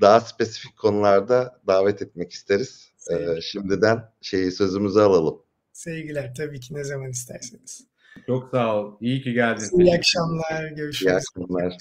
daha 0.00 0.20
spesifik 0.20 0.76
konularda 0.76 1.60
davet 1.66 2.02
etmek 2.02 2.32
isteriz. 2.32 2.92
Ee, 3.10 3.40
şimdiden 3.40 4.02
şeyi 4.20 4.52
sözümüzü 4.52 5.00
alalım. 5.00 5.42
Sevgiler 5.72 6.34
tabii 6.34 6.60
ki 6.60 6.74
ne 6.74 6.84
zaman 6.84 7.10
isterseniz. 7.10 7.86
Çok 8.26 8.50
sağ 8.50 8.76
ol. 8.76 8.96
İyi 9.00 9.22
ki 9.22 9.32
geldin. 9.32 9.80
İyi 9.80 9.94
akşamlar. 9.94 10.68
Görüşürüz. 10.68 11.12
İyi 11.12 11.16
akşamlar. 11.16 11.76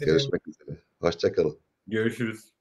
Görüşmek 0.00 0.48
üzere. 0.48 0.78
Hoşçakalın. 1.00 1.58
Görüşürüz. 1.86 2.55